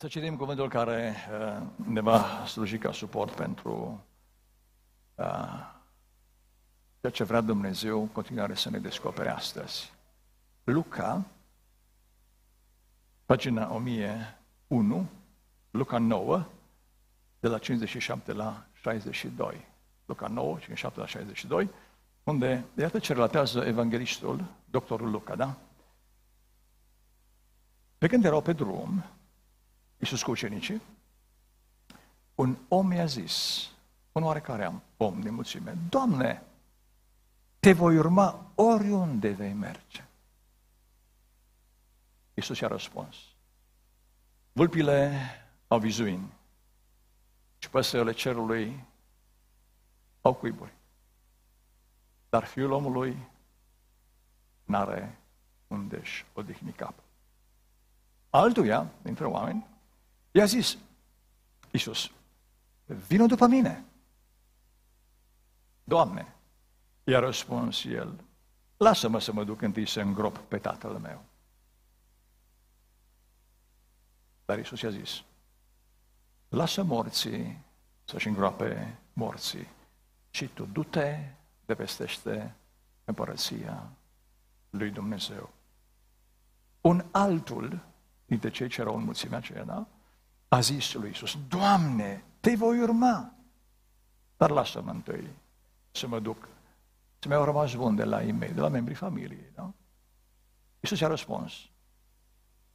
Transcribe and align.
Să 0.00 0.08
citim 0.08 0.36
cuvântul 0.36 0.68
care 0.68 1.14
uh, 1.30 1.66
ne 1.86 2.00
va 2.00 2.44
sluji 2.46 2.78
ca 2.78 2.92
suport 2.92 3.34
pentru 3.34 4.04
uh, 5.14 5.76
ceea 7.00 7.12
ce 7.12 7.24
vrea 7.24 7.40
Dumnezeu 7.40 8.00
în 8.00 8.08
continuare 8.08 8.54
să 8.54 8.70
ne 8.70 8.78
descopere 8.78 9.30
astăzi. 9.30 9.92
Luca, 10.64 11.24
pagina 13.26 13.72
1001, 13.72 15.08
Luca 15.70 15.98
9, 15.98 16.46
de 17.40 17.48
la 17.48 17.58
57 17.58 18.32
la 18.32 18.66
62. 18.72 19.66
Luca 20.04 20.26
9, 20.26 20.58
57 20.58 21.00
la 21.00 21.06
62, 21.06 21.70
unde, 22.22 22.64
iată 22.76 22.98
ce 22.98 23.12
relatează 23.12 23.64
evanghelistul, 23.64 24.44
doctorul 24.70 25.10
Luca, 25.10 25.34
da? 25.34 25.56
Pe 27.98 28.06
când 28.06 28.24
erau 28.24 28.40
pe 28.40 28.52
drum, 28.52 29.04
Iisus 29.98 30.22
cu 30.22 30.30
ucenicii, 30.30 30.82
un 32.34 32.56
om 32.68 32.92
i-a 32.92 33.06
zis, 33.06 33.68
un 34.12 34.22
oarecare 34.22 34.72
om 34.96 35.20
de 35.20 35.30
mulțime, 35.30 35.76
Doamne, 35.88 36.42
te 37.60 37.72
voi 37.72 37.96
urma 37.96 38.50
oriunde 38.54 39.30
vei 39.30 39.52
merge. 39.52 40.04
Iisus 42.34 42.58
i-a 42.58 42.68
răspuns, 42.68 43.16
vulpile 44.52 45.18
au 45.68 45.78
vizuini 45.78 46.32
și 47.58 47.70
păsările 47.70 48.12
cerului 48.12 48.84
au 50.20 50.34
cuiburi. 50.34 50.72
Dar 52.28 52.44
fiul 52.44 52.70
omului 52.70 53.16
n-are 54.64 55.18
unde-și 55.66 56.24
odihni 56.32 56.72
capul. 56.72 57.04
Altuia, 58.30 58.90
dintre 59.02 59.24
oameni, 59.24 59.66
i-a 60.30 60.44
zis, 60.44 60.76
Iisus, 61.70 62.10
vină 62.84 63.26
după 63.26 63.46
mine. 63.46 63.84
Doamne, 65.84 66.34
i-a 67.04 67.18
răspuns 67.18 67.84
el, 67.84 68.24
lasă-mă 68.76 69.18
să 69.18 69.32
mă 69.32 69.44
duc 69.44 69.62
întâi 69.62 69.86
să 69.86 70.00
îngrop 70.00 70.36
pe 70.36 70.58
tatăl 70.58 70.98
meu. 70.98 71.24
Dar 74.44 74.58
Iisus 74.58 74.80
i-a 74.80 74.90
zis, 74.90 75.22
lasă 76.48 76.82
morții 76.82 77.64
să-și 78.04 78.26
îngroape 78.26 78.98
morții 79.12 79.68
și 80.30 80.46
tu 80.46 80.64
du-te 80.64 81.32
de 81.66 81.74
pestește 81.74 82.54
împărăția 83.04 83.90
lui 84.70 84.90
Dumnezeu. 84.90 85.50
Un 86.80 87.04
altul 87.10 87.80
dintre 88.24 88.50
cei 88.50 88.68
ce 88.68 88.80
erau 88.80 88.96
în 88.96 89.04
mulțimea 89.04 89.38
aceea, 89.38 89.64
da? 89.64 89.86
A 90.48 90.60
zis 90.60 90.92
lui 90.92 91.08
Iisus, 91.08 91.38
Doamne, 91.48 92.24
te 92.40 92.54
voi 92.54 92.80
urma, 92.80 93.32
dar 94.36 94.50
lasă-mă 94.50 94.90
întâi 94.90 95.28
să 95.90 96.06
mă 96.06 96.20
duc. 96.20 96.48
Să 97.18 97.28
mi-au 97.28 97.44
rămas 97.44 97.74
bun 97.74 97.94
de 97.94 98.04
la 98.04 98.22
ei 98.22 98.32
mei, 98.32 98.52
de 98.52 98.60
la 98.60 98.68
membrii 98.68 98.96
familiei. 98.96 99.50
Da? 99.54 99.72
Iisus 100.80 101.00
i-a 101.00 101.08
răspuns, 101.08 101.52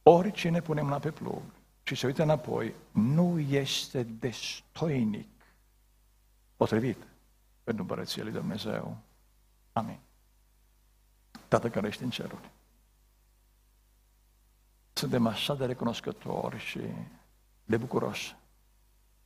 oricine 0.02 0.60
pune 0.60 0.82
mâna 0.82 0.98
pe 0.98 1.10
plug 1.10 1.42
și 1.82 1.94
se 1.94 2.06
uită 2.06 2.22
înapoi, 2.22 2.74
nu 2.90 3.38
este 3.38 4.02
destoinic 4.02 5.28
potrivit 6.56 7.06
pentru 7.64 7.82
împărăția 7.82 8.22
lui 8.22 8.32
Dumnezeu. 8.32 8.96
Amin. 9.72 9.98
Tată 11.48 11.70
care 11.70 11.86
ești 11.86 12.02
în 12.02 12.10
ceruri. 12.10 12.50
Suntem 14.92 15.26
așa 15.26 15.54
de 15.54 15.66
recunoscători 15.66 16.58
și 16.58 16.80
de 17.64 17.76
bucuroși 17.76 18.36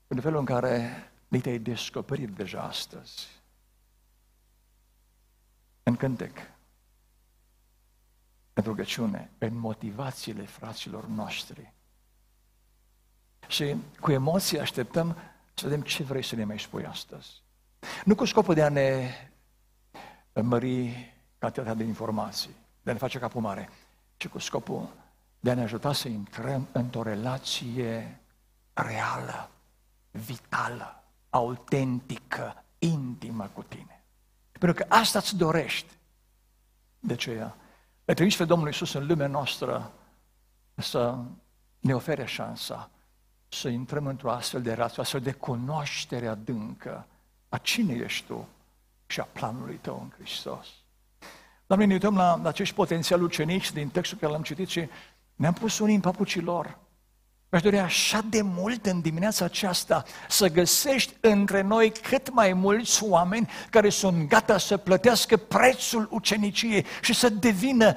în 0.06 0.20
felul 0.20 0.38
în 0.38 0.44
care 0.44 1.10
ni 1.28 1.40
te-ai 1.40 1.58
descoperit 1.58 2.28
deja 2.28 2.62
astăzi. 2.62 3.28
În 5.82 5.96
cântec, 5.96 6.36
în 8.52 8.62
rugăciune, 8.62 9.30
în 9.38 9.58
motivațiile 9.58 10.44
fraților 10.44 11.06
noștri. 11.06 11.72
Și 13.46 13.76
cu 14.00 14.10
emoție 14.10 14.60
așteptăm 14.60 15.16
să 15.54 15.68
vedem 15.68 15.80
ce 15.80 16.02
vrei 16.02 16.22
să 16.22 16.34
ne 16.34 16.44
mai 16.44 16.58
spui 16.58 16.86
astăzi. 16.86 17.42
Nu 18.04 18.14
cu 18.14 18.24
scopul 18.24 18.54
de 18.54 18.62
a 18.62 18.68
ne 18.68 19.10
mări 20.42 21.14
cantitatea 21.38 21.74
de 21.74 21.84
informații, 21.84 22.56
de 22.82 22.90
a 22.90 22.92
ne 22.92 22.98
face 22.98 23.18
capul 23.18 23.40
mare, 23.40 23.68
ci 24.16 24.28
cu 24.28 24.38
scopul 24.38 24.88
de 25.40 25.50
a 25.50 25.54
ne 25.54 25.62
ajuta 25.62 25.92
să 25.92 26.08
intrăm 26.08 26.68
într-o 26.72 27.02
relație 27.02 28.20
reală, 28.82 29.50
vitală, 30.10 31.02
autentică, 31.30 32.64
intimă 32.78 33.50
cu 33.52 33.62
tine. 33.62 34.02
Pentru 34.52 34.84
că 34.84 34.94
asta 34.94 35.18
îți 35.18 35.36
dorești. 35.36 35.92
De 36.98 37.12
aceea, 37.12 37.56
le 38.04 38.14
trimis 38.14 38.36
pe 38.36 38.44
Domnul 38.44 38.66
Iisus 38.66 38.92
în 38.92 39.06
lumea 39.06 39.26
noastră 39.26 39.92
să 40.74 41.18
ne 41.78 41.94
ofere 41.94 42.24
șansa 42.24 42.90
să 43.48 43.68
intrăm 43.68 44.06
într-o 44.06 44.30
astfel 44.30 44.62
de 44.62 44.72
relație, 44.72 45.02
astfel 45.02 45.20
de 45.20 45.32
cunoaștere 45.32 46.26
adâncă 46.26 47.06
a 47.48 47.58
cine 47.58 47.94
ești 47.94 48.26
tu 48.26 48.48
și 49.06 49.20
a 49.20 49.28
planului 49.32 49.76
tău 49.76 50.00
în 50.02 50.10
Hristos. 50.10 50.66
Doamne, 51.66 51.86
ne 51.86 51.92
uităm 51.92 52.16
la, 52.16 52.36
la 52.42 52.48
acești 52.48 52.74
potențiali 52.74 53.22
ucenici 53.22 53.72
din 53.72 53.88
textul 53.88 54.18
care 54.18 54.32
l-am 54.32 54.42
citit 54.42 54.68
și 54.68 54.88
ne-am 55.34 55.52
pus 55.52 55.78
unii 55.78 55.94
în 55.94 56.00
papucii 56.00 56.40
lor. 56.40 56.78
Mi-aș 57.50 57.62
dori 57.62 57.78
așa 57.78 58.20
de 58.30 58.42
mult 58.42 58.86
în 58.86 59.00
dimineața 59.00 59.44
aceasta 59.44 60.04
să 60.28 60.48
găsești 60.48 61.14
între 61.20 61.60
noi 61.60 61.90
cât 61.92 62.32
mai 62.32 62.52
mulți 62.52 63.04
oameni 63.04 63.50
care 63.70 63.88
sunt 63.88 64.28
gata 64.28 64.58
să 64.58 64.76
plătească 64.76 65.36
prețul 65.36 66.08
uceniciei 66.10 66.84
și 67.02 67.14
să 67.14 67.28
devină 67.28 67.96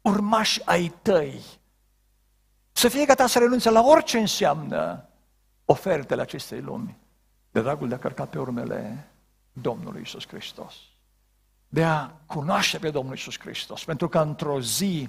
urmași 0.00 0.60
ai 0.64 0.92
tăi. 1.02 1.40
Să 2.72 2.88
fie 2.88 3.04
gata 3.04 3.26
să 3.26 3.38
renunțe 3.38 3.70
la 3.70 3.80
orice 3.80 4.18
înseamnă 4.18 5.08
ofertele 5.64 6.22
acestei 6.22 6.60
lumi, 6.60 6.96
de 7.50 7.60
dragul 7.60 7.88
de 7.88 7.94
a 7.94 7.98
cărca 7.98 8.24
pe 8.24 8.38
urmele 8.38 9.08
Domnului 9.52 10.00
Isus 10.00 10.26
Hristos. 10.26 10.74
De 11.68 11.84
a 11.84 12.10
cunoaște 12.26 12.78
pe 12.78 12.90
Domnul 12.90 13.14
Isus 13.14 13.38
Hristos, 13.38 13.84
pentru 13.84 14.08
că 14.08 14.18
într-o 14.18 14.60
zi 14.60 15.08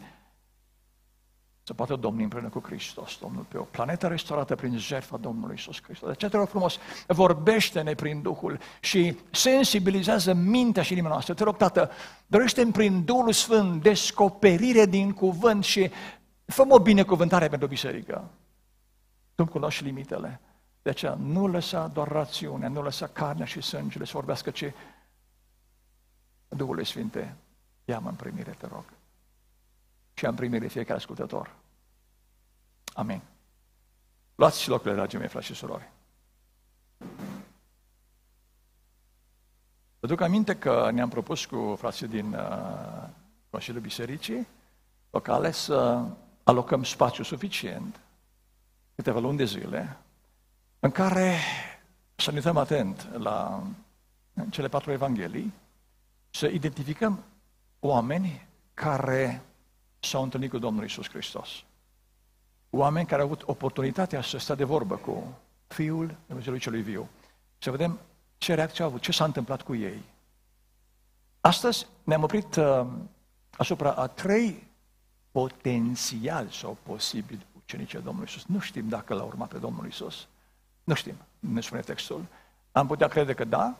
să 1.69 1.75
poată 1.75 1.96
domni 1.96 2.24
împreună 2.24 2.50
cu 2.50 2.62
Hristos, 2.66 3.18
Domnul, 3.22 3.44
pe 3.44 3.57
o 3.57 3.63
planetă 3.63 4.07
restaurată 4.07 4.56
prin 4.56 4.78
jertfa 4.78 5.18
Domnului 5.18 5.56
Isus 5.56 5.81
Hristos. 5.81 6.07
De 6.07 6.12
aceea 6.12 6.31
te 6.31 6.38
rog 6.38 6.47
frumos, 6.47 6.78
vorbește-ne 7.07 7.94
prin 7.94 8.22
Duhul 8.22 8.59
și 8.80 9.18
sensibilizează 9.31 10.34
mintea 10.34 10.84
și 10.84 10.91
inima 10.91 11.08
noastră. 11.08 11.34
Te 11.34 11.44
rog, 11.44 11.58
Tată, 11.58 11.91
dorește 12.28 12.69
prin 12.72 13.03
Duhul 13.03 13.31
Sfânt 13.31 13.81
descoperire 13.81 14.85
din 14.85 15.12
cuvânt 15.12 15.63
și 15.63 15.91
fă 16.46 16.66
o 16.68 16.79
binecuvântare 16.79 17.47
pentru 17.47 17.68
biserică. 17.68 18.29
Tu 19.35 19.46
cunoști 19.46 19.84
limitele. 19.84 20.41
De 20.81 20.90
aceea 20.90 21.13
nu 21.13 21.47
lăsa 21.47 21.88
doar 21.88 22.08
rațiunea, 22.08 22.69
nu 22.69 22.81
lăsa 22.81 23.08
carnea 23.08 23.46
și 23.46 23.62
sângele 23.62 24.06
să 24.06 24.12
vorbească, 24.13 24.50
ci 24.50 24.72
Duhul 26.47 26.84
Sfinte, 26.84 27.35
ia-mă 27.85 28.09
în 28.09 28.16
primire, 28.16 28.56
te 28.59 28.68
rog 28.68 28.84
și 30.19 30.25
am 30.25 30.35
primire 30.35 30.68
fiecare 30.68 31.00
ascultător. 31.00 31.56
Amin. 32.94 33.22
Luați 34.35 34.62
și 34.62 34.69
locurile, 34.69 34.96
dragii 34.96 35.19
mei, 35.19 35.28
frați 35.28 35.46
și 35.46 35.53
surori. 35.53 35.90
Vă 40.00 40.08
duc 40.08 40.22
aminte 40.22 40.58
că 40.58 40.90
ne-am 40.91 41.09
propus 41.09 41.46
cu 41.46 41.75
frații 41.78 42.08
din 42.08 42.34
uh, 42.34 43.08
Consiliul 43.50 43.81
Bisericii 43.81 44.47
locale 45.09 45.52
să 45.52 46.06
alocăm 46.44 46.84
spațiu 46.84 47.24
suficient, 47.24 48.00
câteva 48.96 49.19
luni 49.19 49.38
de 49.38 49.46
zile, 49.46 49.97
în 50.79 50.91
care 50.91 51.38
să 52.16 52.32
ne 52.32 52.38
uităm 52.38 52.58
atent 52.58 53.09
la 53.17 53.64
cele 54.49 54.67
patru 54.67 54.91
evanghelii, 54.91 55.53
să 56.29 56.47
identificăm 56.47 57.23
oameni 57.79 58.47
care 58.73 59.44
s-au 59.99 60.23
întâlnit 60.23 60.49
cu 60.49 60.57
Domnul 60.57 60.84
Isus 60.84 61.09
Hristos. 61.09 61.49
Oameni 62.69 63.07
care 63.07 63.22
au 63.22 63.28
avut 63.28 63.43
oportunitatea 63.46 64.22
să 64.22 64.37
stea 64.37 64.55
de 64.55 64.63
vorbă 64.63 64.96
cu 64.96 65.37
Fiul 65.67 66.16
Dumnezeului 66.25 66.61
Celui 66.61 66.81
Viu. 66.81 67.09
Să 67.57 67.72
vedem 67.72 67.99
ce 68.37 68.53
reacție 68.53 68.84
au 68.84 68.90
avut, 68.90 69.01
ce 69.01 69.11
s-a 69.11 69.23
întâmplat 69.23 69.61
cu 69.61 69.75
ei. 69.75 70.03
Astăzi 71.41 71.87
ne-am 72.03 72.23
oprit 72.23 72.55
uh, 72.55 72.85
asupra 73.57 73.91
a 73.91 74.07
trei 74.07 74.67
potențial 75.31 76.49
sau 76.49 76.78
posibil 76.84 77.46
ucenici 77.55 77.96
ai 77.96 78.01
Domnului 78.01 78.29
Isus. 78.29 78.46
Nu 78.46 78.59
știm 78.59 78.90
dacă 78.90 79.13
l-a 79.13 79.23
urmat 79.23 79.47
pe 79.47 79.57
Domnul 79.57 79.87
Isus. 79.87 80.28
Nu 80.84 80.93
știm, 80.93 81.16
ne 81.40 81.61
spune 81.61 81.81
textul. 81.81 82.25
Am 82.72 82.87
putea 82.87 83.07
crede 83.07 83.34
că 83.34 83.43
da, 83.43 83.78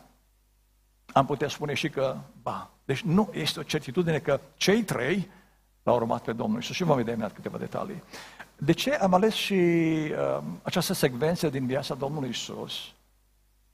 am 1.12 1.26
putea 1.26 1.48
spune 1.48 1.74
și 1.74 1.90
că 1.90 2.16
ba. 2.42 2.70
Deci 2.84 3.00
nu 3.00 3.30
este 3.32 3.60
o 3.60 3.62
certitudine 3.62 4.18
că 4.18 4.40
cei 4.54 4.82
trei 4.82 5.28
l-a 5.90 5.96
urmat 5.96 6.22
pe 6.22 6.32
Domnul 6.32 6.56
Iisus 6.56 6.76
și 6.76 6.82
vom 6.82 6.96
vedea 6.96 7.12
imediat 7.12 7.34
câteva 7.34 7.58
detalii. 7.58 8.02
De 8.56 8.72
ce 8.72 8.94
am 8.94 9.14
ales 9.14 9.34
și 9.34 9.52
uh, 9.52 10.42
această 10.62 10.92
secvență 10.92 11.48
din 11.48 11.66
viața 11.66 11.94
Domnului 11.94 12.28
Isus? 12.28 12.92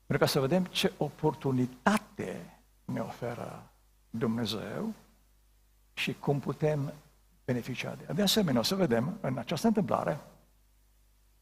Pentru 0.06 0.26
ca 0.26 0.32
să 0.32 0.40
vedem 0.40 0.64
ce 0.64 0.92
oportunitate 0.96 2.58
ne 2.84 3.00
oferă 3.00 3.70
Dumnezeu 4.10 4.94
și 5.94 6.14
cum 6.14 6.40
putem 6.40 6.92
beneficia 7.44 7.94
de 7.94 8.04
ea. 8.08 8.14
De 8.14 8.22
asemenea, 8.22 8.60
o 8.60 8.64
să 8.64 8.74
vedem 8.74 9.18
în 9.20 9.38
această 9.38 9.66
întâmplare 9.66 10.20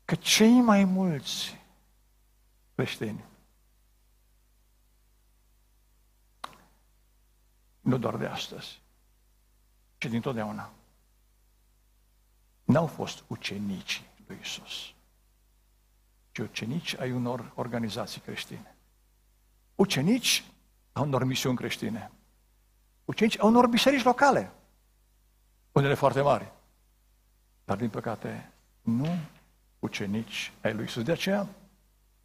că 0.04 0.14
cei 0.14 0.60
mai 0.60 0.84
mulți 0.84 1.60
creștini, 2.74 3.24
nu 7.80 7.98
doar 7.98 8.16
de 8.16 8.26
astăzi, 8.26 8.82
ci 10.04 10.10
dintotdeauna, 10.10 10.70
n-au 12.64 12.86
fost 12.86 13.24
ucenici 13.26 14.02
lui 14.26 14.38
Isus, 14.42 14.94
ci 16.32 16.38
ucenici 16.38 16.98
ai 16.98 17.12
unor 17.12 17.52
organizații 17.54 18.20
creștine. 18.20 18.76
Ucenici 19.74 20.44
a 20.92 21.00
unor 21.00 21.24
misiuni 21.24 21.56
creștine. 21.56 22.10
Ucenici 23.04 23.38
a 23.38 23.44
unor 23.44 23.66
biserici 23.66 24.02
locale, 24.02 24.52
unele 25.72 25.94
foarte 25.94 26.20
mari. 26.20 26.52
Dar, 27.64 27.76
din 27.76 27.90
păcate, 27.90 28.52
nu 28.80 29.18
ucenici 29.78 30.52
ai 30.62 30.74
lui 30.74 30.84
Isus. 30.84 31.02
De 31.02 31.12
aceea, 31.12 31.48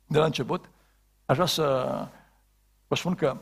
de 0.05 0.17
la 0.17 0.25
început, 0.25 0.69
aș 1.25 1.35
vrea 1.35 1.47
să 1.47 2.07
vă 2.87 2.95
spun 2.95 3.15
că 3.15 3.37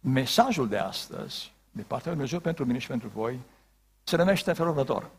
mesajul 0.00 0.68
de 0.68 0.78
astăzi, 0.78 1.52
de 1.70 1.82
partea 1.82 2.12
lui 2.12 2.14
Dumnezeu 2.14 2.40
pentru 2.40 2.64
mine 2.64 2.78
și 2.78 2.86
pentru 2.86 3.08
voi, 3.08 3.40
se 4.04 4.16
numește 4.16 4.48
în 4.48 4.56
felul 4.56 4.70
următor 4.70 5.10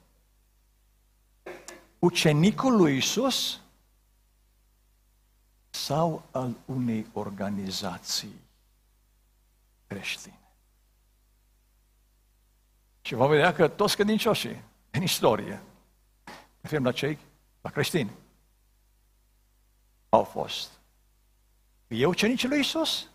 ucenicul 2.05 2.75
lui 2.75 2.97
Isus 2.97 3.59
sau 5.69 6.23
al 6.31 6.55
unei 6.65 7.07
organizații 7.13 8.41
creștine. 9.87 10.39
Și 13.01 13.13
vom 13.13 13.29
vedea 13.29 13.53
că 13.53 13.67
toți 13.67 13.95
credincioșii 13.95 14.63
în 14.91 15.01
istorie, 15.01 15.61
referim 16.61 16.83
la 16.83 16.91
cei, 16.91 17.19
la 17.61 17.69
creștini, 17.69 18.11
au 20.09 20.23
fost. 20.23 20.71
Fie 21.87 22.05
ucenicii 22.05 22.47
lui 22.47 22.59
Isus, 22.59 23.07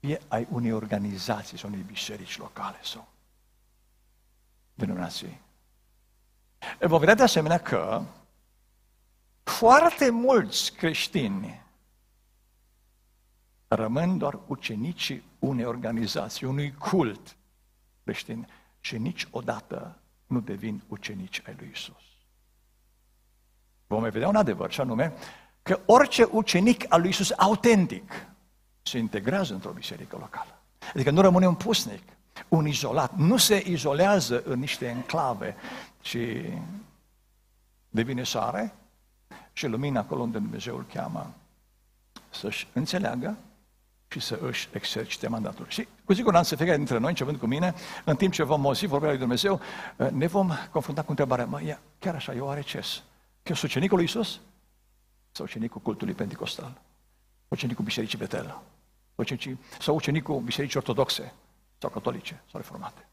fie 0.00 0.20
ai 0.28 0.46
unei 0.50 0.72
organizații 0.72 1.58
sau 1.58 1.68
unei 1.68 1.82
biserici 1.82 2.38
locale 2.38 2.78
sau 2.82 3.08
denominații 4.78 5.40
Vom 6.80 6.98
vedea 6.98 7.14
de 7.14 7.22
asemenea 7.22 7.58
că 7.58 8.02
foarte 9.42 10.10
mulți 10.10 10.72
creștini 10.72 11.62
rămân 13.68 14.18
doar 14.18 14.38
ucenicii 14.46 15.22
unei 15.38 15.64
organizații, 15.64 16.46
unui 16.46 16.74
cult 16.74 17.36
creștin 18.04 18.48
și 18.80 18.98
niciodată 18.98 19.98
nu 20.26 20.40
devin 20.40 20.82
ucenici 20.88 21.42
ai 21.46 21.54
lui 21.58 21.70
Isus. 21.72 22.02
Vom 23.86 24.02
vedea 24.02 24.28
un 24.28 24.36
adevăr, 24.36 24.72
și 24.72 24.80
anume 24.80 25.12
că 25.62 25.80
orice 25.86 26.28
ucenic 26.30 26.92
al 26.92 27.00
lui 27.00 27.10
Isus 27.10 27.30
autentic 27.30 28.26
se 28.82 28.98
integrează 28.98 29.54
într-o 29.54 29.70
biserică 29.70 30.16
locală. 30.16 30.62
Adică 30.94 31.10
nu 31.10 31.20
rămâne 31.20 31.46
un 31.46 31.54
pusnic, 31.54 32.02
un 32.48 32.66
izolat, 32.66 33.16
nu 33.16 33.36
se 33.36 33.62
izolează 33.66 34.42
în 34.44 34.58
niște 34.58 34.86
enclave, 34.86 35.56
și 36.00 36.42
devine 37.88 38.22
soare 38.22 38.74
și 39.52 39.66
lumina 39.66 40.00
acolo 40.00 40.22
unde 40.22 40.38
Dumnezeu 40.38 40.76
îl 40.76 40.86
cheamă 40.92 41.34
să-și 42.30 42.68
înțeleagă 42.72 43.38
și 44.08 44.20
să 44.20 44.38
își 44.42 44.68
exercite 44.72 45.28
mandatul. 45.28 45.66
Și 45.68 45.88
cu 46.04 46.14
siguranță 46.14 46.56
fiecare 46.56 46.76
dintre 46.76 46.98
noi, 46.98 47.08
începând 47.08 47.38
cu 47.38 47.46
mine, 47.46 47.74
în 48.04 48.16
timp 48.16 48.32
ce 48.32 48.42
vom 48.42 48.66
auzi 48.66 48.86
vorbea 48.86 49.08
lui 49.08 49.18
Dumnezeu, 49.18 49.60
ne 50.10 50.26
vom 50.26 50.50
confrunta 50.70 51.02
cu 51.02 51.10
întrebarea, 51.10 51.46
mă, 51.46 51.62
ia, 51.62 51.80
chiar 51.98 52.14
așa, 52.14 52.34
eu 52.34 52.50
are 52.50 52.60
ce? 52.60 52.80
Că 53.42 53.54
sunt 53.54 53.70
ucenicul 53.70 53.96
lui 53.96 54.04
Isus? 54.04 54.40
Sau 55.30 55.44
ucenicul 55.44 55.80
cultului 55.80 56.14
pentecostal? 56.14 56.80
Ucenicul 57.48 57.84
Bisericii 57.84 58.18
Betel? 58.18 58.60
Sau 59.80 59.94
ucenicul 59.94 60.40
Bisericii 60.40 60.78
Ortodoxe? 60.78 61.32
Sau 61.78 61.90
catolice? 61.90 62.34
Sau 62.50 62.60
reformate? 62.60 63.08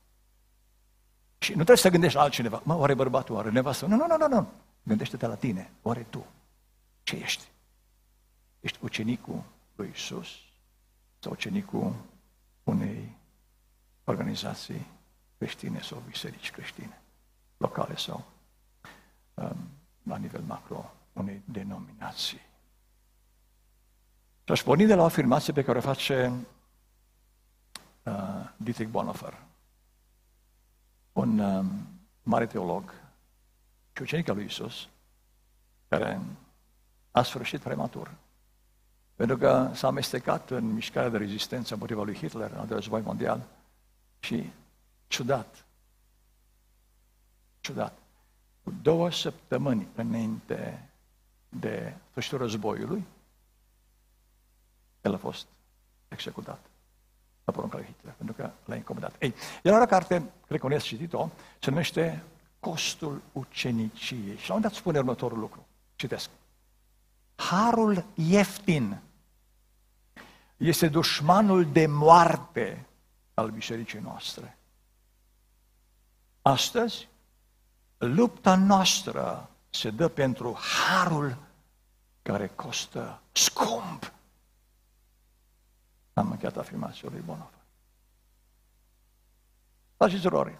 Și 1.37 1.49
nu 1.49 1.55
trebuie 1.55 1.77
să 1.77 1.89
gândești 1.89 2.15
la 2.15 2.23
altcineva. 2.23 2.61
Mă, 2.63 2.75
oare 2.75 2.93
bărbatul, 2.93 3.35
oare 3.35 3.49
nevastă? 3.49 3.85
Nu, 3.85 3.95
nu, 3.95 4.05
nu, 4.07 4.17
nu, 4.17 4.27
nu. 4.27 4.47
Gândește-te 4.83 5.27
la 5.27 5.35
tine. 5.35 5.71
Oare 5.81 6.05
tu? 6.09 6.25
Ce 7.03 7.15
ești? 7.15 7.43
Ești 8.59 8.77
ucenicul 8.81 9.43
lui 9.75 9.91
Isus 9.93 10.27
sau 11.19 11.31
ucenicul 11.31 11.95
unei 12.63 13.17
organizații 14.03 14.87
creștine 15.37 15.81
sau 15.81 16.03
biserici 16.07 16.51
creștine, 16.51 17.01
locale 17.57 17.95
sau 17.95 18.25
um, 19.33 19.69
la 20.03 20.17
nivel 20.17 20.41
macro 20.41 20.91
unei 21.13 21.41
denominații. 21.45 22.41
Și 24.43 24.51
aș 24.51 24.63
porni 24.63 24.85
de 24.85 24.95
la 24.95 25.01
o 25.01 25.05
afirmație 25.05 25.53
pe 25.53 25.63
care 25.63 25.77
o 25.77 25.81
face 25.81 26.33
uh, 28.05 28.49
Dietrich 28.57 28.89
Bonhoeffer 28.89 29.45
un 31.15 31.39
um, 31.39 31.87
mare 32.23 32.45
teolog 32.45 32.93
și 33.93 34.01
ucenic 34.01 34.29
al 34.29 34.35
lui 34.35 34.45
Isus, 34.45 34.87
care 35.87 36.21
a 37.11 37.23
sfârșit 37.23 37.61
prematur. 37.61 38.13
Pentru 39.15 39.37
că 39.37 39.71
s-a 39.73 39.87
amestecat 39.87 40.49
în 40.49 40.73
mișcarea 40.73 41.09
de 41.09 41.17
rezistență 41.17 41.73
împotriva 41.73 42.03
lui 42.03 42.15
Hitler 42.15 42.49
în 42.49 42.57
al 42.57 42.59
doilea 42.59 42.77
război 42.77 43.01
mondial 43.01 43.41
și 44.19 44.51
ciudat, 45.07 45.65
ciudat, 47.59 47.97
cu 48.63 48.73
două 48.81 49.11
săptămâni 49.11 49.87
înainte 49.95 50.89
de 51.49 51.93
sfârșitul 52.09 52.37
războiului, 52.37 53.05
el 55.01 55.13
a 55.13 55.17
fost 55.17 55.47
executat 56.07 56.59
la 57.45 57.53
porunca 57.53 57.77
lui 57.77 57.85
Hitler, 57.85 58.13
pentru 58.17 58.35
că 58.35 58.49
l-a 58.65 58.75
incomodat. 58.75 59.15
Ei, 59.19 59.33
el 59.63 59.73
are 59.73 59.83
o 59.83 59.85
carte, 59.85 60.31
cred 60.47 60.59
că 60.59 60.67
ați 60.73 60.85
citit-o, 60.85 61.29
se 61.59 61.69
numește 61.69 62.23
Costul 62.59 63.21
uceniciei. 63.31 64.37
Și 64.37 64.49
la 64.49 64.55
un 64.55 64.61
dat 64.61 64.73
spune 64.73 64.97
următorul 64.97 65.39
lucru. 65.39 65.65
Citesc. 65.95 66.29
Harul 67.35 68.05
ieftin 68.13 69.01
este 70.57 70.87
dușmanul 70.87 71.71
de 71.71 71.85
moarte 71.85 72.85
al 73.33 73.49
bisericii 73.49 73.99
noastre. 73.99 74.57
Astăzi, 76.41 77.07
lupta 77.97 78.55
noastră 78.55 79.49
se 79.69 79.89
dă 79.89 80.07
pentru 80.07 80.57
harul 80.59 81.37
care 82.21 82.47
costă 82.47 83.21
scump 83.31 84.13
am 86.19 86.31
încheiat 86.31 86.57
afirmația 86.57 87.09
lui 87.11 87.23
Bonhoeffer. 87.25 87.59
Dar 89.97 90.09
și 90.09 90.19
surori, 90.19 90.57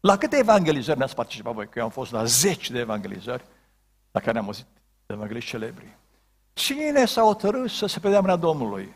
la 0.00 0.16
câte 0.16 0.36
evangelizări 0.36 0.98
ne-ați 0.98 1.14
participat 1.14 1.54
voi? 1.54 1.68
Că 1.68 1.78
eu 1.78 1.84
am 1.84 1.90
fost 1.90 2.12
la 2.12 2.24
zeci 2.24 2.70
de 2.70 2.78
evangelizări 2.78 3.44
la 4.10 4.20
care 4.20 4.38
am 4.38 4.44
auzit 4.44 4.66
de 5.06 5.14
evangeliști 5.14 5.50
celebri. 5.50 5.96
Cine 6.52 7.04
s-a 7.04 7.22
hotărât 7.22 7.70
să 7.70 7.86
se 7.86 8.00
predea 8.00 8.20
mâna 8.20 8.36
Domnului? 8.36 8.94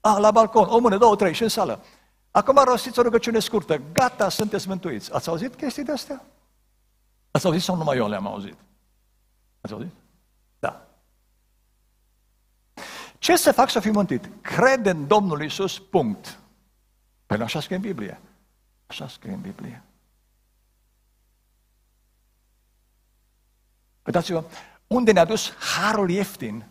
A, 0.00 0.18
la 0.18 0.30
balcon, 0.30 0.68
o 0.68 0.78
mână, 0.78 0.96
două, 0.96 1.16
trei 1.16 1.34
și 1.34 1.42
în 1.42 1.48
sală. 1.48 1.84
Acum 2.30 2.56
rostiți 2.64 2.98
o 2.98 3.02
rugăciune 3.02 3.38
scurtă. 3.38 3.80
Gata, 3.92 4.28
sunteți 4.28 4.68
mântuiți. 4.68 5.14
Ați 5.14 5.28
auzit 5.28 5.54
chestii 5.54 5.84
de 5.84 5.92
astea? 5.92 6.24
Ați 7.30 7.46
auzit 7.46 7.62
sau 7.62 7.76
numai 7.76 7.96
eu 7.96 8.08
le-am 8.08 8.26
auzit? 8.26 8.56
Ați 9.60 9.72
auzit? 9.72 9.92
Ce 13.18 13.36
să 13.36 13.52
fac 13.52 13.70
să 13.70 13.80
fiu 13.80 13.92
mântuit? 13.92 14.28
Crede 14.40 14.90
în 14.90 15.06
Domnul 15.06 15.42
Isus, 15.42 15.78
punct. 15.78 16.38
Păi 17.26 17.40
așa 17.40 17.60
scrie 17.60 17.76
în 17.76 17.82
Biblie. 17.82 18.20
Așa 18.86 19.08
scrie 19.08 19.32
în 19.32 19.40
Biblie. 19.40 19.82
Uitați-vă, 24.06 24.44
unde 24.86 25.12
ne-a 25.12 25.24
dus 25.24 25.52
harul 25.54 26.10
ieftin, 26.10 26.64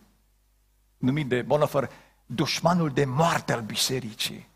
numit 0.97 1.27
de 1.27 1.41
Bonhoeffer, 1.41 1.91
dușmanul 2.25 2.89
de 2.89 3.05
moarte 3.05 3.53
al 3.53 3.61
bisericii. 3.61 4.47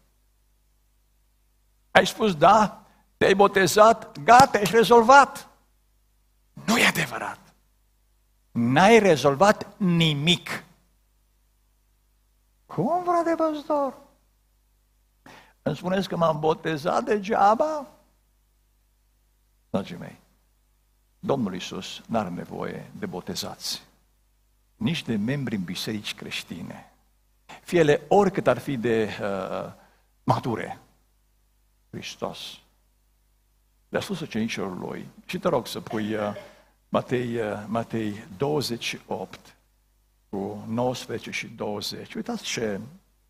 Ai 1.92 2.08
spus 2.08 2.36
da, 2.36 2.86
te-ai 3.18 3.36
botezat, 3.36 4.20
gata, 4.20 4.60
ești 4.60 4.76
rezolvat. 4.76 5.48
Nu 6.66 6.78
e 6.78 6.86
adevărat. 6.86 7.40
N-ai 8.52 9.00
rezolvat 9.00 9.78
nimic. 9.78 10.64
Cum, 12.76 13.04
frate 13.04 13.36
păstor? 13.36 13.98
Îmi 15.62 15.76
spuneți 15.76 16.08
că 16.08 16.16
m-am 16.16 16.40
botezat 16.40 17.04
degeaba? 17.04 17.88
dragii 19.70 19.96
mei, 19.96 20.20
Domnul 21.20 21.54
Iisus 21.54 22.02
nu 22.08 22.18
are 22.18 22.30
nevoie 22.30 22.92
de 23.00 23.06
botezați, 23.06 23.84
nici 24.76 25.04
de 25.04 25.16
membri 25.16 25.56
în 25.56 25.64
biserici 25.64 26.16
creștine, 26.16 26.92
fie 27.64 27.80
ele 27.80 28.02
oricât 28.08 28.48
ar 28.48 28.58
fi 28.58 28.78
de 28.78 29.10
uh, 29.22 29.72
mature. 30.24 30.80
Hristos 31.90 32.60
le-a 33.90 34.02
spus 34.02 34.20
ucenicilor 34.20 34.78
lui, 34.78 35.08
și 35.26 35.40
te 35.40 35.48
rog 35.48 35.68
să 35.68 35.82
pui 35.82 36.16
uh, 36.16 36.36
Matei, 36.90 37.38
uh, 37.38 37.64
Matei 37.68 38.24
28 38.38 39.56
cu 40.32 40.64
19 40.68 41.32
și 41.32 41.48
20. 41.48 42.14
Uitați 42.14 42.44
ce 42.44 42.80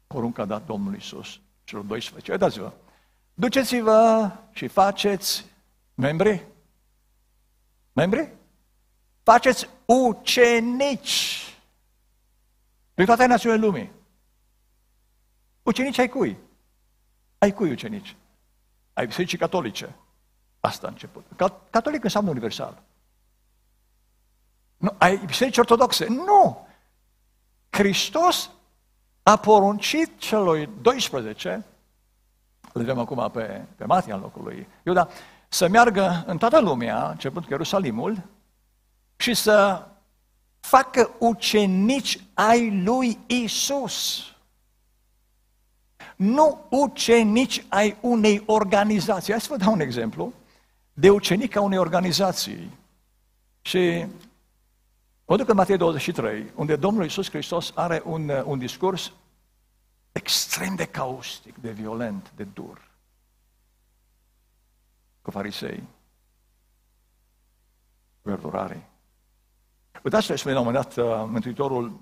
porunc 0.08 0.38
a 0.38 0.46
dat 0.46 0.66
Domnul 0.66 0.94
Iisus 0.94 1.40
celor 1.64 1.84
12. 1.84 2.32
Uitați-vă. 2.32 2.74
Duceți-vă 3.34 4.32
și 4.52 4.68
faceți 4.68 5.46
membri. 5.94 6.46
Membri? 7.94 8.34
Faceți 9.24 9.70
ucenici 9.86 11.46
din 12.94 13.06
toate 13.06 13.26
națiunile 13.26 13.66
lumii. 13.66 13.92
Ucenici 15.64 15.98
ai 15.98 16.10
cui? 16.10 16.38
Ai 17.38 17.54
cui 17.54 17.72
ucenici? 17.72 18.16
Ai 18.94 19.06
bisericii 19.06 19.38
catolice. 19.38 19.96
Asta 20.60 20.88
a 20.88 20.90
început. 20.90 21.26
Catolic 21.70 22.04
înseamnă 22.04 22.30
universal. 22.30 22.84
Nu, 24.78 24.96
ai 24.98 25.18
biserici 25.26 25.58
ortodoxe. 25.58 26.06
Nu! 26.08 26.68
Hristos 27.72 28.50
a 29.24 29.36
poruncit 29.36 30.18
celor 30.18 30.70
12, 30.82 31.50
le 32.74 32.82
vedem 32.82 33.00
acum 33.00 33.30
pe, 33.32 33.66
pe 33.76 33.86
Matia 33.86 34.16
în 34.16 34.22
locul 34.22 34.44
lui 34.44 34.68
Iuda, 34.84 35.08
să 35.48 35.68
meargă 35.68 36.24
în 36.28 36.38
toată 36.38 36.60
lumea, 36.60 37.10
începând 37.10 37.46
cu 37.46 37.52
Ierusalimul, 37.52 38.24
și 39.16 39.34
să 39.34 39.88
facă 40.60 41.10
ucenici 41.20 42.24
ai 42.34 42.82
lui 42.84 43.20
Isus. 43.28 44.24
Nu 46.16 46.66
ucenici 46.70 47.66
ai 47.70 47.98
unei 48.02 48.44
organizații. 48.46 49.32
Hai 49.32 49.42
să 49.42 49.48
vă 49.50 49.58
dau 49.58 49.74
un 49.74 49.80
exemplu 49.80 50.34
de 50.94 51.10
ucenic 51.10 51.56
a 51.56 51.62
unei 51.62 51.78
organizații. 51.78 52.78
Și 53.62 54.06
mă 55.32 55.38
duc 55.38 55.50
în 55.50 55.56
Matei 55.56 55.78
23, 55.78 56.52
unde 56.56 56.76
Domnul 56.76 57.04
Iisus 57.04 57.30
Hristos 57.30 57.72
are 57.76 58.02
un, 58.06 58.30
un 58.30 58.60
discurs 58.60 59.12
extrem 60.12 60.76
de 60.76 60.86
caustic, 60.86 61.58
de 61.58 61.72
violent, 61.72 62.32
de 62.36 62.44
dur 62.44 62.92
cu 65.22 65.32
farisei, 65.32 65.84
cu 68.22 68.30
ierturare. 68.30 68.90
Uitați 70.04 70.26
ce 70.26 70.36
spune 70.36 70.54
la 70.54 70.60
un 70.60 70.66
moment 70.66 70.86
dat 70.86 71.06
uh, 71.06 71.30
Mântuitorul 71.30 72.00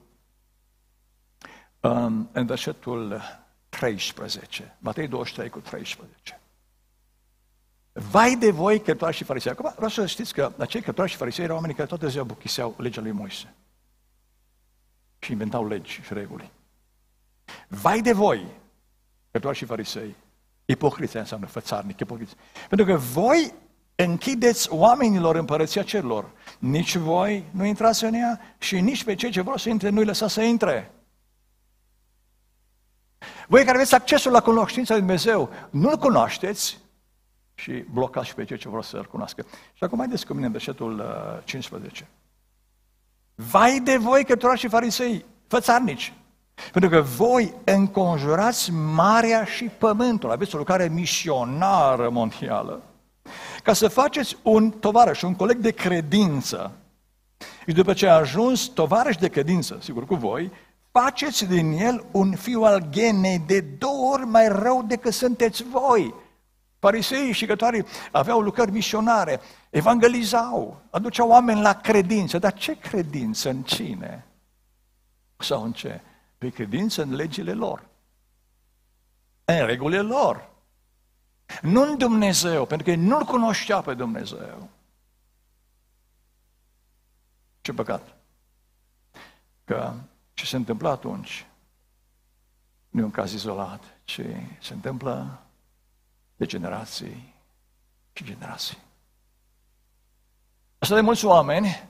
um, 1.79 2.29
în 2.31 2.45
versetul 2.45 3.21
13, 3.69 4.77
Matei 4.79 5.07
23 5.07 5.49
cu 5.49 5.59
13. 5.59 6.38
Vai 7.99 8.35
de 8.35 8.51
voi, 8.51 8.81
cărturari 8.81 9.15
și 9.15 9.23
farisei. 9.23 9.51
Acum 9.51 9.71
vreau 9.75 9.89
să 9.89 10.05
știți 10.05 10.33
că 10.33 10.51
acei 10.57 10.81
cărturari 10.81 11.11
și 11.11 11.17
farisei 11.17 11.43
erau 11.43 11.55
oamenii 11.55 11.75
care 11.75 11.87
toată 11.87 12.07
ziua 12.07 12.23
buchiseau 12.23 12.75
legea 12.77 13.01
lui 13.01 13.11
Moise. 13.11 13.53
Și 15.19 15.31
inventau 15.31 15.67
legi 15.67 15.91
și 15.91 16.13
reguli. 16.13 16.51
Vai 17.67 18.01
de 18.01 18.11
voi, 18.11 18.45
cărturari 19.31 19.59
și 19.59 19.65
farisei. 19.65 20.15
Ipocriția 20.65 21.19
înseamnă 21.19 21.45
fățarnic, 21.45 21.99
ipocriție. 21.99 22.37
Pentru 22.69 22.87
că 22.87 22.95
voi 22.95 23.53
închideți 23.95 24.71
oamenilor 24.71 25.35
împărăția 25.35 25.83
cerilor. 25.83 26.31
Nici 26.59 26.95
voi 26.95 27.43
nu 27.51 27.65
intrați 27.65 28.03
în 28.03 28.13
ea 28.13 28.55
și 28.57 28.79
nici 28.79 29.03
pe 29.03 29.15
cei 29.15 29.31
ce 29.31 29.41
vor 29.41 29.59
să 29.59 29.69
intre 29.69 29.89
nu-i 29.89 30.05
lăsați 30.05 30.33
să 30.33 30.41
intre. 30.41 30.91
Voi 33.47 33.63
care 33.63 33.75
aveți 33.75 33.95
accesul 33.95 34.31
la 34.31 34.41
cunoștința 34.41 34.93
lui 34.93 35.01
Dumnezeu, 35.01 35.49
nu-L 35.69 35.97
cunoașteți 35.97 36.77
și 37.61 37.71
blocați 37.71 38.27
și 38.27 38.33
pe 38.33 38.43
cei 38.43 38.57
ce 38.57 38.69
vor 38.69 38.83
să-L 38.83 39.05
cunoască. 39.05 39.45
Și 39.73 39.83
acum 39.83 39.97
haideți 39.97 40.25
cu 40.25 40.33
mine 40.33 40.45
în 40.45 40.51
versetul 40.51 41.03
15. 41.43 42.07
Uh, 42.09 42.17
Vai 43.35 43.79
de 43.79 43.97
voi, 43.97 44.25
căturași 44.25 44.59
și 44.59 44.67
farisei, 44.67 45.25
fățarnici, 45.47 46.13
pentru 46.71 46.89
că 46.89 47.01
voi 47.01 47.53
înconjurați 47.63 48.71
marea 48.71 49.43
și 49.43 49.63
pământul, 49.63 50.31
aveți 50.31 50.55
o 50.55 50.57
lucrare 50.57 50.87
misionară 50.87 52.09
mondială, 52.09 52.81
ca 53.63 53.73
să 53.73 53.87
faceți 53.87 54.37
un 54.41 54.69
tovarăș, 54.69 55.21
un 55.21 55.35
coleg 55.35 55.57
de 55.57 55.71
credință. 55.71 56.71
Și 57.67 57.73
după 57.73 57.93
ce 57.93 58.07
a 58.07 58.15
ajuns 58.15 58.65
tovarăș 58.65 59.15
de 59.15 59.27
credință, 59.27 59.77
sigur 59.81 60.05
cu 60.05 60.15
voi, 60.15 60.51
faceți 60.91 61.45
din 61.45 61.71
el 61.71 62.05
un 62.11 62.35
fiu 62.35 62.61
al 62.61 62.85
genei 62.89 63.43
de 63.47 63.59
două 63.59 64.13
ori 64.13 64.25
mai 64.25 64.47
rău 64.47 64.83
decât 64.87 65.13
sunteți 65.13 65.63
voi. 65.63 66.13
Pariseii 66.79 67.31
și 67.31 67.45
cătoarii 67.45 67.85
aveau 68.11 68.41
lucrări 68.41 68.71
misionare, 68.71 69.39
evangelizau, 69.69 70.81
aduceau 70.89 71.29
oameni 71.29 71.61
la 71.61 71.73
credință. 71.73 72.39
Dar 72.39 72.53
ce 72.53 72.79
credință 72.79 73.49
în 73.49 73.63
cine? 73.63 74.25
Sau 75.37 75.63
în 75.63 75.71
ce? 75.71 76.01
Pe 76.37 76.49
credință 76.49 77.01
în 77.01 77.15
legile 77.15 77.53
lor. 77.53 77.87
În 79.45 79.65
regulile 79.65 80.01
lor. 80.01 80.49
Nu 81.61 81.81
în 81.81 81.97
Dumnezeu, 81.97 82.65
pentru 82.65 82.85
că 82.85 82.91
ei 82.91 83.05
nu-L 83.05 83.23
cunoștea 83.23 83.81
pe 83.81 83.93
Dumnezeu. 83.93 84.69
Ce 87.61 87.73
păcat. 87.73 88.15
Că 89.63 89.93
ce 90.33 90.45
se 90.45 90.55
întâmplă 90.55 90.89
atunci 90.89 91.45
nu 92.89 93.01
e 93.01 93.03
un 93.03 93.11
caz 93.11 93.33
izolat, 93.33 93.83
ci 94.03 94.21
se 94.61 94.73
întâmplă 94.73 95.39
de 96.39 96.45
generații 96.45 97.33
și 98.13 98.23
generații. 98.23 98.77
Asta 100.77 100.95
de 100.95 101.01
mulți 101.01 101.25
oameni 101.25 101.89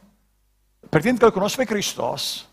pretind 0.89 1.17
că 1.17 1.25
îl 1.25 1.31
cunosc 1.31 1.55
pe 1.55 1.65
Hristos 1.65 2.47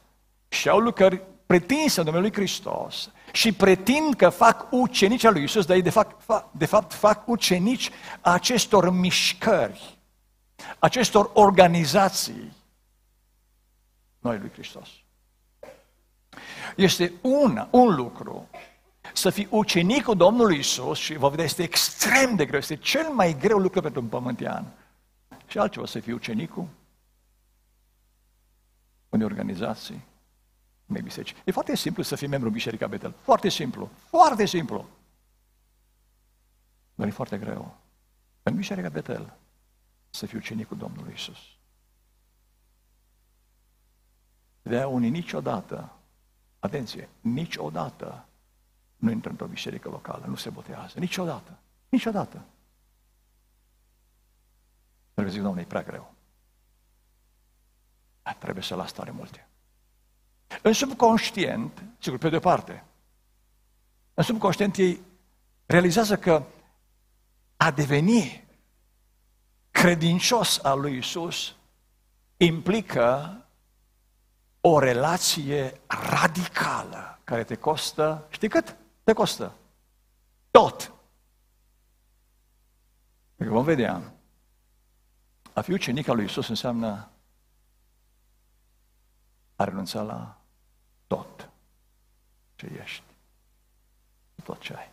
și 0.49 0.69
au 0.69 0.79
lucrări 0.79 1.23
pretinse 1.47 2.01
în 2.01 2.07
numele 2.07 2.23
lui 2.23 2.33
Hristos 2.33 3.11
și 3.33 3.53
pretind 3.53 4.15
că 4.15 4.29
fac 4.29 4.67
ucenici 4.71 5.25
al 5.25 5.33
lui 5.33 5.43
Isus, 5.43 5.67
dar 5.67 5.77
ei 5.77 5.83
de 5.83 5.91
fapt, 5.91 6.23
fac, 6.23 6.53
de 6.53 6.67
fapt 6.67 6.93
fac 6.93 7.29
ucenici 7.29 7.91
acestor 8.21 8.91
mișcări, 8.91 9.99
acestor 10.79 11.31
organizații 11.35 12.53
noi 14.19 14.39
lui 14.39 14.51
Hristos. 14.51 14.89
Este 16.77 17.13
una, 17.23 17.69
un 17.71 17.95
lucru 17.95 18.49
să 19.17 19.31
fii 19.31 19.49
ucenicul 19.51 20.17
Domnului 20.17 20.59
Isus 20.59 20.99
și 20.99 21.15
vă 21.15 21.29
vedea, 21.29 21.45
este 21.45 21.63
extrem 21.63 22.35
de 22.35 22.47
greu, 22.47 22.59
este 22.59 22.77
cel 22.77 23.09
mai 23.09 23.39
greu 23.39 23.59
lucru 23.59 23.81
pentru 23.81 24.01
un 24.01 24.09
pământean. 24.09 24.73
Și 25.47 25.59
altceva 25.59 25.87
să 25.87 26.01
fii 26.01 26.13
ucenicul 26.13 26.69
unei 29.09 29.27
organizații 29.27 30.05
unei 30.87 31.03
biserici. 31.03 31.35
E 31.45 31.51
foarte 31.51 31.77
simplu 31.77 32.03
să 32.03 32.17
fii 32.17 32.27
membru 32.27 32.49
în 32.49 32.55
Biserica 32.55 32.87
Betel. 32.87 33.15
Foarte 33.21 33.49
simplu. 33.49 33.91
Foarte 34.09 34.45
simplu. 34.45 34.89
Dar 36.95 37.07
e 37.07 37.11
foarte 37.11 37.39
greu. 37.39 37.77
În 38.43 38.57
Biserica 38.57 38.89
Betel 38.89 39.37
să 40.11 40.27
fiu 40.27 40.39
ucenicul 40.39 40.77
Domnului 40.77 41.13
Isus. 41.15 41.39
De 44.63 44.85
unii 44.85 45.11
niciodată, 45.11 45.93
atenție, 46.59 47.09
niciodată 47.21 48.27
nu 48.97 49.11
intră 49.11 49.31
într-o 49.31 49.47
biserică 49.47 49.89
locală, 49.89 50.25
nu 50.27 50.35
se 50.35 50.51
botează. 50.51 50.99
Niciodată. 50.99 51.59
Niciodată. 51.89 52.45
Pentru 55.15 55.25
că 55.25 55.31
zic, 55.31 55.41
Doamne, 55.43 55.61
e 55.61 55.65
prea 55.65 55.83
greu. 55.83 56.15
Trebuie 58.39 58.63
să 58.63 58.75
las 58.75 58.93
tare 58.93 59.11
multe. 59.11 59.49
În 60.63 60.73
subconștient, 60.73 61.83
sigur, 61.99 62.19
pe 62.19 62.29
de 62.29 62.39
parte, 62.39 62.85
în 64.15 64.23
subconștient 64.23 64.77
ei 64.77 65.01
realizează 65.67 66.17
că 66.17 66.43
a 67.57 67.71
deveni 67.71 68.45
credincios 69.71 70.59
al 70.63 70.81
lui 70.81 70.97
Isus 70.97 71.55
implică 72.37 73.37
o 74.61 74.79
relație 74.79 75.81
radicală 75.87 77.19
care 77.25 77.45
te 77.45 77.55
costă, 77.55 78.27
știi 78.31 78.49
cât? 78.49 78.77
Te 79.07 79.13
costă 79.13 79.55
tot. 80.51 80.93
Pentru 83.35 83.55
că 83.55 83.61
vom 83.61 83.65
vedea, 83.65 84.13
a 85.53 85.61
fi 85.61 85.73
ucenic 85.73 86.09
al 86.09 86.17
lui 86.17 86.25
Isus 86.25 86.49
înseamnă 86.49 87.11
a 89.57 89.65
renunța 89.65 90.03
la 90.03 90.41
tot 91.07 91.51
ce 92.55 92.67
ești, 92.83 93.03
tot 94.43 94.61
ce 94.61 94.77
ai. 94.77 94.91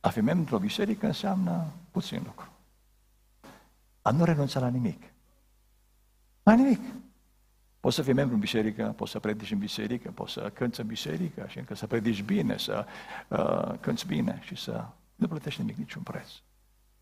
A 0.00 0.08
fi 0.08 0.20
membru 0.20 0.40
într-o 0.40 0.58
biserică 0.58 1.06
înseamnă 1.06 1.72
puțin 1.90 2.22
lucru. 2.24 2.48
a 4.02 4.10
nu 4.10 4.24
renunța 4.24 4.60
la 4.60 4.68
nimic. 4.68 5.12
La 6.42 6.54
nimic. 6.54 6.80
Poți 7.80 7.94
să 7.94 8.02
fii 8.02 8.12
membru 8.12 8.34
în 8.34 8.40
biserică, 8.40 8.92
poți 8.96 9.10
să 9.10 9.18
predici 9.18 9.50
în 9.50 9.58
biserică, 9.58 10.10
poți 10.10 10.32
să 10.32 10.50
cânți 10.50 10.80
în 10.80 10.86
biserică 10.86 11.46
și 11.48 11.58
încă 11.58 11.74
să 11.74 11.86
predici 11.86 12.22
bine, 12.22 12.56
să 12.56 12.86
uh, 13.28 13.78
cânți 13.80 14.06
bine 14.06 14.38
și 14.42 14.56
să 14.56 14.88
nu 15.14 15.28
plătești 15.28 15.60
nimic, 15.60 15.76
niciun 15.76 16.02
preț. 16.02 16.28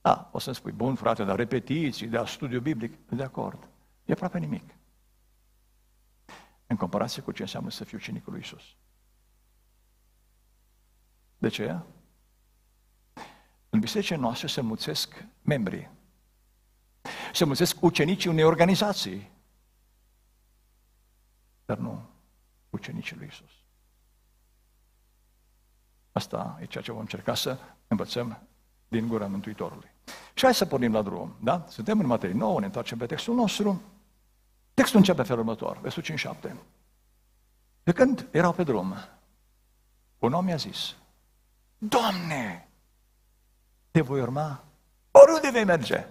Da, 0.00 0.28
o 0.32 0.38
să-mi 0.38 0.54
spui, 0.54 0.72
bun 0.72 0.94
frate, 0.94 1.24
dar 1.24 1.36
repetiții, 1.36 2.06
dar 2.06 2.26
studiu 2.26 2.60
biblic, 2.60 3.08
de 3.08 3.22
acord. 3.22 3.68
E 4.04 4.12
aproape 4.12 4.38
nimic. 4.38 4.74
În 6.66 6.76
comparație 6.76 7.22
cu 7.22 7.32
ce 7.32 7.42
înseamnă 7.42 7.70
să 7.70 7.84
fiu 7.84 7.98
cinicul 7.98 8.32
lui 8.32 8.40
Isus. 8.40 8.62
De 11.38 11.48
ce? 11.48 11.78
În 13.70 13.80
bisericile 13.80 14.16
noastre 14.16 14.46
se 14.46 14.60
mulțesc 14.60 15.24
membrii. 15.42 15.90
Se 17.32 17.44
mulțesc 17.44 17.82
ucenicii 17.82 18.30
unei 18.30 18.44
organizații. 18.44 19.30
Dar 21.68 21.78
nu 21.78 22.02
ucenicii 22.70 23.16
lui 23.16 23.26
Isus. 23.26 23.50
Asta 26.12 26.58
e 26.60 26.64
ceea 26.64 26.82
ce 26.82 26.92
vom 26.92 27.00
încerca 27.00 27.34
să 27.34 27.58
învățăm 27.88 28.42
din 28.88 29.08
gura 29.08 29.26
Mântuitorului. 29.26 29.90
Și 30.34 30.44
hai 30.44 30.54
să 30.54 30.66
pornim 30.66 30.92
la 30.92 31.02
drum, 31.02 31.36
da? 31.40 31.64
Suntem 31.68 32.00
în 32.00 32.06
materie 32.06 32.34
nouă, 32.34 32.60
ne 32.60 32.66
întoarcem 32.66 32.98
pe 32.98 33.06
textul 33.06 33.34
nostru. 33.34 33.82
Textul 34.74 34.98
începe 34.98 35.22
felul 35.22 35.40
următor, 35.40 35.80
versul 35.80 36.02
5-7. 36.02 36.54
De 37.82 37.92
când 37.92 38.28
erau 38.30 38.52
pe 38.52 38.62
drum, 38.62 38.94
un 40.18 40.32
om 40.32 40.44
mi-a 40.44 40.56
zis, 40.56 40.96
Doamne, 41.78 42.68
te 43.90 44.00
voi 44.00 44.20
urma 44.20 44.64
oriunde 45.10 45.50
vei 45.50 45.64
merge. 45.64 46.06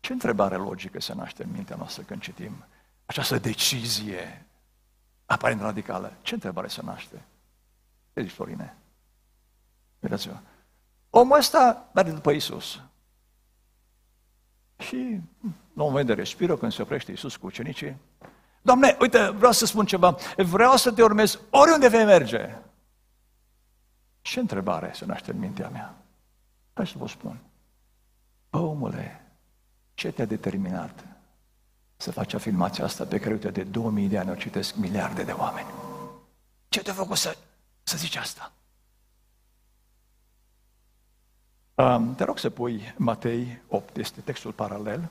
Ce 0.00 0.12
întrebare 0.12 0.56
logică 0.56 1.00
se 1.00 1.14
naște 1.14 1.42
în 1.42 1.50
mintea 1.50 1.76
noastră 1.76 2.02
când 2.02 2.20
citim 2.20 2.64
această 3.06 3.38
decizie 3.38 4.46
aparent 5.26 5.60
radicală? 5.60 6.12
Ce 6.22 6.34
întrebare 6.34 6.68
se 6.68 6.82
naște? 6.82 7.22
Ce 8.14 8.22
zici, 8.22 8.32
Florine? 8.32 8.76
Uitați-vă. 10.00 10.38
Omul 11.10 11.38
ăsta 11.38 11.90
merge 11.94 12.12
după 12.12 12.30
Isus. 12.30 12.80
Și 14.78 15.20
la 15.74 15.82
un 15.82 15.88
moment 15.88 16.06
de 16.06 16.14
respiră, 16.14 16.56
când 16.56 16.72
se 16.72 16.82
oprește 16.82 17.12
Isus 17.12 17.36
cu 17.36 17.46
ucenicii, 17.46 17.96
Doamne, 18.62 18.96
uite, 19.00 19.30
vreau 19.30 19.52
să 19.52 19.66
spun 19.66 19.86
ceva, 19.86 20.16
vreau 20.36 20.76
să 20.76 20.92
te 20.92 21.02
urmez 21.02 21.40
oriunde 21.50 21.88
vei 21.88 22.04
merge. 22.04 22.58
Ce 24.20 24.40
întrebare 24.40 24.90
se 24.94 25.04
naște 25.04 25.30
în 25.30 25.38
mintea 25.38 25.68
mea? 25.68 25.94
Hai 26.72 26.86
să 26.86 26.98
vă 26.98 27.08
spun. 27.08 27.38
Omule, 28.50 29.32
ce 29.94 30.10
te-a 30.10 30.24
determinat 30.24 31.06
să 32.02 32.12
faci 32.12 32.32
afirmația 32.32 32.84
asta 32.84 33.04
pe 33.04 33.18
care, 33.18 33.32
uite, 33.32 33.50
de 33.50 33.62
2000 33.62 34.08
de 34.08 34.18
ani 34.18 34.30
o 34.30 34.34
citesc 34.34 34.74
miliarde 34.74 35.22
de 35.22 35.32
oameni? 35.32 35.66
Ce 36.68 36.82
te-a 36.82 36.92
făcut 36.92 37.16
să, 37.16 37.36
să 37.82 37.96
zici 37.96 38.16
asta? 38.16 38.52
Um, 41.74 42.14
te 42.14 42.24
rog 42.24 42.38
să 42.38 42.50
pui 42.50 42.94
Matei 42.96 43.62
8, 43.68 43.96
este 43.96 44.20
textul 44.20 44.52
paralel. 44.52 45.08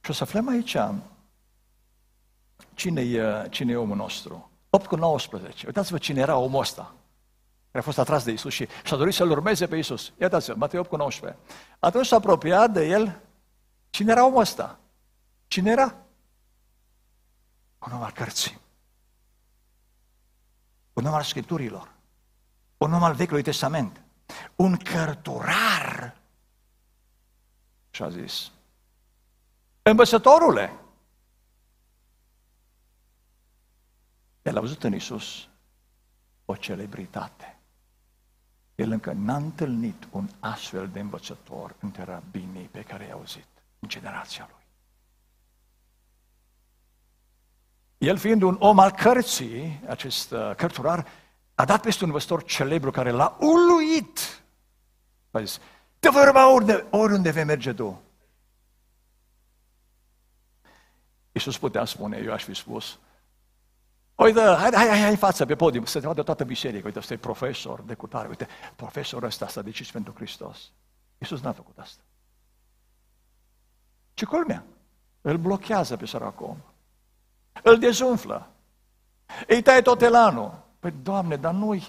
Și 0.00 0.10
o 0.10 0.12
să 0.12 0.22
aflăm 0.22 0.48
aici 0.48 0.76
cine 2.74 3.00
e, 3.00 3.48
cine 3.50 3.72
e 3.72 3.76
omul 3.76 3.96
nostru. 3.96 4.50
8 4.70 4.86
cu 4.86 4.96
19. 4.96 5.66
Uitați-vă 5.66 5.98
cine 5.98 6.20
era 6.20 6.36
omul 6.36 6.60
ăsta 6.60 6.94
care 7.70 7.84
a 7.84 7.86
fost 7.86 7.98
atras 7.98 8.24
de 8.24 8.30
Isus 8.30 8.52
și 8.52 8.68
și-a 8.84 8.96
dorit 8.96 9.14
să-L 9.14 9.30
urmeze 9.30 9.66
pe 9.66 9.76
Isus. 9.76 10.12
Iată-vă, 10.20 10.54
Matei 10.56 10.78
8 10.78 10.88
cu 10.88 10.96
19. 10.96 11.40
Atunci 11.78 12.06
s-a 12.06 12.16
apropiat 12.16 12.72
de 12.72 12.86
el. 12.86 13.20
Cine 13.90 14.10
era 14.10 14.26
omul 14.26 14.40
ăsta? 14.40 14.78
Cine 15.52 15.70
era? 15.70 15.96
Un 17.78 17.92
om 17.92 18.02
al 18.02 18.10
cărții. 18.10 18.60
Un 20.92 21.04
om 21.04 21.14
al 21.14 21.22
Scripturilor. 21.22 21.94
Un 22.76 22.92
om 22.92 23.02
al 23.02 23.14
Vechiului 23.14 23.42
Testament 23.42 24.02
un 24.56 24.76
cărturar. 24.76 26.20
Și 27.90 28.02
a 28.02 28.08
zis, 28.08 28.50
învățătorule, 29.82 30.72
el 34.42 34.56
a 34.56 34.60
văzut 34.60 34.82
în 34.82 34.94
Isus 34.94 35.48
o 36.44 36.56
celebritate. 36.56 37.58
El 38.74 38.90
încă 38.90 39.12
n-a 39.12 39.36
întâlnit 39.36 40.08
un 40.10 40.28
astfel 40.40 40.88
de 40.88 41.00
învățător 41.00 41.74
între 41.80 42.02
rabinii 42.02 42.66
pe 42.66 42.82
care 42.82 43.04
i-a 43.04 43.14
auzit 43.14 43.48
în 43.78 43.88
generația 43.88 44.48
lui. 44.50 44.61
El 48.02 48.16
fiind 48.16 48.42
un 48.42 48.56
om 48.58 48.78
al 48.78 48.90
cărții, 48.90 49.80
acest 49.88 50.30
uh, 50.30 50.54
cărturar, 50.56 51.06
a 51.54 51.64
dat 51.64 51.82
peste 51.82 52.04
un 52.04 52.10
învățător 52.10 52.44
celebru 52.44 52.90
care 52.90 53.10
l-a 53.10 53.36
uluit. 53.40 54.42
A 55.30 55.40
zis, 55.40 55.60
te 55.98 56.08
voi 56.08 56.22
urma 56.22 56.52
oriunde, 56.52 56.86
oriunde 56.90 57.30
vei 57.30 57.44
merge 57.44 57.72
tu. 57.72 58.02
Iisus 61.32 61.58
putea 61.58 61.84
spune, 61.84 62.22
eu 62.24 62.32
aș 62.32 62.44
fi 62.44 62.54
spus, 62.54 62.98
Uite, 64.14 64.40
hai, 64.40 64.70
hai, 64.74 64.88
hai, 64.88 65.00
hai 65.00 65.16
față 65.16 65.46
pe 65.46 65.54
podium, 65.54 65.84
să 65.84 66.00
te 66.00 66.06
vadă 66.06 66.22
toată 66.22 66.44
biserica. 66.44 66.86
Uite, 66.86 66.98
ăsta 66.98 67.14
e 67.14 67.16
profesor 67.16 67.80
de 67.80 67.94
cutare. 67.94 68.28
Uite, 68.28 68.48
profesorul 68.76 69.26
ăsta 69.26 69.48
s-a 69.48 69.62
decis 69.62 69.90
pentru 69.90 70.12
Hristos. 70.16 70.70
Iisus 71.18 71.40
n-a 71.40 71.52
făcut 71.52 71.78
asta. 71.78 72.02
Ce 74.14 74.24
culmea? 74.24 74.64
Îl 75.20 75.36
blochează 75.36 75.96
pe 75.96 76.06
săracul 76.06 76.46
om. 76.46 76.56
Îl 77.62 77.78
dezumflă. 77.78 78.50
Îi 79.46 79.62
taie 79.62 79.82
tot 79.82 80.02
elanul. 80.02 80.62
Păi, 80.78 80.94
Doamne, 81.02 81.36
dar 81.36 81.52
nu-i... 81.52 81.88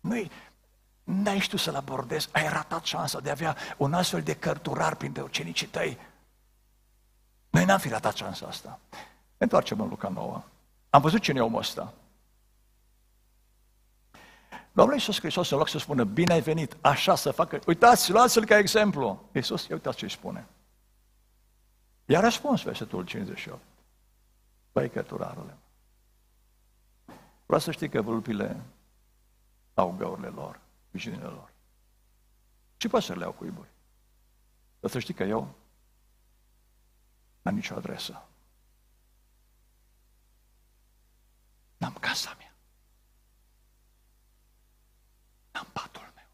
Nu-i... 0.00 0.30
N-ai 1.04 1.38
știut 1.38 1.60
să-l 1.60 1.74
abordezi, 1.74 2.28
ai 2.32 2.48
ratat 2.48 2.84
șansa 2.84 3.20
de 3.20 3.28
a 3.28 3.32
avea 3.32 3.56
un 3.76 3.94
astfel 3.94 4.22
de 4.22 4.34
cărturar 4.34 4.94
printre 4.94 5.22
ucenicii 5.22 5.66
tăi. 5.66 5.98
Noi 7.50 7.64
n-am 7.64 7.78
fi 7.78 7.88
ratat 7.88 8.16
șansa 8.16 8.46
asta. 8.46 8.78
Ne 8.90 8.96
întoarcem 9.38 9.80
în 9.80 9.88
Luca 9.88 10.08
9. 10.08 10.42
Am 10.90 11.00
văzut 11.00 11.20
cine 11.20 11.38
e 11.38 11.42
omul 11.42 11.58
ăsta. 11.58 11.92
Domnul 14.72 14.94
Iisus 14.94 15.18
Hristos, 15.18 15.50
în 15.50 15.58
loc 15.58 15.68
să 15.68 15.78
spună, 15.78 16.04
bine 16.04 16.32
ai 16.32 16.40
venit, 16.40 16.76
așa 16.80 17.14
să 17.14 17.30
facă, 17.30 17.58
uitați, 17.66 18.10
luați-l 18.10 18.44
ca 18.44 18.58
exemplu. 18.58 19.28
Iisus, 19.32 19.66
ia 19.66 19.74
uitați 19.74 19.96
ce 19.96 20.04
îi 20.04 20.10
spune. 20.10 20.46
I-a 22.08 22.20
răspuns 22.20 22.62
versetul 22.62 23.04
58. 23.04 23.62
Băi, 24.72 24.90
cărturarule, 24.90 25.56
Vreau 27.48 27.60
să 27.60 27.70
știi 27.70 27.88
că 27.88 28.02
vulpile 28.02 28.62
au 29.74 29.94
găurile 29.96 30.28
lor, 30.28 30.60
vișinile 30.90 31.24
lor. 31.24 31.52
Și 32.76 32.88
păsările 32.88 33.24
au 33.24 33.32
cuiburi. 33.32 33.68
Dar 34.80 34.90
să 34.90 34.98
știi 34.98 35.14
că 35.14 35.22
eu 35.22 35.54
n-am 37.42 37.54
nicio 37.54 37.74
adresă. 37.74 38.28
N-am 41.76 41.92
casa 41.92 42.34
mea. 42.38 42.54
N-am 45.52 45.66
patul 45.72 46.12
meu. 46.14 46.28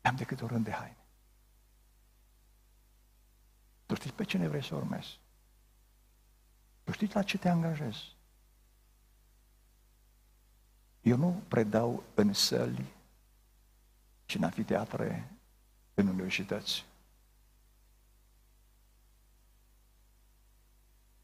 N-am 0.00 0.16
decât 0.16 0.40
o 0.40 0.46
rând 0.46 0.64
de 0.64 0.72
haine. 0.72 0.97
Tu 3.88 3.94
știi 3.94 4.12
pe 4.12 4.24
cine 4.24 4.48
vrei 4.48 4.62
să 4.62 4.74
urmezi. 4.74 5.20
Tu 6.84 6.92
știi 6.92 7.10
la 7.12 7.22
ce 7.22 7.38
te 7.38 7.48
angajezi. 7.48 8.16
Eu 11.00 11.16
nu 11.16 11.42
predau 11.48 12.02
în 12.14 12.32
săli 12.32 12.86
și 14.24 14.36
în 14.36 14.42
anfiteatre 14.42 15.32
în 15.94 16.06
universități. 16.06 16.84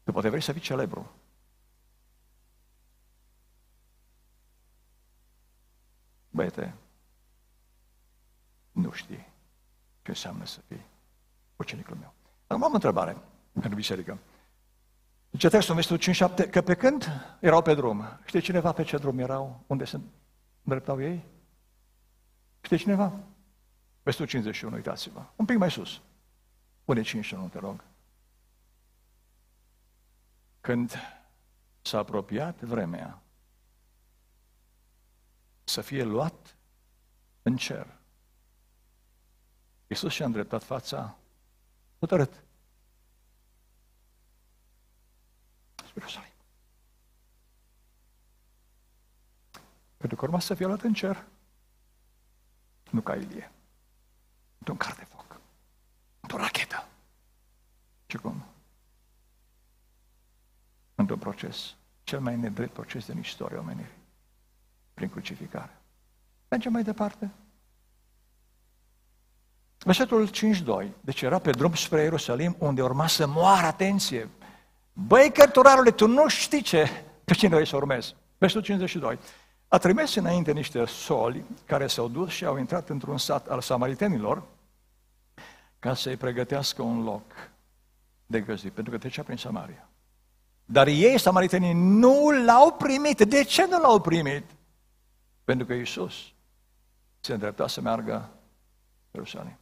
Tu 0.03 0.11
poate 0.11 0.29
vrei 0.29 0.41
să 0.41 0.51
fii 0.51 0.61
celebru. 0.61 1.11
Băiete, 6.29 6.75
nu 8.71 8.91
știi 8.91 9.27
ce 10.01 10.09
înseamnă 10.09 10.45
să 10.45 10.61
fii 10.67 10.85
ucenicul 11.55 11.95
meu. 11.95 12.13
Acum 12.55 12.67
am 12.67 12.71
o 12.71 12.75
întrebare 12.75 13.17
pentru 13.53 13.75
biserică. 13.75 14.17
Zice 15.31 15.49
textul 15.49 15.75
versetul 15.75 16.29
5-7, 16.45 16.49
că 16.49 16.61
pe 16.61 16.75
când 16.75 17.07
erau 17.39 17.61
pe 17.61 17.73
drum, 17.73 18.19
știe 18.25 18.39
cineva 18.39 18.71
pe 18.71 18.83
ce 18.83 18.97
drum 18.97 19.19
erau, 19.19 19.63
unde 19.67 19.85
se 19.85 19.99
îndreptau 20.63 21.01
ei? 21.01 21.25
Știe 22.61 22.77
cineva? 22.77 23.19
Versetul 24.03 24.27
51, 24.27 24.75
uitați-vă. 24.75 25.25
Un 25.35 25.45
pic 25.45 25.57
mai 25.57 25.71
sus. 25.71 26.01
Pune 26.83 27.01
51, 27.01 27.47
te 27.47 27.59
rog. 27.59 27.83
Când 30.61 30.93
s-a 31.81 31.97
apropiat 31.97 32.61
vremea 32.61 33.21
să 35.63 35.81
fie 35.81 36.03
luat 36.03 36.57
în 37.41 37.55
cer. 37.55 37.87
Iisus 39.87 40.13
și-a 40.13 40.25
îndreptat 40.25 40.63
fața 40.63 41.17
hotărât. 41.99 42.44
Ierusalim. 45.95 46.29
Pentru 49.97 50.17
că 50.17 50.25
urma 50.25 50.39
să 50.39 50.53
fie 50.53 50.65
luat 50.65 50.81
în 50.81 50.93
cer, 50.93 51.23
nu 52.89 53.01
ca 53.01 53.15
Ilie, 53.15 53.51
într-un 54.57 54.77
car 54.77 54.95
de 54.95 55.03
foc, 55.03 55.39
într-o 56.19 56.37
rachetă. 56.37 56.87
Ce 58.05 58.17
cum? 58.17 58.45
Într-un 60.95 61.19
proces, 61.19 61.75
cel 62.03 62.19
mai 62.19 62.37
nedrept 62.37 62.73
proces 62.73 63.05
din 63.05 63.17
istoria 63.17 63.59
omenirii, 63.59 64.03
prin 64.93 65.09
crucificare. 65.09 65.77
Mergem 66.47 66.71
mai 66.71 66.83
departe. 66.83 67.31
Versetul 69.77 70.29
5.2. 70.29 70.87
Deci 71.01 71.21
era 71.21 71.39
pe 71.39 71.51
drum 71.51 71.73
spre 71.73 72.01
Ierusalim, 72.01 72.55
unde 72.59 72.81
urma 72.81 73.07
să 73.07 73.27
moară, 73.27 73.65
atenție. 73.65 74.29
Băi, 74.97 75.31
cărturarule, 75.31 75.91
tu 75.91 76.07
nu 76.07 76.27
știi 76.27 76.61
ce, 76.61 76.89
pe 77.23 77.33
cine 77.33 77.53
vrei 77.53 77.67
să 77.67 77.75
urmezi. 77.75 78.15
Versetul 78.37 78.63
52. 78.63 79.19
A 79.67 79.77
trimis 79.77 80.15
înainte 80.15 80.51
niște 80.51 80.85
soli 80.85 81.43
care 81.65 81.87
s-au 81.87 82.07
dus 82.07 82.29
și 82.29 82.45
au 82.45 82.57
intrat 82.57 82.89
într-un 82.89 83.17
sat 83.17 83.47
al 83.47 83.61
samaritenilor 83.61 84.43
ca 85.79 85.93
să-i 85.93 86.15
pregătească 86.15 86.81
un 86.81 87.03
loc 87.03 87.23
de 88.25 88.41
găzit, 88.41 88.71
pentru 88.71 88.91
că 88.93 88.99
trecea 88.99 89.23
prin 89.23 89.37
Samaria. 89.37 89.89
Dar 90.65 90.87
ei, 90.87 91.19
samaritenii, 91.19 91.73
nu 91.73 92.43
l-au 92.45 92.71
primit. 92.71 93.21
De 93.21 93.43
ce 93.43 93.67
nu 93.67 93.79
l-au 93.79 94.01
primit? 94.01 94.43
Pentru 95.43 95.65
că 95.65 95.73
Iisus 95.73 96.13
se 97.19 97.33
îndrepta 97.33 97.67
să 97.67 97.81
meargă 97.81 98.29
Ierusalim. 99.11 99.57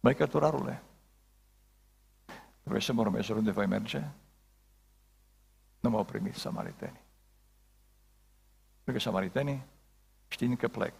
Băi, 0.00 0.14
căturarule, 0.14 0.82
vreți 2.62 2.84
să 2.84 2.92
mă 2.92 3.00
urmezi 3.00 3.32
unde 3.32 3.50
voi 3.50 3.66
merge? 3.66 4.04
Nu 5.80 5.90
m-au 5.90 6.04
primit 6.04 6.34
samaritenii. 6.34 7.00
Pentru 8.84 8.92
că 8.92 8.98
samaritenii, 8.98 9.62
știind 10.28 10.58
că 10.58 10.68
plec 10.68 10.94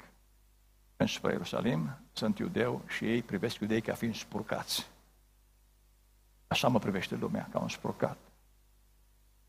spre 1.07 1.33
Ierusalim, 1.33 1.99
sunt 2.13 2.39
iudeu 2.39 2.83
și 2.89 3.11
ei 3.11 3.23
privesc 3.23 3.61
iudei 3.61 3.81
ca 3.81 3.95
fiind 3.95 4.15
spurcați. 4.15 4.91
Așa 6.47 6.69
mă 6.69 6.79
privește 6.79 7.15
lumea, 7.15 7.49
ca 7.51 7.59
un 7.59 7.69
spurcat. 7.69 8.17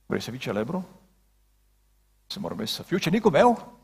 Vrei 0.05 0.21
să 0.21 0.29
fii 0.29 0.39
celebru? 0.39 0.87
Să 2.25 2.39
mă 2.39 2.45
urmezi 2.45 2.73
să 2.73 2.83
fiu 2.83 2.97
cenicul 2.97 3.31
meu? 3.31 3.79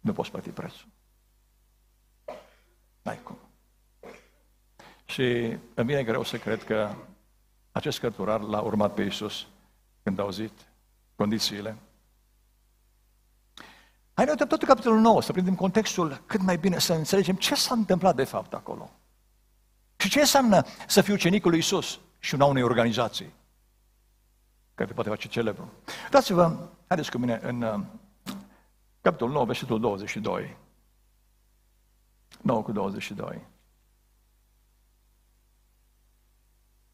Nu 0.00 0.12
poți 0.12 0.30
plăti 0.30 0.50
prețul. 0.50 0.88
N-ai 3.02 3.22
cum. 3.22 3.38
Și 5.14 5.56
îmi 5.74 5.86
vine 5.86 6.02
greu 6.02 6.22
să 6.22 6.38
cred 6.38 6.64
că 6.64 6.94
acest 7.72 7.98
cărturar 7.98 8.40
l-a 8.40 8.60
urmat 8.60 8.94
pe 8.94 9.02
Iisus 9.02 9.46
când 10.02 10.18
a 10.18 10.22
auzit 10.22 10.52
condițiile. 11.16 11.76
Hai 14.14 14.24
noi 14.24 14.36
tot 14.48 14.62
capitolul 14.62 15.00
9, 15.00 15.22
să 15.22 15.32
prindem 15.32 15.54
contextul 15.54 16.22
cât 16.26 16.40
mai 16.40 16.56
bine, 16.56 16.78
să 16.78 16.92
înțelegem 16.92 17.34
ce 17.34 17.54
s-a 17.54 17.74
întâmplat 17.74 18.14
de 18.16 18.24
fapt 18.24 18.54
acolo. 18.54 18.90
Și 19.96 20.08
ce 20.08 20.20
înseamnă 20.20 20.64
să 20.86 21.00
fiu 21.00 21.16
cenicul 21.16 21.50
lui 21.50 21.58
Iisus 21.58 22.00
și 22.18 22.34
una 22.34 22.44
unei 22.44 22.62
organizații 22.62 23.32
care 24.74 24.88
te 24.88 24.94
poate 24.94 25.08
face 25.08 25.28
celebru. 25.28 25.72
Dați-vă, 26.10 26.68
haideți 26.86 27.10
cu 27.10 27.18
mine 27.18 27.40
în 27.42 27.62
uh, 27.62 27.80
capitolul 29.00 29.34
9, 29.34 29.44
versetul 29.44 29.80
22. 29.80 30.56
9 32.42 32.62
cu 32.62 32.72
22. 32.72 33.52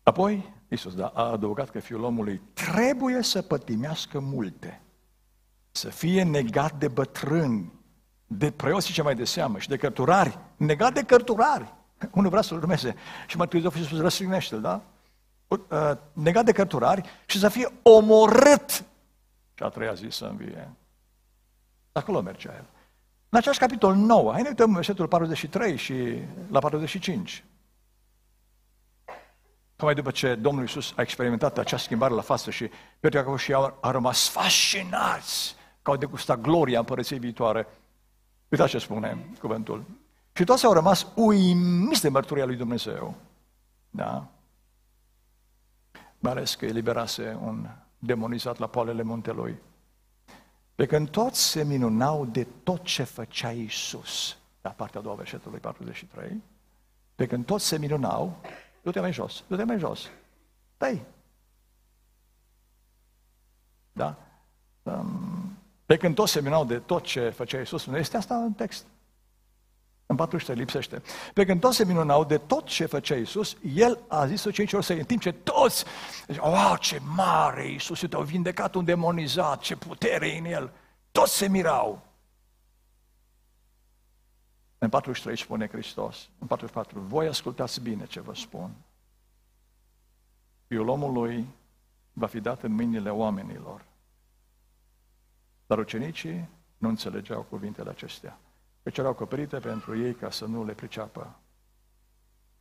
Apoi, 0.03 0.55
Iisus 0.69 0.95
da, 0.95 1.07
a 1.07 1.23
adăugat 1.23 1.71
că 1.71 1.79
Fiul 1.79 2.03
omului 2.03 2.43
trebuie 2.53 3.23
să 3.23 3.43
pătimească 3.43 4.21
multe, 4.21 4.81
să 5.71 5.89
fie 5.89 6.23
negat 6.23 6.79
de 6.79 6.89
bătrâni, 6.89 7.73
de 8.27 8.51
preoți 8.51 8.87
și 8.87 8.93
ce 8.93 9.03
mai 9.03 9.15
de 9.15 9.25
seamă, 9.25 9.59
și 9.59 9.69
de 9.69 9.77
cărturari, 9.77 10.39
negat 10.57 10.95
de 10.95 11.03
cărturari. 11.03 11.75
Unul 12.15 12.31
vrea 12.31 12.43
să-L 12.43 12.57
urmeze 12.57 12.95
și 13.27 13.37
Mărturisitul 13.37 13.81
a 13.81 13.85
spus, 13.85 14.01
răsignește-L, 14.01 14.61
da? 14.61 14.83
Uh, 15.49 15.93
negat 16.13 16.45
de 16.45 16.53
cărturari 16.53 17.09
și 17.27 17.39
să 17.39 17.49
fie 17.49 17.69
omorât. 17.83 18.71
Și 19.55 19.63
a 19.63 19.69
treia 19.69 19.93
zi 19.93 20.07
să 20.11 20.25
învie. 20.25 20.71
Acolo 21.93 22.21
mergea 22.21 22.53
el. 22.55 22.65
În 23.29 23.39
același 23.39 23.59
capitol 23.59 23.95
9, 23.95 24.33
hai 24.33 24.43
ne 24.43 24.49
uităm 24.49 24.73
versetul 24.73 25.09
43 25.09 25.77
și 25.77 25.95
la 26.51 26.59
45. 26.59 27.45
Tocmai 29.81 29.99
după 29.99 30.11
ce 30.11 30.35
Domnul 30.35 30.63
Iisus 30.63 30.93
a 30.97 31.03
experimentat 31.03 31.59
acea 31.59 31.77
schimbare 31.77 32.15
la 32.15 32.21
față 32.21 32.51
și 32.51 32.71
Petru 32.99 33.37
și 33.37 33.53
au, 33.53 33.79
au 33.81 33.91
rămas 33.91 34.29
fascinați 34.29 35.57
că 35.83 35.91
au 35.91 35.97
degustat 35.97 36.41
gloria 36.41 36.79
împărăției 36.79 37.19
viitoare. 37.19 37.67
Uitați 38.49 38.71
ce 38.71 38.79
spune 38.79 39.27
cuvântul. 39.39 39.85
Și 40.33 40.45
toți 40.45 40.65
au 40.65 40.73
rămas 40.73 41.07
uimiți 41.15 42.03
de 42.03 42.09
mărturia 42.09 42.45
lui 42.45 42.57
Dumnezeu. 42.57 43.15
Da? 43.91 44.27
Mai 46.19 46.33
ales 46.33 46.55
că 46.55 46.65
eliberase 46.65 47.39
un 47.43 47.69
demonizat 47.99 48.59
la 48.59 48.67
poalele 48.67 49.03
muntelui. 49.03 49.59
Pe 50.75 50.87
când 50.87 51.11
toți 51.11 51.43
se 51.43 51.65
minunau 51.65 52.27
de 52.27 52.47
tot 52.63 52.83
ce 52.83 53.03
făcea 53.03 53.51
Iisus, 53.51 54.37
la 54.63 54.71
partea 54.71 55.01
a 55.01 55.03
doua 55.03 55.15
versetului 55.15 55.59
43, 55.59 56.43
pe 57.15 57.27
când 57.27 57.45
toți 57.45 57.67
se 57.67 57.79
minunau, 57.79 58.41
du-te 58.83 59.01
mai 59.01 59.13
jos, 59.13 59.45
du-te 59.47 59.65
mai 59.65 59.79
jos. 59.79 60.11
Păi. 60.77 61.03
Da? 63.93 64.17
Um, 64.83 65.59
pe 65.87 65.97
când 65.97 66.15
toți 66.15 66.33
se 66.33 66.41
minunau 66.41 66.65
de 66.65 66.79
tot 66.79 67.03
ce 67.03 67.29
făcea 67.29 67.59
Iisus, 67.59 67.87
nu 67.87 67.97
este 67.97 68.17
asta 68.17 68.35
în 68.35 68.53
text. 68.53 68.85
În 70.07 70.17
43 70.17 70.57
lipsește. 70.57 71.03
Pe 71.35 71.45
când 71.45 71.61
toți 71.61 71.77
se 71.77 71.85
minunau 71.85 72.25
de 72.25 72.39
tot 72.39 72.65
ce 72.65 72.87
făcea 72.87 73.17
Iisus, 73.17 73.57
El 73.75 73.99
a 74.09 74.27
zis-o 74.27 74.51
cinci 74.51 74.73
ori 74.73 74.85
să 74.85 74.93
în 74.93 75.05
timp 75.05 75.21
ce 75.21 75.33
toți, 75.33 75.85
zice, 76.27 76.41
wow, 76.41 76.77
ce 76.77 77.01
mare 77.15 77.69
Iisus, 77.69 78.01
te-au 78.09 78.23
vindecat 78.23 78.75
un 78.75 78.85
demonizat, 78.85 79.61
ce 79.61 79.77
putere 79.77 80.29
e 80.29 80.39
în 80.39 80.45
El. 80.45 80.73
Toți 81.13 81.37
se 81.37 81.49
mirau. 81.49 82.10
În 84.83 84.89
43 84.89 85.37
spune 85.37 85.69
Hristos, 85.69 86.29
în 86.39 86.47
44, 86.47 87.01
voi 87.01 87.27
ascultați 87.27 87.81
bine 87.81 88.07
ce 88.07 88.21
vă 88.21 88.35
spun. 88.35 88.71
Fiul 90.67 90.89
omului 90.89 91.47
va 92.13 92.27
fi 92.27 92.41
dat 92.41 92.63
în 92.63 92.73
mâinile 92.73 93.11
oamenilor. 93.11 93.85
Dar 95.67 95.79
ucenicii 95.79 96.49
nu 96.77 96.89
înțelegeau 96.89 97.43
cuvintele 97.43 97.91
acestea. 97.91 98.39
Căci 98.83 98.99
erau 98.99 99.11
acoperite 99.11 99.59
pentru 99.59 99.99
ei 99.99 100.15
ca 100.15 100.31
să 100.31 100.45
nu 100.45 100.65
le 100.65 100.73
priceapă. 100.73 101.39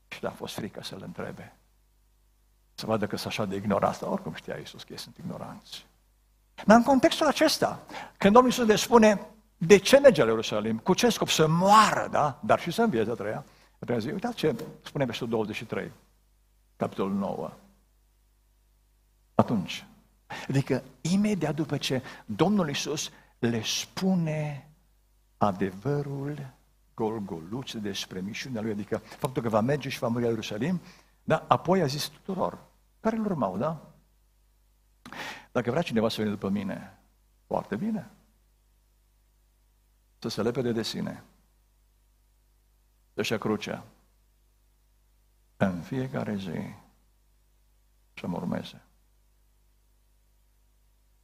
Și 0.07 0.25
a 0.25 0.31
fost 0.31 0.53
frică 0.53 0.83
să 0.83 0.95
le 0.95 1.05
întrebe. 1.05 1.55
Să 2.73 2.85
vadă 2.85 3.07
că 3.07 3.15
sunt 3.15 3.31
așa 3.31 3.45
de 3.45 3.55
ignorați, 3.55 3.99
dar 3.99 4.09
oricum 4.09 4.33
știa 4.33 4.57
Iisus 4.57 4.83
că 4.83 4.91
ei 4.91 4.99
sunt 4.99 5.17
ignoranți. 5.17 5.87
Dar 6.65 6.77
în 6.77 6.83
contextul 6.83 7.27
acesta, 7.27 7.81
când 8.17 8.33
Domnul 8.33 8.51
Iisus 8.51 8.67
le 8.67 8.75
spune, 8.75 9.27
de 9.61 9.77
ce 9.77 9.99
merge 9.99 10.23
la 10.23 10.29
Ierusalim? 10.29 10.77
Cu 10.77 10.93
ce 10.93 11.09
scop? 11.09 11.27
Să 11.29 11.47
moară, 11.47 12.07
da? 12.11 12.39
Dar 12.45 12.59
și 12.59 12.71
să 12.71 12.81
învieze 12.81 13.11
a 13.11 13.13
treia. 13.13 13.45
A 13.79 13.85
treia 13.85 13.99
zi. 13.99 14.09
Uitați 14.09 14.35
ce 14.35 14.55
spune 14.81 15.05
versetul 15.05 15.29
23, 15.29 15.91
capitolul 16.75 17.13
9. 17.13 17.51
Atunci, 19.35 19.85
adică 20.47 20.83
imediat 21.01 21.55
după 21.55 21.77
ce 21.77 22.01
Domnul 22.25 22.67
Iisus 22.67 23.09
le 23.39 23.61
spune 23.63 24.69
adevărul 25.37 26.53
golgoluț 26.93 27.73
despre 27.73 28.19
misiunea 28.19 28.61
lui, 28.61 28.71
adică 28.71 28.97
faptul 28.97 29.41
că 29.41 29.49
va 29.49 29.59
merge 29.59 29.89
și 29.89 29.99
va 29.99 30.07
muri 30.07 30.23
la 30.23 30.29
Ierusalim, 30.29 30.81
da? 31.23 31.45
apoi 31.47 31.81
a 31.81 31.85
zis 31.85 32.07
tuturor, 32.07 32.57
care 32.99 33.15
îl 33.15 33.25
urmau, 33.25 33.57
da? 33.57 33.91
Dacă 35.51 35.69
vrea 35.69 35.81
cineva 35.81 36.09
să 36.09 36.21
vină 36.21 36.29
după 36.33 36.49
mine, 36.49 36.99
foarte 37.47 37.75
bine. 37.75 38.09
Să 40.19 40.27
se 40.27 40.41
lepede 40.41 40.71
de 40.71 40.83
sine. 40.83 41.23
Să-și 43.13 43.37
crucea. 43.37 43.85
În 45.57 45.81
fiecare 45.81 46.35
zi 46.35 46.73
să 48.13 48.27
mă 48.27 48.37
urmeze. 48.37 48.81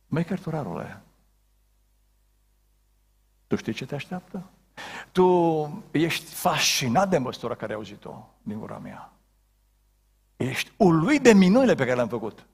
Măi, 0.08 0.24
cărturarule, 0.24 1.02
tu 3.48 3.56
știi 3.56 3.74
ce 3.74 3.86
te 3.86 3.96
așteaptă? 3.96 4.50
Tu 5.12 5.84
ești 5.92 6.34
fascinat 6.34 7.10
de 7.10 7.18
măsura 7.18 7.56
care 7.56 7.72
ai 7.72 7.78
auzit-o 7.78 8.30
din 8.44 8.60
gura 8.60 8.78
mea. 8.78 9.14
Ești 10.38 10.72
uluit 10.78 11.22
de 11.22 11.34
minunile 11.34 11.76
pe 11.76 11.84
care 11.84 11.96
le-am 11.96 12.08
făcut. 12.08 12.46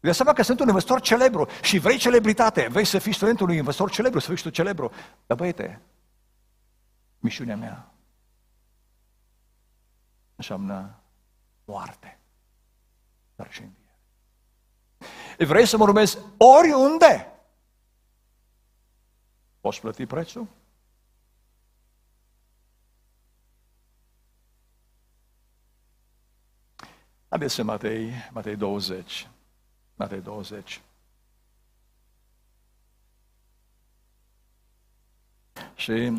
De 0.00 0.12
seama 0.12 0.32
că 0.32 0.42
sunt 0.42 0.60
un 0.60 0.68
învățător 0.68 1.00
celebru 1.00 1.48
și 1.62 1.78
vrei 1.78 1.98
celebritate, 1.98 2.68
vrei 2.70 2.84
să 2.84 2.98
fii 2.98 3.12
studentul 3.12 3.46
unui 3.46 3.58
învățător 3.58 3.90
celebru, 3.90 4.18
să 4.18 4.32
fii 4.32 4.42
tu 4.42 4.50
celebru. 4.50 4.92
Dar 5.26 5.36
băiete, 5.36 5.80
mișunea 7.18 7.56
mea 7.56 7.92
înseamnă 10.36 11.00
moarte, 11.64 12.18
dar 13.36 13.52
și 13.52 13.60
înviere. 13.60 13.86
Vrei 15.52 15.66
să 15.66 15.76
mă 15.76 15.82
urmezi 15.82 16.18
oriunde? 16.36 17.32
Poți 19.60 19.80
plăti 19.80 20.06
prețul? 20.06 20.46
Haideți 27.28 27.54
să 27.54 27.62
Matei, 27.62 28.12
Matei 28.30 28.56
20. 28.56 29.28
Matei 29.98 30.20
20. 30.20 30.80
Și 35.74 36.12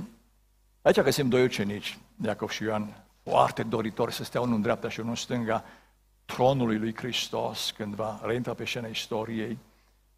aici 0.81 0.99
găsim 1.01 1.29
doi 1.29 1.43
ucenici, 1.43 1.97
Iacov 2.23 2.49
și 2.49 2.63
Ioan, 2.63 3.03
foarte 3.23 3.63
doritori 3.63 4.13
să 4.13 4.23
stea 4.23 4.41
unul 4.41 4.55
în 4.55 4.61
dreapta 4.61 4.89
și 4.89 4.99
unul 4.99 5.11
în 5.11 5.17
stânga 5.17 5.63
tronului 6.25 6.77
lui 6.77 6.95
Hristos 6.95 7.71
când 7.71 7.95
va 7.95 8.19
reintra 8.23 8.53
pe 8.53 8.65
scena 8.65 8.87
istoriei. 8.87 9.57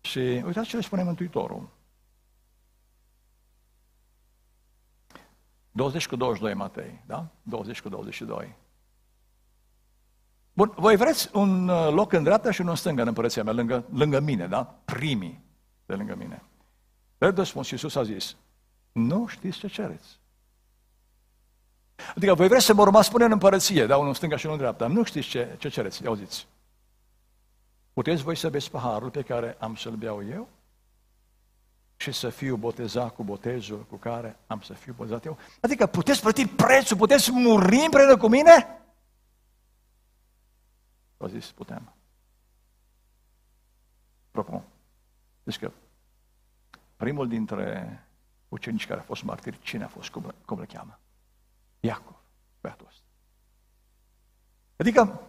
Și 0.02 0.20
uitați 0.20 0.68
ce 0.68 0.76
le 0.76 0.82
spune 0.82 1.04
Mântuitorul. 1.04 1.70
20 5.72 6.08
cu 6.08 6.16
22 6.16 6.54
Matei, 6.54 7.02
da? 7.06 7.28
20 7.42 7.82
cu 7.82 7.90
22. 7.90 8.56
Bun, 10.54 10.74
voi 10.76 10.96
vreți 10.96 11.30
un 11.34 11.68
uh, 11.68 11.90
loc 11.92 12.12
în 12.12 12.24
dreapta 12.24 12.52
și 12.52 12.62
unul 12.62 12.72
în 12.72 12.78
stânga 12.78 13.02
în 13.02 13.08
împărăția 13.08 13.44
mea, 13.44 13.54
lângă, 13.54 13.86
lângă 13.94 14.20
mine, 14.20 14.48
da? 14.48 14.64
Primii 14.86 15.44
de 15.86 15.96
lângă 15.96 16.16
mine. 16.18 16.44
Drept 17.18 17.38
răspuns, 17.38 17.70
Iisus 17.70 17.96
a 17.96 18.04
zis, 18.04 18.36
nu 18.92 19.28
știți 19.28 19.58
ce 19.58 19.68
cereți. 19.68 20.20
Adică 22.16 22.34
voi 22.34 22.48
vreți 22.48 22.66
să 22.66 22.74
mă 22.74 22.82
urmați 22.82 23.08
spune 23.08 23.26
în 23.26 23.32
împărăție, 23.32 23.86
da, 23.86 23.96
unul 23.96 24.08
în 24.08 24.14
stânga 24.14 24.36
și 24.36 24.46
unul 24.46 24.58
în 24.58 24.64
dreapta. 24.64 24.88
Nu 24.88 25.04
știți 25.04 25.28
ce, 25.28 25.56
ce 25.58 25.70
cereți, 25.70 26.06
auziți. 26.06 26.48
Puteți 27.94 28.24
voi 28.24 28.36
să 28.36 28.50
beți 28.50 28.72
paharul 28.72 29.10
pe 29.10 29.22
care 29.22 29.58
am 29.60 29.76
să-l 29.76 29.96
beau 29.96 30.24
eu? 30.30 30.48
Și 31.96 32.12
să 32.12 32.30
fiu 32.30 32.56
botezat 32.56 33.16
cu 33.16 33.24
botezul 33.24 33.86
cu 33.90 33.96
care 33.96 34.38
am 34.48 34.62
să 34.62 34.74
fiu 34.74 34.94
botezat 34.98 35.26
eu? 35.26 35.38
Adică 35.62 35.86
puteți 35.86 36.22
plăti 36.22 36.48
prețul, 36.48 36.98
puteți 36.98 37.32
muri 37.32 37.82
împreună 37.86 38.18
cu 38.18 38.28
mine? 38.28 38.81
Au 41.22 41.28
zis, 41.28 41.52
putem. 41.52 41.94
Apropo, 44.28 44.64
deci 45.44 45.60
că 45.60 45.72
primul 46.96 47.28
dintre 47.28 48.00
ucenici 48.50 48.88
care 48.88 49.00
a 49.00 49.04
fost 49.04 49.24
martir, 49.24 49.58
cine 49.60 49.84
a 49.84 49.88
fost, 49.88 50.10
cum, 50.10 50.34
cum 50.46 50.60
le 50.60 50.66
cheamă? 50.66 51.00
Iacov, 51.80 52.16
băiatul 52.62 52.86
ăsta. 52.90 53.04
Adică, 54.76 55.22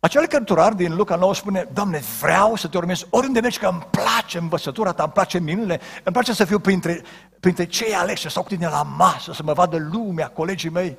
acel 0.00 0.26
cărturar 0.26 0.72
din 0.72 0.94
Luca 0.94 1.16
9 1.16 1.34
spune, 1.34 1.68
Doamne, 1.72 1.98
vreau 1.98 2.54
să 2.54 2.68
te 2.68 2.76
urmez 2.76 3.06
oriunde 3.10 3.40
mergi, 3.40 3.58
că 3.58 3.66
îmi 3.66 3.88
place 3.90 4.38
învățătura 4.38 4.92
ta, 4.92 5.02
îmi 5.02 5.12
place 5.12 5.38
minunile, 5.38 5.80
îmi 6.04 6.14
place 6.14 6.32
să 6.32 6.44
fiu 6.44 6.58
printre, 6.58 7.02
printre 7.40 7.66
cei 7.66 7.94
aleși, 7.94 8.22
să 8.22 8.28
stau 8.28 8.42
cu 8.42 8.48
tine 8.48 8.68
la 8.68 8.82
masă, 8.82 9.32
să 9.32 9.42
mă 9.42 9.52
vadă 9.52 9.76
lumea, 9.76 10.30
colegii 10.30 10.70
mei. 10.70 10.98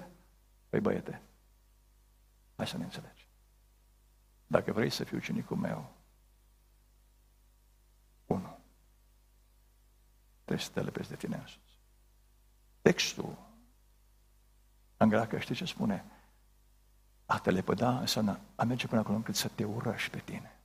Păi 0.69 0.79
băiete, 0.79 1.21
hai 2.55 2.67
să 2.67 2.77
ne 2.77 2.83
înțelegi. 2.83 3.14
Dacă 4.47 4.71
vrei 4.71 4.89
să 4.89 5.03
fii 5.03 5.17
ucenicul 5.17 5.57
meu, 5.57 5.91
unu, 8.25 8.57
trebuie 10.43 10.65
să 10.65 10.71
te 10.73 10.81
lepezi 10.81 11.09
de 11.09 11.15
tine 11.15 11.35
însuți. 11.35 11.79
Textul 12.81 13.37
în 14.97 15.09
greacă 15.09 15.39
știi 15.39 15.55
ce 15.55 15.65
spune? 15.65 16.05
A 17.25 17.39
te 17.39 17.51
lepăda 17.51 17.99
înseamnă 17.99 18.39
a 18.55 18.63
merge 18.63 18.87
până 18.87 19.01
acolo 19.01 19.15
încât 19.15 19.35
să 19.35 19.47
te 19.55 19.63
urăși 19.63 20.09
pe 20.09 20.21
tine. 20.25 20.59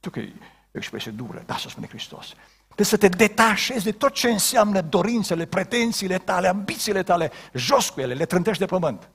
Tu 0.00 0.10
că 0.10 0.20
e 0.20 0.32
o 0.74 0.78
expresie 0.78 1.10
dură, 1.10 1.42
da, 1.46 1.56
să 1.56 1.68
spune 1.68 1.86
Hristos. 1.86 2.34
Trebuie 2.64 2.86
să 2.86 2.96
te 2.96 3.08
detașezi 3.08 3.84
de 3.84 3.92
tot 3.92 4.12
ce 4.12 4.30
înseamnă 4.30 4.80
dorințele, 4.80 5.46
pretențiile 5.46 6.18
tale, 6.18 6.48
ambițiile 6.48 7.02
tale, 7.02 7.30
jos 7.52 7.88
cu 7.88 8.00
ele, 8.00 8.14
le 8.14 8.26
trântești 8.26 8.58
de 8.58 8.66
pământ. 8.66 9.10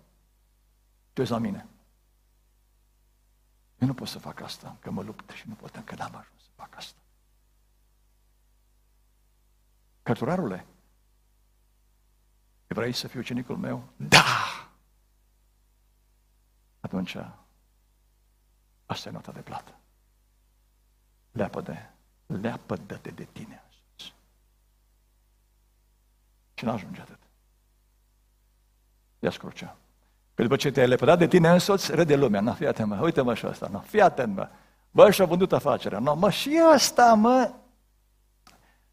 Tu 1.14 1.22
ești 1.22 1.34
la 1.34 1.40
mine. 1.40 1.68
Eu 3.80 3.88
nu 3.88 3.94
pot 3.94 4.08
să 4.08 4.20
fac 4.20 4.40
asta, 4.40 4.78
că 4.80 4.92
mă 4.92 5.02
lupt 5.02 5.30
și 5.30 5.48
nu 5.48 5.54
pot, 5.54 5.76
încă 5.76 5.96
n-am 5.96 6.16
ajuns 6.16 6.42
să 6.44 6.50
fac 6.56 6.76
asta. 6.76 7.00
Căturarule, 10.04 10.66
vrei 12.68 12.94
să 12.94 13.08
fiu 13.08 13.20
ucenicul 13.20 13.58
meu? 13.58 13.90
Da! 13.96 14.24
Atunci, 16.80 17.18
asta 18.86 19.10
e 19.10 19.12
nota 19.12 19.32
de 19.32 19.42
plată. 19.42 19.80
Leapă-de, 21.32 21.90
leapă-de 22.26 23.12
de 23.12 23.24
tine. 23.24 23.64
Și 26.54 26.66
nu 26.66 26.72
ajunge 26.72 27.02
atât. 27.02 27.20
Ia 29.20 29.30
crucea. 29.30 29.78
Că 30.40 30.46
după 30.46 30.58
ce 30.58 30.72
te-ai 30.72 30.88
lepădat 30.88 31.18
de 31.18 31.28
tine 31.28 31.50
însoți, 31.50 31.92
râde 31.92 32.16
lumea. 32.16 32.42
Nu, 32.42 32.52
fii 32.54 32.68
atent, 32.68 32.88
mă, 32.90 33.00
uite-mă 33.02 33.34
și 33.34 33.48
ăsta, 33.48 33.68
nu, 33.72 33.84
fii 33.88 34.02
atent, 34.02 34.36
mă. 34.36 34.48
Bă, 34.92 35.12
și-a 35.12 35.26
vândut 35.26 35.54
afacerea. 35.54 36.00
Nu, 36.00 36.16
mă, 36.16 36.30
și 36.30 36.60
ăsta, 36.74 37.14
mă. 37.14 37.52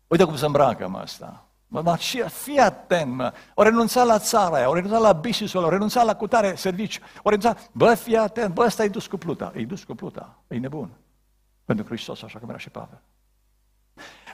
Uite 0.07 0.25
cum 0.25 0.37
se 0.37 0.47
îmbracă, 0.47 0.89
mă, 0.89 1.01
ăsta. 1.03 1.47
Mă, 1.67 1.81
mă, 1.83 1.97
și, 1.97 2.23
fii 2.23 2.59
atent, 2.59 3.15
mă. 3.15 3.33
O 3.55 3.63
renunțat 3.63 4.07
la 4.07 4.19
țara 4.19 4.57
aia, 4.57 4.69
o 4.69 4.75
renunțat 4.75 5.01
la 5.01 5.13
business 5.13 5.55
o 5.55 5.69
renunțat 5.69 6.05
la 6.05 6.17
cutare 6.17 6.55
serviciu, 6.55 7.01
o 7.23 7.29
renunțat, 7.29 7.71
bă, 7.73 7.95
fii 7.95 8.17
atent, 8.17 8.55
bă, 8.55 8.63
ăsta 8.65 8.85
e 8.85 8.89
dus 8.89 9.07
cu 9.07 9.17
pluta. 9.17 9.53
E 9.55 9.65
dus 9.65 9.85
cu 9.85 9.95
pluta, 9.95 10.39
e 10.49 10.59
nebun. 10.59 10.91
Pentru 11.65 11.85
Hristos, 11.85 12.23
așa 12.23 12.39
cum 12.39 12.49
era 12.49 12.59
și 12.59 12.71
Pavel. 12.71 13.01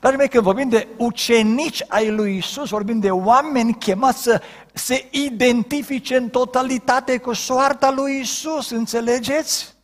Dragii 0.01 0.19
mei, 0.19 0.29
când 0.29 0.45
vorbim 0.45 0.69
de 0.69 0.89
ucenici 0.97 1.85
ai 1.89 2.11
lui 2.11 2.37
Isus, 2.37 2.69
vorbim 2.69 3.01
de 3.01 3.11
oameni 3.11 3.75
chemați 3.75 4.23
să 4.23 4.43
se 4.73 5.09
identifice 5.11 6.17
în 6.17 6.29
totalitate 6.29 7.19
cu 7.19 7.33
soarta 7.33 7.91
lui 7.91 8.21
Isus, 8.21 8.71
înțelegeți? 8.71 9.75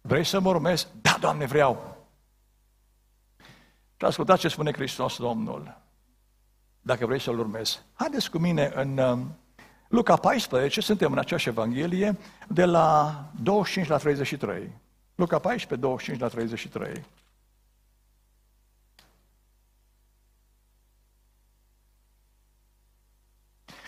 Vrei 0.00 0.24
să 0.24 0.40
mă 0.40 0.48
urmezi? 0.48 0.86
Da, 1.00 1.16
Doamne, 1.20 1.46
vreau. 1.46 1.96
Și 3.96 4.04
ascultați 4.04 4.40
ce 4.40 4.48
spune 4.48 4.72
Hristos 4.72 5.16
Domnul. 5.16 5.80
Dacă 6.80 7.06
vrei 7.06 7.20
să-L 7.20 7.38
urmezi. 7.38 7.82
Haideți 7.92 8.30
cu 8.30 8.38
mine 8.38 8.72
în 8.74 8.98
um, 8.98 9.36
Luca 9.88 10.16
14, 10.16 10.80
suntem 10.80 11.12
în 11.12 11.18
aceeași 11.18 11.48
Evanghelie, 11.48 12.18
de 12.48 12.64
la 12.64 13.24
25 13.42 13.86
la 13.86 13.96
33. 13.96 14.72
Luca 15.18 15.38
14, 15.38 15.76
25 15.76 16.20
la 16.20 16.28
33. 16.28 17.04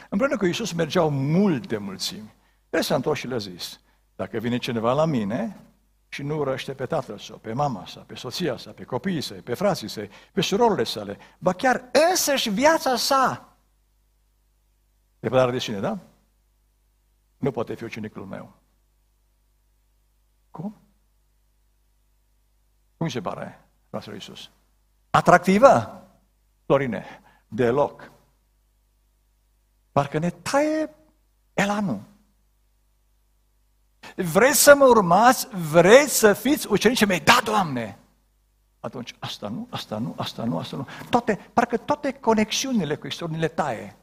Împreună 0.08 0.36
cu 0.36 0.46
Iisus 0.46 0.72
mergeau 0.72 1.10
multe 1.10 1.76
mulțimi. 1.76 2.34
El 2.70 2.82
s-a 2.82 2.94
întors 2.94 3.18
și 3.18 3.26
le-a 3.26 3.38
zis, 3.38 3.80
dacă 4.16 4.38
vine 4.38 4.58
cineva 4.58 4.92
la 4.92 5.04
mine 5.04 5.60
și 6.08 6.22
nu 6.22 6.36
urăște 6.38 6.74
pe 6.74 6.86
tatăl 6.86 7.18
său, 7.18 7.36
pe 7.36 7.52
mama 7.52 7.86
sa, 7.86 8.00
pe 8.00 8.14
soția 8.14 8.56
sa, 8.56 8.70
pe 8.70 8.84
copiii 8.84 9.20
săi, 9.20 9.40
pe 9.40 9.54
frații 9.54 9.88
săi, 9.88 10.10
pe 10.32 10.40
surorile 10.40 10.84
sale, 10.84 11.18
ba 11.38 11.52
chiar 11.52 11.90
însăși 12.10 12.50
viața 12.50 12.96
sa, 12.96 13.44
Lepădare 15.20 15.50
de 15.50 15.58
cine, 15.58 15.80
da? 15.80 15.98
Nu 17.36 17.50
poate 17.50 17.74
fi 17.74 17.84
ucenicul 17.84 18.24
meu. 18.24 18.52
Cum? 20.50 20.89
Cum 23.00 23.08
se 23.08 23.20
pare, 23.20 23.60
Fratele 23.90 24.14
Iisus? 24.14 24.50
Atractivă? 25.10 26.02
Florine, 26.66 27.04
deloc. 27.48 28.10
Parcă 29.92 30.18
ne 30.18 30.30
taie 30.30 30.90
elanul. 31.54 32.00
Vreți 34.16 34.62
să 34.62 34.74
mă 34.74 34.84
urmați? 34.84 35.48
Vreți 35.70 36.18
să 36.18 36.32
fiți 36.32 36.66
ucenicii 36.66 37.06
mei? 37.06 37.20
Da, 37.20 37.40
Doamne! 37.44 37.98
Atunci, 38.80 39.14
asta 39.18 39.48
nu, 39.48 39.66
asta 39.70 39.98
nu, 39.98 40.14
asta 40.16 40.44
nu, 40.44 40.58
asta 40.58 40.76
nu. 40.76 40.86
Toate, 41.10 41.50
parcă 41.52 41.76
toate 41.76 42.12
conexiunile 42.12 42.96
cu 42.96 43.06
istorie 43.06 43.36
le 43.36 43.48
taie. 43.48 43.96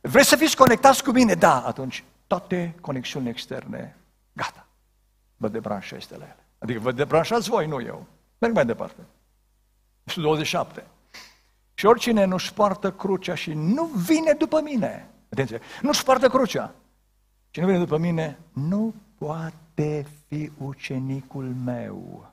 Vreți 0.00 0.28
să 0.28 0.36
fiți 0.36 0.56
conectați 0.56 1.04
cu 1.04 1.10
mine? 1.10 1.34
Da, 1.34 1.66
atunci 1.66 2.04
toate 2.26 2.74
conexiunile 2.80 3.30
externe, 3.30 3.96
gata. 4.32 4.66
Vă 5.36 5.48
debranșați 5.48 6.08
de 6.08 6.16
la 6.16 6.24
ele. 6.24 6.46
Adică 6.58 6.78
vă 6.80 6.92
debranșați 6.92 7.48
voi, 7.48 7.66
nu 7.66 7.80
eu. 7.80 8.06
Merg 8.40 8.54
mai 8.54 8.66
departe. 8.66 9.00
27. 10.14 10.86
Și 11.74 11.86
oricine 11.86 12.24
nu-și 12.24 12.52
poartă 12.52 12.92
crucea 12.92 13.34
și 13.34 13.52
nu 13.52 13.84
vine 13.84 14.32
după 14.32 14.60
mine, 14.60 15.10
Atenție, 15.32 15.60
nu-și 15.82 16.02
poartă 16.02 16.28
crucea. 16.28 16.74
Cine 17.50 17.66
vine 17.66 17.78
după 17.78 17.96
mine 17.96 18.38
nu 18.52 18.94
poate 19.18 19.54
poate 19.80 20.06
fi 20.28 20.50
ucenicul 20.58 21.54
meu. 21.64 22.30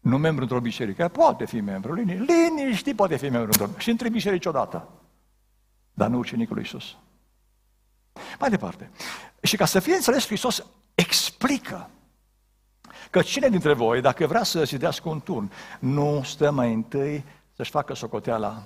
Nu 0.00 0.18
membru 0.18 0.42
într-o 0.42 0.60
biserică, 0.60 1.08
poate 1.08 1.46
fi 1.46 1.60
membru, 1.60 1.92
liniștit 1.94 2.96
poate 2.96 3.16
fi 3.16 3.28
membru 3.28 3.50
într-o 3.52 3.78
și 3.78 3.90
între 3.90 4.08
biserici 4.08 4.46
odată. 4.46 4.88
Dar 5.94 6.08
nu 6.08 6.18
ucenicul 6.18 6.54
lui 6.54 6.64
Iisus. 6.64 6.96
Mai 8.38 8.50
departe. 8.50 8.90
Și 9.42 9.56
ca 9.56 9.64
să 9.64 9.80
fie 9.80 9.94
înțeles, 9.94 10.26
Hristos 10.26 10.66
explică 10.94 11.90
că 13.10 13.22
cine 13.22 13.48
dintre 13.48 13.72
voi, 13.72 14.00
dacă 14.00 14.26
vrea 14.26 14.42
să 14.42 14.64
zidească 14.64 15.08
un 15.08 15.20
turn, 15.20 15.50
nu 15.80 16.22
stă 16.24 16.50
mai 16.50 16.72
întâi 16.72 17.24
să-și 17.56 17.70
facă 17.70 17.94
socoteala 17.94 18.62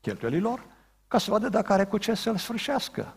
cheltuielilor, 0.00 0.64
ca 1.08 1.18
să 1.18 1.30
vadă 1.30 1.48
dacă 1.48 1.72
are 1.72 1.84
cu 1.84 1.98
ce 1.98 2.14
să-l 2.14 2.36
sfârșească. 2.36 3.16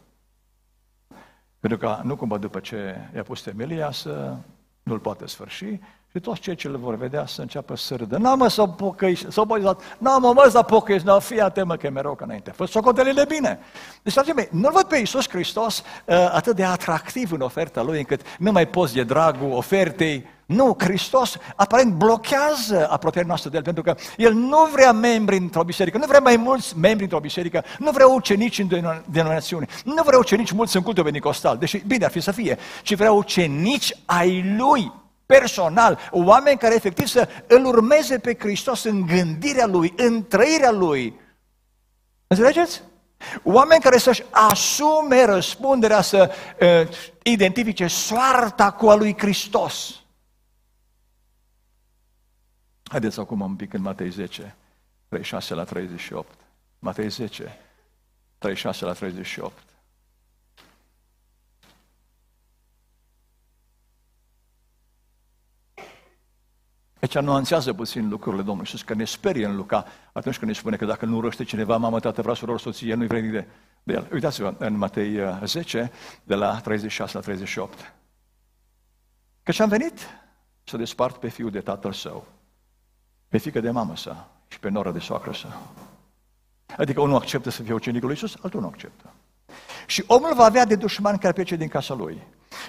Pentru 1.60 1.78
că 1.78 2.00
nu 2.04 2.16
cumva 2.16 2.38
după 2.38 2.60
ce 2.60 3.10
i-a 3.16 3.24
pus 3.24 3.42
temelia 3.42 3.92
să 3.92 4.38
nu-l 4.84 5.00
poate 5.00 5.26
sfârși 5.26 5.80
și 6.16 6.22
toți 6.22 6.40
cei 6.40 6.56
ce 6.56 6.68
le 6.68 6.78
vor 6.78 6.96
vedea 6.96 7.26
să 7.26 7.42
înceapă 7.42 7.76
să 7.76 7.96
râdă. 7.96 8.18
N-am 8.18 8.38
mă 8.38 8.48
să 8.48 8.66
pocăiș, 8.66 9.22
să 9.30 9.42
pocăi, 9.42 9.76
n-am 9.98 10.22
mă 10.22 10.32
mă 10.34 10.48
să 10.50 10.62
pocăi, 10.62 10.98
n 10.98 11.20
fii 11.20 11.42
atemă 11.42 11.76
că 11.76 11.86
e 11.86 11.90
mereu 11.90 12.16
ca 12.16 12.26
înainte. 12.26 12.52
Fă 12.52 12.66
socotelile 12.66 13.26
bine. 13.28 13.60
Deci, 14.04 14.14
dragii 14.14 14.34
mei, 14.34 14.48
nu-L 14.52 14.72
văd 14.72 14.84
pe 14.84 14.98
Iisus 14.98 15.30
Hristos 15.30 15.84
uh, 16.06 16.16
atât 16.32 16.56
de 16.56 16.64
atractiv 16.64 17.32
în 17.32 17.42
oferta 17.42 17.82
Lui, 17.82 17.98
încât 17.98 18.22
nu 18.38 18.52
mai 18.52 18.68
poți 18.68 18.94
de 18.94 19.04
dragul 19.04 19.52
ofertei, 19.52 20.26
nu, 20.46 20.76
Hristos 20.80 21.38
aparent 21.56 21.94
blochează 21.94 22.88
apropierea 22.90 23.28
noastră 23.28 23.50
de 23.50 23.58
El, 23.58 23.64
pentru 23.64 23.84
că 23.84 23.96
El 24.18 24.34
nu 24.34 24.68
vrea 24.72 24.92
membri 24.92 25.38
într-o 25.38 25.64
biserică, 25.64 25.98
nu 25.98 26.06
vrea 26.06 26.20
mai 26.20 26.36
mulți 26.36 26.78
membri 26.78 27.04
într-o 27.04 27.20
biserică, 27.20 27.64
nu 27.80 27.92
vrea 27.92 28.08
ucenici 28.08 28.60
în 28.60 28.68
denominațiuni, 29.06 29.68
nu 29.84 30.04
vrea 30.06 30.18
ucenici 30.18 30.52
mulți 30.52 30.76
în 30.76 30.82
cultul 30.82 31.04
benicostal, 31.04 31.58
deși 31.58 31.84
bine 31.88 32.06
ar 32.06 32.12
fi 32.12 32.20
să 32.20 32.32
fie, 32.32 32.58
ci 32.84 32.96
vrea 32.96 33.12
ucenici 33.12 33.98
ai 34.06 34.56
Lui, 34.58 34.92
personal, 35.26 36.00
oameni 36.12 36.58
care 36.58 36.76
efectiv 36.76 37.08
să 37.08 37.30
îl 37.48 37.66
urmeze 37.66 38.20
pe 38.20 38.36
Hristos 38.40 38.84
în 38.84 39.06
gândirea 39.06 39.66
Lui, 39.66 39.94
în 39.98 40.28
trăirea 40.28 40.72
Lui. 40.72 41.20
Înțelegeți? 42.28 42.82
Oameni 43.44 43.82
care 43.82 43.98
să-și 43.98 44.24
asume 44.30 45.26
răspunderea 45.26 46.02
să 46.02 46.32
uh, 46.62 46.96
identifice 47.24 47.88
soarta 47.88 48.72
cu 48.72 48.90
a 48.90 48.96
lui 48.96 49.18
Hristos. 49.18 50.00
Haideți 52.84 53.20
acum 53.20 53.42
un 53.42 53.56
pic 53.56 53.74
în 53.74 53.82
Matei 53.82 54.10
10, 54.10 54.56
36 55.08 55.54
la 55.54 55.64
38. 55.64 56.38
Matei 56.80 57.10
10, 57.10 57.58
36 58.38 58.86
la 58.86 58.94
38. 58.94 59.64
Aici 67.06 67.18
nuanțează 67.18 67.74
puțin 67.74 68.10
lucrurile 68.10 68.42
Domnului 68.42 68.70
Iisus, 68.72 68.88
că 68.88 68.94
ne 68.94 69.04
sperie 69.04 69.46
în 69.46 69.56
Luca 69.56 69.86
atunci 70.14 70.38
când 70.38 70.52
ne 70.52 70.58
spune 70.58 70.76
că 70.76 70.86
dacă 70.86 71.06
nu 71.06 71.16
urăște 71.16 71.44
cineva, 71.44 71.78
mamă, 71.78 72.00
tată, 72.00 72.22
vreau 72.22 72.36
să 72.36 72.56
soție, 72.58 72.94
nu-i 72.94 73.08
vrei 73.08 73.22
de, 73.22 73.48
de 73.84 73.94
el. 73.94 74.08
Uitați-vă 74.12 74.56
în 74.58 74.78
Matei 74.78 75.20
10, 75.44 75.82
uh, 75.82 75.88
de 76.24 76.36
la 76.36 76.60
36 76.60 77.18
la 77.18 77.24
38. 77.24 77.94
Căci 79.44 79.60
am 79.60 79.70
venit 79.70 80.00
să 80.64 80.78
despart 80.78 81.18
pe 81.18 81.28
fiul 81.28 81.52
de 81.52 81.60
tatăl 81.60 81.94
său 81.94 82.28
pe 83.28 83.38
fică 83.38 83.60
de 83.60 83.70
mamă 83.70 83.96
sa 83.96 84.28
și 84.48 84.60
pe 84.60 84.70
noră 84.70 84.92
de 84.92 85.00
soacră 85.00 85.34
sa. 85.34 85.62
Adică 86.78 87.02
unul 87.02 87.16
acceptă 87.16 87.50
să 87.50 87.64
fie 87.64 87.74
ucenicul 87.74 88.08
lui 88.08 88.18
Iisus, 88.22 88.44
altul 88.44 88.60
nu 88.62 88.68
acceptă. 88.68 89.14
Și 89.86 90.04
omul 90.08 90.34
va 90.36 90.44
avea 90.44 90.66
de 90.66 90.76
dușman 90.76 91.18
care 91.18 91.34
plece 91.34 91.56
din 91.56 91.68
casa 91.68 91.94
lui. 91.94 92.22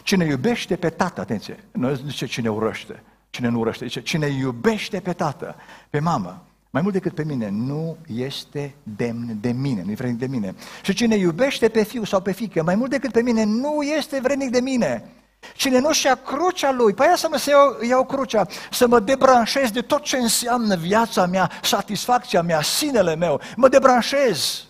Cine 0.02 0.24
iubește 0.24 0.76
pe 0.76 0.90
tată, 0.90 1.20
atenție, 1.20 1.64
nu 1.72 1.94
zice 1.94 2.26
cine 2.26 2.48
urăște, 2.48 3.02
cine 3.36 3.48
nu 3.48 3.58
urăște, 3.58 3.86
zice 3.86 4.02
cine 4.02 4.26
iubește 4.26 5.00
pe 5.00 5.12
tată, 5.12 5.56
pe 5.90 5.98
mamă, 5.98 6.44
mai 6.70 6.82
mult 6.82 6.94
decât 6.94 7.14
pe 7.14 7.24
mine, 7.24 7.48
nu 7.48 7.96
este 8.06 8.74
demn 8.82 9.40
de 9.40 9.52
mine, 9.52 9.82
nu 9.82 9.90
e 9.90 9.94
vrednic 9.94 10.18
de 10.18 10.26
mine. 10.26 10.54
Și 10.82 10.94
cine 10.94 11.16
iubește 11.16 11.68
pe 11.68 11.82
fiu 11.82 12.04
sau 12.04 12.20
pe 12.20 12.32
fică, 12.32 12.62
mai 12.62 12.74
mult 12.74 12.90
decât 12.90 13.12
pe 13.12 13.22
mine, 13.22 13.44
nu 13.44 13.82
este 13.82 14.20
vrednic 14.20 14.50
de 14.50 14.60
mine. 14.60 15.10
Cine 15.54 15.78
nu 15.78 15.92
și-a 15.92 16.14
crucea 16.14 16.72
lui, 16.72 16.94
păi 16.94 17.06
aia 17.06 17.16
să 17.16 17.28
mă 17.30 17.36
să 17.36 17.50
iau, 17.50 17.78
iau 17.88 18.04
crucea, 18.04 18.46
să 18.70 18.86
mă 18.86 19.00
debranșez 19.00 19.70
de 19.70 19.80
tot 19.80 20.02
ce 20.02 20.16
înseamnă 20.16 20.76
viața 20.76 21.26
mea, 21.26 21.50
satisfacția 21.62 22.42
mea, 22.42 22.62
sinele 22.62 23.16
meu, 23.16 23.40
mă 23.56 23.68
debranșez, 23.68 24.64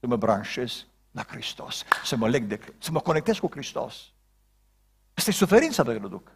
să 0.00 0.06
mă 0.06 0.16
branșez 0.16 0.86
la 1.10 1.24
Hristos, 1.28 1.84
să 2.04 2.16
mă 2.16 2.28
leg 2.28 2.44
de, 2.44 2.60
să 2.78 2.90
mă 2.92 3.00
conectez 3.00 3.38
cu 3.38 3.48
Hristos. 3.50 3.94
Asta 5.14 5.30
e 5.30 5.32
suferința 5.32 5.82
pe 5.82 5.92
care 5.92 6.04
o 6.04 6.08
duc. 6.08 6.30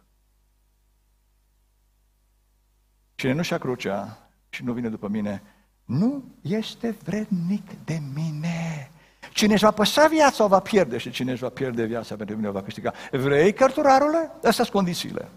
Cine 3.15 3.31
nu 3.31 3.41
și-a 3.41 3.57
crucea 3.57 4.29
și 4.49 4.63
nu 4.63 4.73
vine 4.73 4.89
după 4.89 5.07
mine, 5.07 5.43
nu 5.85 6.23
este 6.41 6.89
vrednic 6.89 7.71
de 7.85 8.01
mine. 8.13 8.91
Cine 9.33 9.53
își 9.53 9.63
va 9.63 9.71
păsa 9.71 10.07
viața 10.07 10.43
o 10.43 10.47
va 10.47 10.59
pierde 10.59 10.97
și 10.97 11.11
cine 11.11 11.31
își 11.31 11.41
va 11.41 11.49
pierde 11.49 11.85
viața 11.85 12.15
pentru 12.15 12.35
mine 12.35 12.47
o 12.47 12.51
va 12.51 12.63
câștiga. 12.63 12.93
Vrei 13.11 13.53
cărturarule? 13.53 14.31
Astea 14.33 14.51
sunt 14.51 14.69
condițiile. 14.69 15.29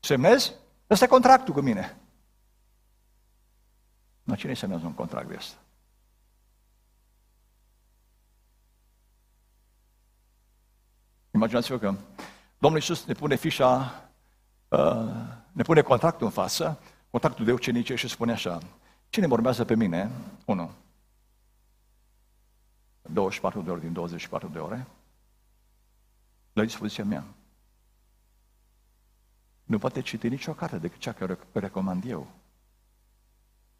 Semnezi? 0.00 0.52
Ăsta 0.90 1.04
e 1.04 1.08
contractul 1.08 1.54
cu 1.54 1.60
mine. 1.60 1.96
Nu, 4.22 4.34
cine 4.34 4.54
semnează 4.54 4.86
un 4.86 4.94
contract 4.94 5.28
de 5.28 5.34
asta? 5.34 5.56
Imaginați-vă 11.30 11.78
că 11.78 11.94
Domnul 12.58 12.80
Iisus 12.80 13.04
ne 13.04 13.12
pune 13.12 13.34
fișa, 13.34 14.02
uh, 14.68 15.35
ne 15.56 15.62
pune 15.62 15.82
contractul 15.82 16.26
în 16.26 16.32
față, 16.32 16.80
contractul 17.10 17.44
de 17.44 17.52
ucenicie 17.52 17.94
și 17.94 18.08
spune 18.08 18.32
așa, 18.32 18.58
cine 19.08 19.26
urmează 19.26 19.64
pe 19.64 19.74
mine? 19.74 20.10
Unu, 20.44 20.70
24 23.02 23.62
de 23.62 23.70
ore 23.70 23.80
din 23.80 23.92
24 23.92 24.48
de 24.48 24.58
ore 24.58 24.86
la 26.52 26.62
dispoziția 26.62 27.04
mea. 27.04 27.24
Nu 29.64 29.78
poate 29.78 30.00
citi 30.00 30.28
nicio 30.28 30.52
carte 30.52 30.78
decât 30.78 30.98
cea 30.98 31.12
care 31.12 31.38
o 31.52 31.58
recomand 31.58 32.04
eu. 32.06 32.26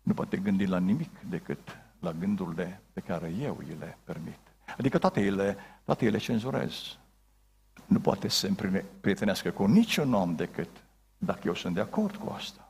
Nu 0.03 0.15
poate 0.15 0.37
gândi 0.37 0.67
la 0.67 0.79
nimic 0.79 1.21
decât 1.29 1.77
la 2.01 2.13
gândurile 2.13 2.81
pe 2.93 3.01
care 3.01 3.33
eu 3.41 3.57
îi 3.59 3.77
le 3.79 3.99
permit. 4.05 4.39
Adică 4.79 4.99
toate 4.99 5.21
ele, 5.21 5.57
toate 5.85 6.05
ele 6.05 6.19
cenzurez. 6.19 6.99
Nu 7.87 8.01
poate 8.01 8.29
să 8.29 8.39
se 8.39 8.77
prietenească 9.01 9.51
cu 9.51 9.67
niciun 9.67 10.15
om 10.15 10.35
decât 10.35 10.86
dacă 11.27 11.41
eu 11.45 11.55
sunt 11.55 11.75
de 11.75 11.81
acord 11.81 12.17
cu 12.17 12.33
asta 12.37 12.67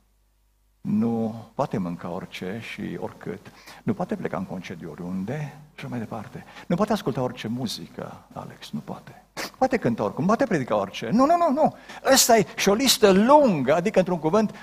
nu 0.86 1.44
poate 1.54 1.78
mânca 1.78 2.08
orice 2.08 2.60
și 2.62 2.96
oricât, 3.00 3.52
nu 3.82 3.94
poate 3.94 4.16
pleca 4.16 4.36
în 4.36 4.44
concediu 4.44 4.90
oriunde 4.90 5.58
și 5.74 5.86
mai 5.86 5.98
departe. 5.98 6.44
Nu 6.66 6.76
poate 6.76 6.92
asculta 6.92 7.22
orice 7.22 7.48
muzică, 7.48 8.26
Alex, 8.32 8.70
nu 8.70 8.80
poate. 8.80 9.24
Poate 9.58 9.76
cânta 9.76 10.04
oricum, 10.04 10.26
poate 10.26 10.44
predica 10.44 10.76
orice. 10.76 11.10
Nu, 11.10 11.26
nu, 11.26 11.36
nu, 11.36 11.50
nu. 11.50 11.76
Ăsta 12.12 12.36
e 12.36 12.46
și 12.56 12.68
o 12.68 12.74
listă 12.74 13.10
lungă, 13.10 13.74
adică 13.74 13.98
într-un 13.98 14.18
cuvânt, 14.18 14.54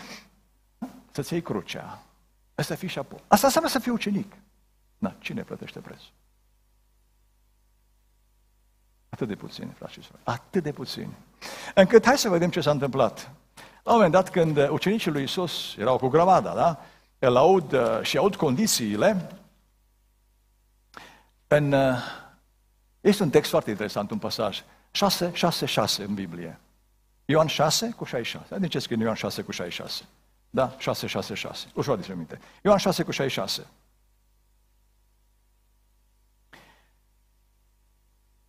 să-ți 1.12 1.34
iei 1.34 1.42
crucea. 1.42 2.04
Asta 2.56 2.76
fi 2.76 2.88
și 2.88 3.00
apoi. 3.00 3.20
Asta 3.28 3.46
înseamnă 3.46 3.70
să 3.70 3.80
fii 3.80 3.92
ucenic. 3.92 4.34
Na, 4.98 5.16
cine 5.20 5.42
plătește 5.42 5.80
prețul? 5.80 6.12
Atât 9.10 9.28
de 9.28 9.36
puțin, 9.36 9.70
frate 9.78 10.02
și 10.02 10.10
Atât 10.24 10.64
de 10.64 10.72
puțin. 10.72 11.14
Încât 11.76 12.06
hai 12.06 12.18
să 12.18 12.30
vedem 12.30 12.50
ce 12.50 12.62
s-a 12.62 12.72
întâmplat. 12.72 13.32
La 13.84 13.92
un 13.92 13.96
moment 13.98 14.12
dat, 14.12 14.30
când 14.30 14.70
ucenicii 14.70 15.12
lui 15.12 15.24
Isus 15.24 15.76
erau 15.78 15.98
cu 15.98 16.08
grămada, 16.08 16.54
da? 16.54 16.86
El 17.20 17.36
aud 17.36 17.72
uh, 17.72 18.00
și 18.02 18.18
aud 18.18 18.36
condițiile, 18.36 19.30
în, 21.48 21.72
uh, 21.72 21.98
este 23.02 23.24
un 23.24 23.30
text 23.30 23.50
foarte 23.50 23.70
interesant, 23.70 24.12
un 24.12 24.18
pasaj, 24.18 24.64
6, 24.92 25.32
6, 25.34 25.66
6 25.66 26.04
în 26.04 26.14
Biblie. 26.14 26.60
Ioan 27.26 27.48
6 27.48 27.90
cu 27.90 28.04
66. 28.04 28.60
De 28.60 28.68
ce 28.68 28.80
scrie 28.80 28.98
Ioan 29.02 29.16
6 29.16 29.42
cu 29.42 29.52
66? 29.52 30.04
Da? 30.50 30.76
6, 30.78 31.08
6, 31.08 31.34
6. 31.34 31.68
Ușor 31.74 31.98
de 31.98 32.14
minte. 32.14 32.40
Ioan 32.62 32.78
6 32.78 33.04
cu 33.04 33.12
66. 33.12 33.68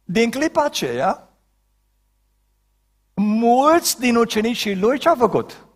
Din 0.04 0.30
clipa 0.30 0.64
aceea, 0.64 1.28
mulți 3.14 3.98
din 3.98 4.16
ucenicii 4.16 4.76
lui 4.76 4.98
ce 4.98 5.08
au 5.08 5.14
făcut? 5.14 5.66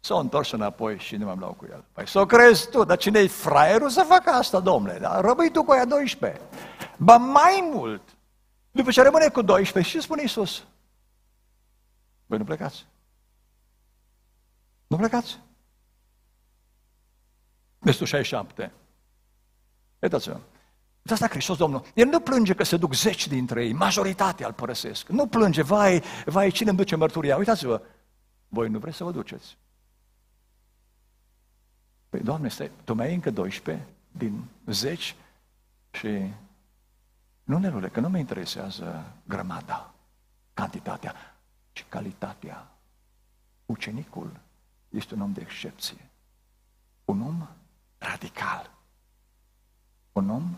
S-au 0.00 0.18
întors 0.18 0.50
înapoi 0.50 0.98
și 0.98 1.16
nu 1.16 1.24
mai 1.24 1.36
luau 1.38 1.52
cu 1.52 1.66
el. 1.70 1.84
Păi 1.92 2.08
să 2.08 2.18
o 2.20 2.26
crezi 2.26 2.70
tu, 2.70 2.84
dar 2.84 2.96
cine 2.96 3.18
e 3.18 3.26
fraierul 3.26 3.90
să 3.90 4.04
facă 4.08 4.30
asta, 4.30 4.60
domnule? 4.60 4.98
Da? 4.98 5.20
Rămâi 5.20 5.50
tu 5.50 5.64
cu 5.64 5.72
aia 5.72 5.84
12. 5.84 6.40
Ba 6.96 7.16
mai 7.16 7.68
mult, 7.72 8.02
după 8.70 8.90
ce 8.90 9.02
rămâne 9.02 9.28
cu 9.28 9.42
12, 9.42 9.92
și 9.92 10.04
spune 10.04 10.22
Iisus? 10.22 10.64
Voi 12.26 12.38
nu 12.38 12.44
plecați. 12.44 12.86
Nu 14.86 14.96
plecați. 14.96 15.38
Versul 17.78 18.06
67. 18.06 18.72
Uitați-vă. 19.98 20.40
De 21.06 21.12
asta 21.12 21.28
Hristos 21.28 21.56
Domnul, 21.56 21.84
El 21.94 22.06
nu 22.06 22.20
plânge 22.20 22.54
că 22.54 22.64
se 22.64 22.76
duc 22.76 22.94
zeci 22.94 23.28
dintre 23.28 23.64
ei, 23.64 23.72
majoritatea 23.72 24.46
îl 24.46 24.52
părăsesc. 24.52 25.08
Nu 25.08 25.26
plânge, 25.26 25.62
vai, 25.62 26.02
vai, 26.24 26.50
cine 26.50 26.68
îmi 26.68 26.78
duce 26.78 26.96
mărturia? 26.96 27.36
Uitați-vă, 27.36 27.82
voi 28.48 28.68
nu 28.68 28.78
vreți 28.78 28.96
să 28.96 29.04
vă 29.04 29.10
duceți. 29.10 29.56
Păi, 32.08 32.20
Doamne, 32.20 32.48
stai, 32.48 32.70
Tu 32.84 32.94
mai 32.94 33.06
ai 33.06 33.14
încă 33.14 33.30
12 33.30 33.86
din 34.12 34.44
zeci 34.66 35.16
și 35.90 36.32
nu, 37.44 37.58
Nelule, 37.58 37.88
că 37.88 38.00
nu 38.00 38.08
mă 38.08 38.18
interesează 38.18 39.12
grămada, 39.24 39.94
cantitatea, 40.54 41.14
ci 41.72 41.86
calitatea. 41.88 42.70
Ucenicul 43.66 44.40
este 44.88 45.14
un 45.14 45.20
om 45.20 45.32
de 45.32 45.40
excepție. 45.40 46.10
Un 47.04 47.22
om 47.22 47.48
radical. 47.98 48.70
Un 50.12 50.30
om 50.30 50.56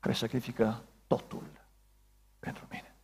care 0.00 0.14
sacrifică 0.14 0.84
totul 1.06 1.66
pentru 2.38 2.66
mine. 2.70 2.96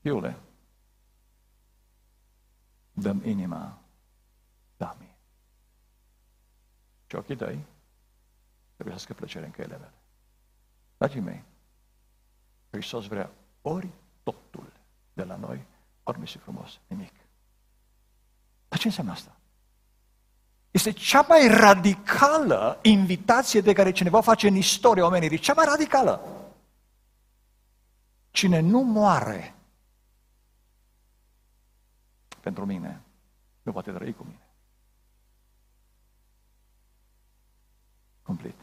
Iule, 0.00 0.38
dăm 2.92 3.24
inima 3.24 3.80
damii. 4.76 5.16
Și 7.06 7.16
ochii 7.16 7.36
tăi 7.36 7.64
trebuie 8.74 8.98
să 8.98 9.06
plăcere 9.14 9.44
în 9.44 9.50
căile 9.50 9.76
mele. 9.76 9.94
Dragii 10.96 11.20
mei, 11.20 11.44
Hristos 12.70 13.06
vrea 13.06 13.30
ori 13.62 13.90
totul 14.22 14.72
de 15.12 15.24
la 15.24 15.36
noi, 15.36 15.66
ori 16.02 16.18
mi 16.18 16.26
frumos, 16.26 16.80
nimic. 16.86 17.14
Dar 18.68 18.78
ce 18.78 18.86
înseamnă 18.86 19.12
asta? 19.12 19.37
Este 20.70 20.90
cea 20.90 21.24
mai 21.28 21.48
radicală 21.48 22.78
invitație 22.82 23.60
de 23.60 23.72
care 23.72 23.90
cineva 23.90 24.20
face 24.20 24.48
în 24.48 24.54
istoria 24.54 25.06
omenirii. 25.06 25.38
Cea 25.38 25.52
mai 25.52 25.64
radicală. 25.64 26.20
Cine 28.30 28.60
nu 28.60 28.80
moare 28.80 29.54
pentru 32.40 32.66
mine, 32.66 33.02
nu 33.62 33.72
poate 33.72 33.90
trăi 33.90 34.14
cu 34.14 34.22
mine. 34.24 34.48
Complet. 38.22 38.54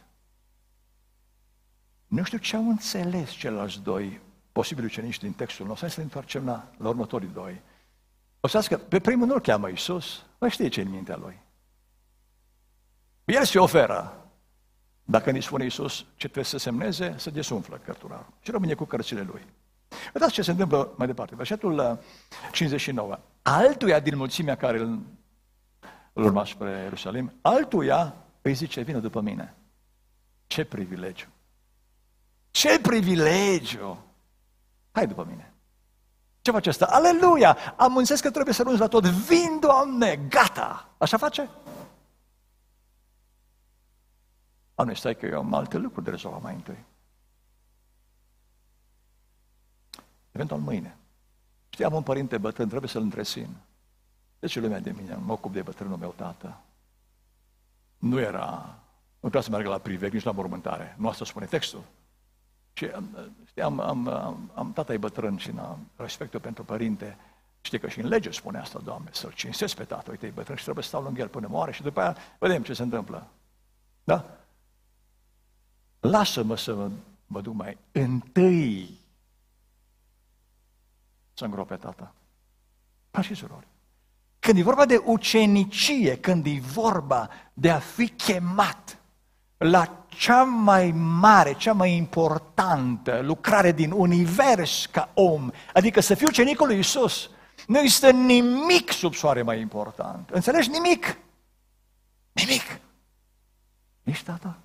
Nu 2.06 2.22
știu 2.22 2.38
ce 2.38 2.56
au 2.56 2.68
înțeles 2.68 3.30
ceilalți 3.30 3.80
doi 3.80 4.20
posibil 4.52 4.84
ucenici 4.84 5.18
din 5.18 5.32
textul 5.32 5.66
nostru. 5.66 5.84
Hai 5.84 5.94
să 5.94 6.00
ne 6.00 6.06
întoarcem 6.06 6.44
la, 6.44 6.68
la 6.78 6.88
următorii 6.88 7.28
doi. 7.28 7.60
O 8.40 8.48
să 8.48 8.66
că 8.68 8.78
pe 8.78 9.00
primul 9.00 9.26
nu-l 9.26 9.40
cheamă 9.40 9.68
Iisus, 9.68 10.24
mai 10.38 10.50
știe 10.50 10.68
ce 10.68 10.80
în 10.80 10.88
mintea 10.88 11.16
lui. 11.16 11.45
El 13.26 13.44
se 13.44 13.58
oferă. 13.58 14.28
Dacă 15.04 15.30
ne 15.30 15.40
spune 15.40 15.64
Iisus 15.64 15.96
ce 15.98 16.04
trebuie 16.16 16.44
să 16.44 16.58
semneze, 16.58 17.14
să 17.18 17.30
desumflă 17.30 17.80
cărturarul. 17.84 18.32
Și 18.40 18.50
rămâne 18.50 18.74
cu 18.74 18.84
cărțile 18.84 19.22
lui. 19.22 19.42
Uitați 20.14 20.32
ce 20.32 20.42
se 20.42 20.50
întâmplă 20.50 20.94
mai 20.96 21.06
departe. 21.06 21.34
Versetul 21.34 22.00
59. 22.52 23.08
Uh, 23.08 23.18
altuia 23.42 24.00
din 24.00 24.16
mulțimea 24.16 24.56
care 24.56 24.78
îl, 24.78 24.98
îl 26.12 26.24
urma 26.24 26.44
spre 26.44 26.70
Ierusalim, 26.82 27.32
altuia 27.40 28.14
îi 28.42 28.54
zice, 28.54 28.80
vină 28.80 28.98
după 28.98 29.20
mine. 29.20 29.54
Ce 30.46 30.64
privilegiu! 30.64 31.26
Ce 32.50 32.80
privilegiu! 32.80 34.04
Hai 34.92 35.06
după 35.06 35.26
mine. 35.28 35.52
Ce 36.40 36.50
face 36.50 36.68
asta? 36.68 36.86
Aleluia! 36.90 37.56
Am 37.76 37.96
înțeles 37.96 38.20
că 38.20 38.30
trebuie 38.30 38.54
să 38.54 38.62
renunți 38.62 38.82
la 38.82 38.88
tot. 38.88 39.04
Vin, 39.04 39.58
Doamne, 39.60 40.20
gata! 40.28 40.88
Așa 40.98 41.16
face? 41.16 41.48
Nu 44.84 44.94
stai 44.94 45.16
că 45.16 45.26
eu 45.26 45.38
am 45.38 45.54
alte 45.54 45.76
lucruri 45.76 46.04
de 46.04 46.10
rezolvat 46.10 46.42
mai 46.42 46.54
întâi. 46.54 46.84
Eventual 50.32 50.60
mâine. 50.60 50.96
Știam 51.68 51.94
un 51.94 52.02
părinte 52.02 52.38
bătrân, 52.38 52.68
trebuie 52.68 52.90
să-l 52.90 53.02
întrețin. 53.02 53.56
ce 54.48 54.60
lumea 54.60 54.80
de 54.80 54.90
mine, 54.90 55.14
mă 55.14 55.32
ocup 55.32 55.52
de 55.52 55.62
bătrânul 55.62 55.96
meu 55.96 56.14
tată. 56.16 56.60
Nu 57.98 58.20
era, 58.20 58.78
nu 59.12 59.28
trebuia 59.28 59.42
să 59.42 59.50
meargă 59.50 59.68
la 59.68 59.78
privec, 59.78 60.12
nici 60.12 60.22
la 60.22 60.30
mormântare. 60.30 60.94
Nu 60.98 61.08
asta 61.08 61.24
spune 61.24 61.46
textul. 61.46 61.82
Și 62.72 62.90
știam, 63.44 63.80
am, 63.80 64.08
am, 64.08 64.50
am 64.54 64.72
tata 64.72 64.92
e 64.92 64.96
bătrân 64.96 65.36
și 65.36 65.52
am 65.58 65.90
respectul 65.96 66.40
pentru 66.40 66.64
părinte. 66.64 67.18
Știi 67.60 67.78
că 67.78 67.88
și 67.88 68.00
în 68.00 68.08
lege 68.08 68.30
spune 68.30 68.58
asta, 68.58 68.78
Doamne, 68.78 69.10
să-l 69.12 69.32
cinstesc 69.32 69.76
pe 69.76 69.84
tată, 69.84 70.10
uite, 70.10 70.26
e 70.26 70.30
bătrân 70.30 70.56
și 70.56 70.62
trebuie 70.62 70.82
să 70.84 70.88
stau 70.88 71.02
lângă 71.02 71.20
el 71.20 71.28
până 71.28 71.46
moare 71.46 71.72
și 71.72 71.82
după 71.82 72.00
aia 72.00 72.16
vedem 72.38 72.62
ce 72.62 72.74
se 72.74 72.82
întâmplă. 72.82 73.26
Da? 74.04 74.36
Lasă-mă 76.10 76.56
să 76.56 76.74
mă, 76.74 76.90
mă 77.26 77.40
duc 77.40 77.54
mai 77.54 77.78
întâi 77.92 78.98
să 81.34 81.44
îngrop 81.44 81.66
pe 81.66 81.76
tata. 81.76 82.14
Frați 83.10 83.26
și 83.26 83.34
surori, 83.34 83.66
când 84.38 84.58
e 84.58 84.62
vorba 84.62 84.86
de 84.86 85.02
ucenicie, 85.04 86.18
când 86.18 86.46
e 86.46 86.60
vorba 86.60 87.28
de 87.52 87.70
a 87.70 87.78
fi 87.78 88.08
chemat 88.08 88.98
la 89.56 90.06
cea 90.08 90.42
mai 90.42 90.90
mare, 91.20 91.52
cea 91.52 91.72
mai 91.72 91.96
importantă 91.96 93.20
lucrare 93.20 93.72
din 93.72 93.90
univers 93.90 94.86
ca 94.86 95.10
om, 95.14 95.50
adică 95.74 96.00
să 96.00 96.14
fiu 96.14 96.26
ucenicul 96.26 96.66
lui 96.66 96.78
Isus, 96.78 97.30
nu 97.66 97.78
există 97.78 98.10
nimic 98.10 98.90
sub 98.90 99.14
soare 99.14 99.42
mai 99.42 99.60
important. 99.60 100.30
Înțelegi? 100.30 100.68
Nimic. 100.68 101.18
Nimic. 102.32 102.80
Nici 104.02 104.22
tata, 104.22 104.58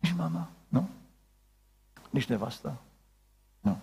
nici 0.00 0.12
mama, 0.12 0.50
nu? 0.68 0.88
Nici 2.10 2.26
nevastă, 2.26 2.80
nu. 3.60 3.80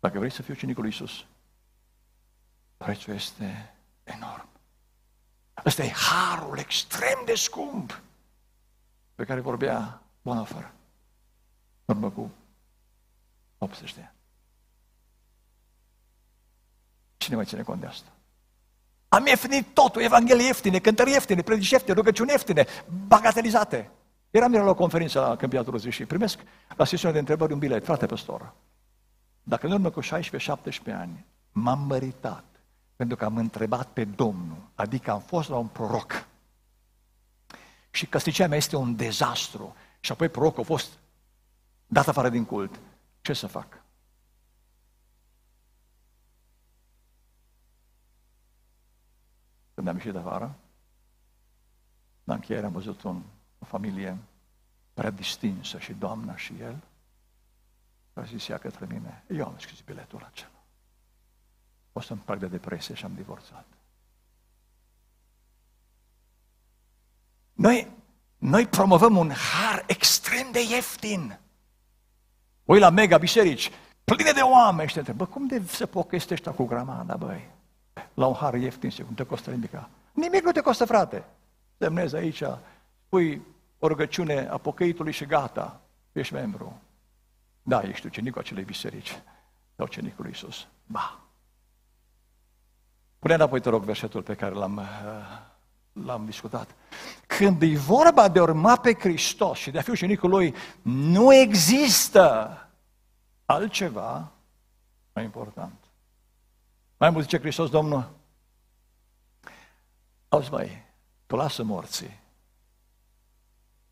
Dacă 0.00 0.18
vrei 0.18 0.30
să 0.30 0.42
fii 0.42 0.54
ucenicul 0.54 0.82
lui 0.82 0.90
Isus, 0.90 1.26
prețul 2.76 3.14
este 3.14 3.74
enorm. 4.04 4.48
Ăsta 5.64 5.84
e 5.84 5.90
harul 5.90 6.58
extrem 6.58 7.22
de 7.24 7.34
scump 7.34 8.02
pe 9.14 9.24
care 9.24 9.40
vorbea 9.40 10.02
Bonhoeffer 10.22 10.72
în 11.84 11.94
urmă 11.94 12.10
cu 12.10 12.32
80 13.58 13.94
de 13.94 14.00
ani. 14.00 14.14
Cine 17.16 17.36
mai 17.36 17.44
ține 17.44 17.62
cont 17.62 17.80
de 17.80 17.86
asta? 17.86 18.12
Am 19.12 19.26
ieftinit 19.26 19.66
totul, 19.72 20.02
evanghelie 20.02 20.46
ieftine, 20.46 20.78
cântări 20.78 21.10
ieftine, 21.10 21.42
predici 21.42 21.70
ieftine, 21.70 21.94
rugăciuni 21.94 22.30
ieftine, 22.30 22.66
bagatelizate. 23.06 23.90
Eram 24.30 24.52
la 24.52 24.70
o 24.70 24.74
conferință 24.74 25.20
la 25.20 25.36
Câmpiatul 25.36 25.78
și 25.90 26.04
primesc 26.04 26.38
la 26.76 26.84
sesiunea 26.84 27.12
de 27.12 27.18
întrebări 27.18 27.52
un 27.52 27.58
bilet, 27.58 27.84
frate 27.84 28.06
păstor. 28.06 28.52
Dacă 29.42 29.66
în 29.66 29.72
urmă 29.72 29.90
cu 29.90 30.00
16-17 30.02 30.06
ani 30.84 31.24
m-am 31.52 31.84
măritat 31.86 32.44
pentru 32.96 33.16
că 33.16 33.24
am 33.24 33.36
întrebat 33.36 33.86
pe 33.86 34.04
Domnul, 34.04 34.70
adică 34.74 35.10
am 35.10 35.20
fost 35.20 35.48
la 35.48 35.56
un 35.56 35.66
proroc. 35.66 36.26
Și 37.90 38.06
căsnicia 38.06 38.46
mea 38.46 38.56
este 38.56 38.76
un 38.76 38.96
dezastru. 38.96 39.76
Și 40.00 40.12
apoi 40.12 40.28
prorocul 40.28 40.62
a 40.62 40.66
fost 40.66 40.92
dat 41.86 42.08
afară 42.08 42.28
din 42.28 42.44
cult. 42.44 42.80
Ce 43.20 43.32
să 43.32 43.46
fac? 43.46 43.81
Când 49.82 49.94
am 49.94 50.00
ieșit 50.00 50.16
afară, 50.16 50.54
la 52.24 52.34
încheiere 52.34 52.66
am 52.66 52.72
văzut 52.72 53.02
un, 53.02 53.22
o 53.58 53.64
familie 53.64 54.18
prea 54.94 55.10
distinsă 55.10 55.78
și 55.78 55.92
doamna 55.92 56.36
și 56.36 56.54
el, 56.60 56.82
a 58.12 58.22
zis 58.22 58.48
ea 58.48 58.58
către 58.58 58.86
mine, 58.88 59.24
eu 59.28 59.46
am 59.46 59.58
scris 59.58 59.80
biletul 59.80 60.28
acela 60.32 60.62
o 61.92 62.00
să 62.00 62.12
îmi 62.12 62.38
de 62.38 62.46
depresie 62.46 62.94
și 62.94 63.04
am 63.04 63.14
divorțat. 63.14 63.66
Noi, 67.52 67.90
noi 68.38 68.66
promovăm 68.66 69.16
un 69.16 69.30
har 69.30 69.84
extrem 69.86 70.50
de 70.52 70.60
ieftin. 70.60 71.38
Ui 72.64 72.78
la 72.78 72.90
mega 72.90 73.18
biserici, 73.18 73.70
pline 74.04 74.32
de 74.32 74.40
oameni 74.40 74.88
și 74.88 74.94
te 74.94 74.98
întreb, 74.98 75.16
bă, 75.16 75.26
cum 75.26 75.46
de 75.46 75.62
se 75.66 75.86
pochește 75.86 76.34
ăștia 76.34 76.52
cu 76.52 76.64
gramada, 76.64 77.16
băi? 77.16 77.60
La 78.14 78.26
un 78.26 78.34
har 78.34 78.54
ieftin, 78.54 78.90
și 78.90 79.02
cum 79.02 79.14
te 79.14 79.24
costă 79.24 79.50
nimic. 79.50 79.70
Nimic 80.12 80.42
nu 80.42 80.52
te 80.52 80.60
costă, 80.60 80.84
frate. 80.84 81.24
Semnezi 81.78 82.16
aici, 82.16 82.42
pui 83.08 83.42
o 83.78 83.86
rugăciune 83.86 84.48
a 84.50 84.58
pocăitului 84.58 85.12
și 85.12 85.24
gata, 85.24 85.80
ești 86.12 86.34
membru. 86.34 86.80
Da, 87.62 87.80
ești 87.80 88.06
ucenicul 88.06 88.40
acelei 88.40 88.64
biserici, 88.64 89.22
sau 89.76 89.86
ucenicul 89.86 90.24
lui 90.24 90.30
Iisus. 90.30 90.66
Ba, 90.86 91.22
Pune 93.22 93.34
înapoi, 93.34 93.60
te 93.60 93.68
rog, 93.68 93.82
versetul 93.82 94.22
pe 94.22 94.34
care 94.34 94.54
l-am, 94.54 94.76
uh, 94.76 96.04
l-am 96.04 96.24
discutat. 96.24 96.74
Când 97.26 97.62
e 97.62 97.76
vorba 97.76 98.28
de 98.28 98.40
urma 98.40 98.76
pe 98.76 98.94
Hristos 98.94 99.58
și 99.58 99.70
de 99.70 99.78
a 99.78 99.82
fi 99.82 99.90
ucenicul 99.90 100.30
lui, 100.30 100.54
nu 100.82 101.34
există 101.34 102.56
altceva 103.44 104.32
mai 105.12 105.24
important. 105.24 105.81
Mai 107.02 107.10
mult 107.10 107.24
zice 107.24 107.38
Hristos, 107.38 107.70
Domnul, 107.70 108.10
auzi 110.28 110.50
mai, 110.50 110.84
tu 111.26 111.36
lasă 111.36 111.62
morții 111.62 112.20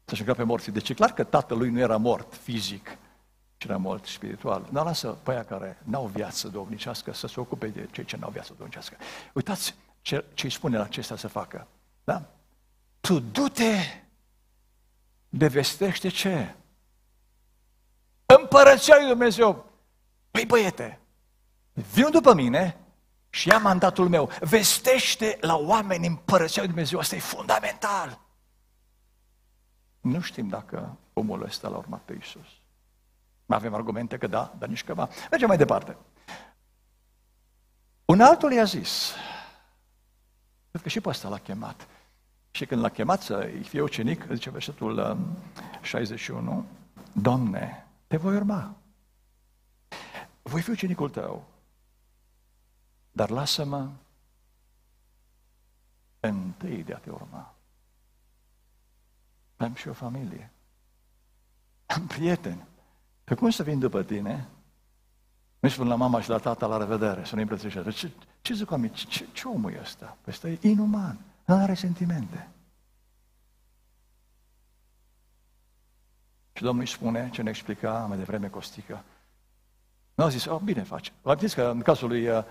să-și 0.04 0.20
îngroape 0.20 0.42
morții. 0.42 0.72
Deci 0.72 0.88
e 0.88 0.94
clar 0.94 1.12
că 1.12 1.24
tatălui 1.24 1.70
nu 1.70 1.78
era 1.78 1.96
mort 1.96 2.34
fizic, 2.34 2.98
ci 3.56 3.64
era 3.64 3.76
mort 3.76 4.06
spiritual. 4.06 4.68
Dar 4.72 4.84
lasă 4.84 5.08
pe 5.08 5.30
aia 5.30 5.44
care 5.44 5.78
n-au 5.82 6.06
viață 6.06 6.48
domnicească 6.48 7.12
să 7.12 7.26
se 7.26 7.40
ocupe 7.40 7.66
de 7.66 7.88
cei 7.90 8.04
ce 8.04 8.16
n-au 8.16 8.30
viață 8.30 8.54
domnicească. 8.56 8.96
Uitați 9.32 9.74
ce, 10.00 10.24
ce 10.34 10.46
îi 10.46 10.52
spune 10.52 10.76
la 10.76 10.84
acesta 10.84 11.16
să 11.16 11.28
facă. 11.28 11.66
Da? 12.04 12.30
Tu 13.00 13.18
du-te 13.18 13.74
de 15.28 15.46
vestește 15.46 16.08
ce? 16.08 16.54
Împărăția 18.26 18.96
lui 18.98 19.08
Dumnezeu. 19.08 19.70
Păi 20.30 20.46
băiete, 20.46 21.00
vin 21.72 22.10
după 22.10 22.34
mine 22.34 22.79
și 23.30 23.48
ia 23.48 23.58
mandatul 23.58 24.08
meu. 24.08 24.30
Vestește 24.40 25.38
la 25.40 25.56
oameni 25.56 26.06
împărăția 26.06 26.62
lui 26.62 26.70
Dumnezeu. 26.70 26.98
Asta 26.98 27.16
e 27.16 27.20
fundamental. 27.20 28.20
Nu 30.00 30.20
știm 30.20 30.48
dacă 30.48 30.96
omul 31.12 31.42
ăsta 31.42 31.68
l-a 31.68 31.76
urmat 31.76 32.00
pe 32.00 32.12
Iisus. 32.12 32.46
Avem 33.46 33.74
argumente 33.74 34.18
că 34.18 34.26
da, 34.26 34.54
dar 34.58 34.68
nici 34.68 34.84
că 34.84 34.94
va. 34.94 35.08
Mergem 35.30 35.48
mai 35.48 35.56
departe. 35.56 35.96
Un 38.04 38.20
altul 38.20 38.52
i-a 38.52 38.64
zis, 38.64 39.12
cred 40.70 40.82
că 40.82 40.88
și 40.88 41.00
pe 41.00 41.08
ăsta 41.08 41.28
l-a 41.28 41.38
chemat. 41.38 41.86
Și 42.50 42.66
când 42.66 42.80
l-a 42.80 42.88
chemat 42.88 43.22
să 43.22 43.50
fie 43.62 43.80
ucenic, 43.80 44.26
zice 44.32 44.50
versetul 44.50 45.18
61, 45.80 46.50
um, 46.50 46.66
Doamne, 47.12 47.86
te 48.06 48.16
voi 48.16 48.36
urma. 48.36 48.76
Voi 50.42 50.60
fi 50.60 50.70
ucenicul 50.70 51.08
tău, 51.08 51.44
dar 53.10 53.30
lasă-mă 53.30 53.88
întâi 56.20 56.82
de 56.82 56.92
a 56.92 56.98
te 56.98 57.10
urma. 57.10 57.54
Am 59.56 59.74
și 59.74 59.88
o 59.88 59.92
familie. 59.92 60.52
Am 61.86 62.06
prieteni. 62.06 62.66
Pe 63.24 63.34
cum 63.34 63.50
să 63.50 63.62
vin 63.62 63.78
după 63.78 64.02
tine? 64.02 64.48
Nu 65.58 65.68
spun 65.68 65.86
la 65.86 65.94
mama 65.94 66.20
și 66.20 66.28
la 66.28 66.38
tata 66.38 66.66
la 66.66 66.76
revedere, 66.76 67.24
să 67.24 67.34
nu 67.34 67.40
îmbrățișeze. 67.40 67.90
Ce, 67.90 68.10
ce 68.40 68.54
zic 68.54 68.70
oamenii? 68.70 68.96
Ce, 68.96 69.06
ce, 69.06 69.26
ce 69.32 69.48
omul 69.48 69.72
e 69.72 69.80
ăsta? 69.80 70.06
Păi 70.06 70.32
ăsta 70.32 70.48
e 70.48 70.58
inuman. 70.60 71.18
Nu 71.44 71.54
are 71.54 71.74
sentimente. 71.74 72.48
Și 76.52 76.62
Domnul 76.62 76.84
îi 76.84 76.90
spune, 76.90 77.30
ce 77.30 77.42
ne 77.42 77.50
explica 77.50 78.06
mai 78.08 78.16
devreme 78.16 78.48
Costică. 78.48 79.04
Nu 80.14 80.24
a 80.24 80.28
zis, 80.28 80.44
oh, 80.44 80.60
bine 80.64 80.82
face. 80.82 81.12
Vă 81.22 81.34
că 81.34 81.62
în 81.62 81.80
cazul 81.80 82.08
lui, 82.08 82.28
uh, 82.28 82.44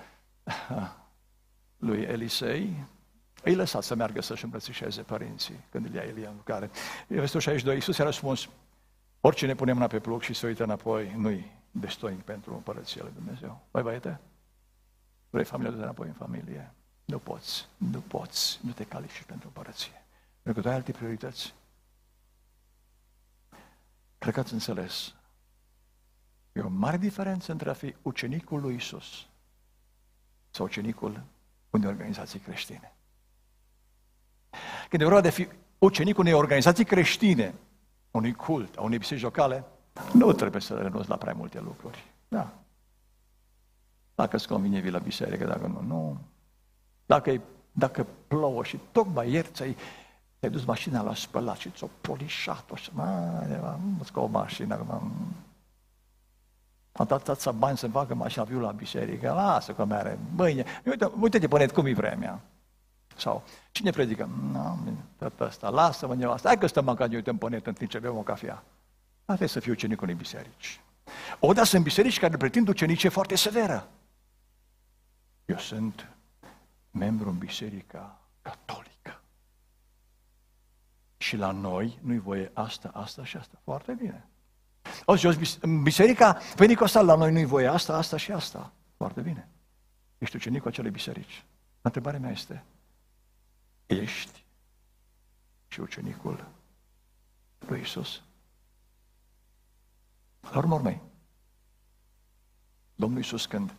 lui 1.87 2.01
Elisei, 2.01 2.85
îi 3.43 3.55
lăsat 3.55 3.83
să 3.83 3.95
meargă 3.95 4.21
să-și 4.21 4.43
îmbrățișeze 4.43 5.01
părinții 5.01 5.59
când 5.71 5.85
îl 5.85 5.93
ia 5.93 6.01
Elia 6.01 6.29
în 6.29 6.35
lucrare. 6.35 6.69
Versetul 7.07 7.39
62, 7.39 7.75
Iisus 7.75 7.97
i-a 7.97 8.05
răspuns, 8.05 8.49
oricine 9.21 9.55
pune 9.55 9.73
mâna 9.73 9.87
pe 9.87 9.99
plug 9.99 10.21
și 10.21 10.33
se 10.33 10.47
uită 10.47 10.63
înapoi, 10.63 11.13
nu-i 11.17 11.51
destoinic 11.71 12.21
pentru 12.21 12.53
împărăția 12.53 13.03
lui 13.03 13.13
Dumnezeu. 13.15 13.61
Băi, 13.71 13.83
băiete, 13.83 14.19
vrei 15.29 15.43
familia 15.43 15.75
de 15.75 15.81
înapoi 15.81 16.07
în 16.07 16.13
familie? 16.13 16.73
Nu 17.05 17.19
poți, 17.19 17.67
nu 17.77 17.99
poți, 17.99 18.59
nu 18.63 18.71
te 18.71 18.83
califici 18.83 19.23
pentru 19.23 19.47
împărăție. 19.47 20.05
Pentru 20.41 20.61
că 20.61 20.67
tu 20.67 20.67
ai 20.67 20.75
alte 20.75 20.91
priorități. 20.91 21.53
Cred 24.17 24.33
că 24.33 24.39
ați 24.39 24.53
înțeles. 24.53 25.13
E 26.51 26.61
o 26.61 26.69
mare 26.69 26.97
diferență 26.97 27.51
între 27.51 27.69
a 27.69 27.73
fi 27.73 27.95
ucenicul 28.01 28.61
lui 28.61 28.75
Isus 28.75 29.28
sau 30.49 30.65
ucenicul 30.65 31.21
unei 31.69 31.87
organizații 31.89 32.39
creștine. 32.39 32.93
Când 34.89 35.01
e 35.01 35.05
vorba 35.05 35.21
de 35.21 35.29
fi 35.29 35.47
ucenicul 35.77 36.21
unei 36.21 36.33
organizații 36.33 36.85
creștine, 36.85 37.53
unui 38.11 38.33
cult, 38.33 38.77
a 38.77 38.81
unei 38.81 38.97
biserici 38.97 39.23
locale, 39.23 39.63
nu 40.13 40.33
trebuie 40.33 40.61
să 40.61 40.77
renunți 40.77 41.09
la 41.09 41.15
prea 41.15 41.33
multe 41.33 41.59
lucruri. 41.59 42.03
Da. 42.27 42.53
Dacă 44.15 44.35
îți 44.35 44.47
convine, 44.47 44.79
vii 44.79 44.91
la 44.91 44.99
biserică, 44.99 45.45
dacă 45.45 45.67
nu, 45.67 45.81
nu. 45.81 46.17
Dacă, 47.05 47.41
dacă 47.71 48.07
plouă 48.27 48.63
și 48.63 48.79
tocmai 48.91 49.31
ieri 49.31 49.49
ți-ai, 49.51 49.75
ți-ai 50.39 50.51
dus 50.51 50.65
mașina 50.65 51.01
la 51.01 51.15
spălat 51.15 51.57
și 51.57 51.69
ți-o 51.69 51.87
polișat-o 52.01 52.75
și 52.75 52.91
nu 52.93 53.97
îți 53.99 54.11
o 54.13 54.25
mașină, 54.25 54.73
acum, 54.73 55.11
am 56.99 57.05
dat 57.05 57.23
tata 57.23 57.51
bani 57.51 57.77
să 57.77 57.87
facă 57.87 58.15
mașina, 58.15 58.43
viu 58.43 58.59
la 58.59 58.71
biserică, 58.71 59.31
lasă 59.33 59.73
că 59.73 59.85
mere, 59.85 60.19
mâine, 60.35 60.65
uite, 60.85 61.11
uite-te 61.19 61.47
pe 61.47 61.57
net 61.57 61.71
cum 61.71 61.85
e 61.85 61.93
vremea. 61.93 62.39
Sau 63.15 63.43
cine 63.71 63.91
predică? 63.91 64.29
Nu, 64.51 64.79
tot 65.17 65.39
ăsta, 65.39 65.69
lasă-mă 65.69 66.15
nevastă, 66.15 66.47
hai 66.47 66.57
că 66.57 66.67
stăm 66.67 66.87
în 66.87 66.95
ne 67.09 67.15
uităm 67.15 67.37
pe 67.37 67.49
net 67.49 67.67
în 67.67 67.73
timp 67.73 67.89
ce 67.89 67.99
bem 67.99 68.17
o 68.17 68.21
cafea. 68.21 68.63
Asta 69.25 69.45
să 69.45 69.59
fiu 69.59 69.71
ucenicul 69.71 70.03
unei 70.03 70.15
biserici. 70.15 70.81
O, 71.39 71.53
dar 71.53 71.65
sunt 71.65 71.83
biserici 71.83 72.19
care 72.19 72.37
pretind 72.37 72.67
ucenicie 72.67 73.09
foarte 73.09 73.35
severă. 73.35 73.87
Eu 75.45 75.57
sunt 75.57 76.07
membru 76.91 77.29
în 77.29 77.37
biserica 77.37 78.19
catolică. 78.41 79.21
Și 81.17 81.37
la 81.37 81.51
noi 81.51 81.99
nu-i 82.01 82.19
voie 82.19 82.51
asta, 82.53 82.91
asta 82.93 83.25
și 83.25 83.37
asta. 83.37 83.59
Foarte 83.63 83.93
bine. 83.93 84.27
O, 85.05 85.17
jos, 85.17 85.57
în 85.61 85.83
biserica 85.83 86.37
Pentecostal 86.55 87.05
la 87.05 87.15
noi 87.15 87.31
nu-i 87.31 87.45
voie 87.45 87.67
asta, 87.67 87.97
asta 87.97 88.17
și 88.17 88.31
asta. 88.31 88.71
Foarte 88.97 89.21
bine. 89.21 89.49
Ești 90.17 90.35
ucenicul 90.35 90.69
acelei 90.69 90.91
biserici. 90.91 91.45
Întrebarea 91.81 92.19
mea 92.19 92.31
este, 92.31 92.63
ești 93.85 94.43
și 95.67 95.79
ucenicul 95.79 96.47
lui 97.67 97.79
Isus? 97.81 98.21
La 100.41 100.57
urmă 100.57 100.75
urmei, 100.75 101.01
Domnul 102.95 103.17
Iisus 103.17 103.45
când 103.45 103.73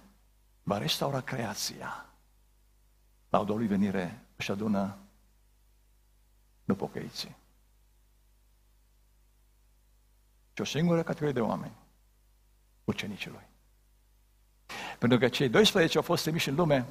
va 0.62 0.78
restaura 0.78 1.20
creația, 1.20 2.06
la 3.28 3.38
o 3.38 3.56
lui 3.56 3.66
venire 3.66 4.24
își 4.36 4.50
adună 4.50 4.98
nu 6.64 6.74
pocăiții. 6.74 7.36
Și 10.49 10.49
o 10.61 10.64
singură 10.64 11.02
categorie 11.02 11.32
de 11.32 11.40
oameni, 11.40 11.72
ucenicii 12.84 13.30
lui. 13.30 13.48
Pentru 14.98 15.18
că 15.18 15.28
cei 15.28 15.48
12 15.48 15.96
au 15.96 16.02
fost 16.02 16.22
trimiși 16.22 16.48
în 16.48 16.54
lume, 16.54 16.86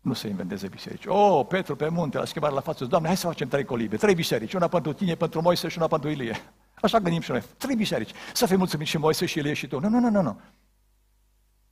nu 0.00 0.12
se 0.12 0.28
inventeze 0.28 0.68
biserici. 0.68 1.06
Oh, 1.06 1.46
Petru 1.48 1.76
pe 1.76 1.88
munte, 1.88 2.18
la 2.18 2.24
schimbare 2.24 2.54
la 2.54 2.60
față, 2.60 2.84
Doamne, 2.84 3.08
hai 3.08 3.16
să 3.16 3.26
facem 3.26 3.48
trei 3.48 3.64
colibe, 3.64 3.96
trei 3.96 4.14
biserici, 4.14 4.52
una 4.52 4.68
pentru 4.68 4.92
tine, 4.92 5.14
pentru 5.14 5.40
Moise 5.40 5.68
și 5.68 5.78
una 5.78 5.86
pentru 5.86 6.08
Ilie. 6.08 6.36
Așa 6.82 6.98
gândim 6.98 7.20
și 7.20 7.30
noi. 7.30 7.42
Trei 7.56 7.76
biserici. 7.76 8.10
Să 8.32 8.46
fim 8.46 8.58
mulțumiți 8.58 8.90
și 8.90 8.98
Moise 8.98 9.26
și 9.26 9.38
Ilie 9.38 9.52
și 9.52 9.66
tu. 9.66 9.80
Nu, 9.80 9.88
nu, 9.88 9.98
nu, 9.98 10.10
nu, 10.10 10.22
nu. 10.22 10.40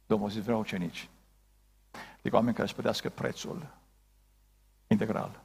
Domnul 0.07 0.29
zice, 0.29 0.41
vreau 0.41 0.59
ucenici. 0.59 1.09
Adică 2.19 2.37
oameni 2.37 2.55
care 2.55 2.69
să 2.69 2.75
plătească 2.75 3.09
prețul 3.09 3.67
integral. 4.87 5.43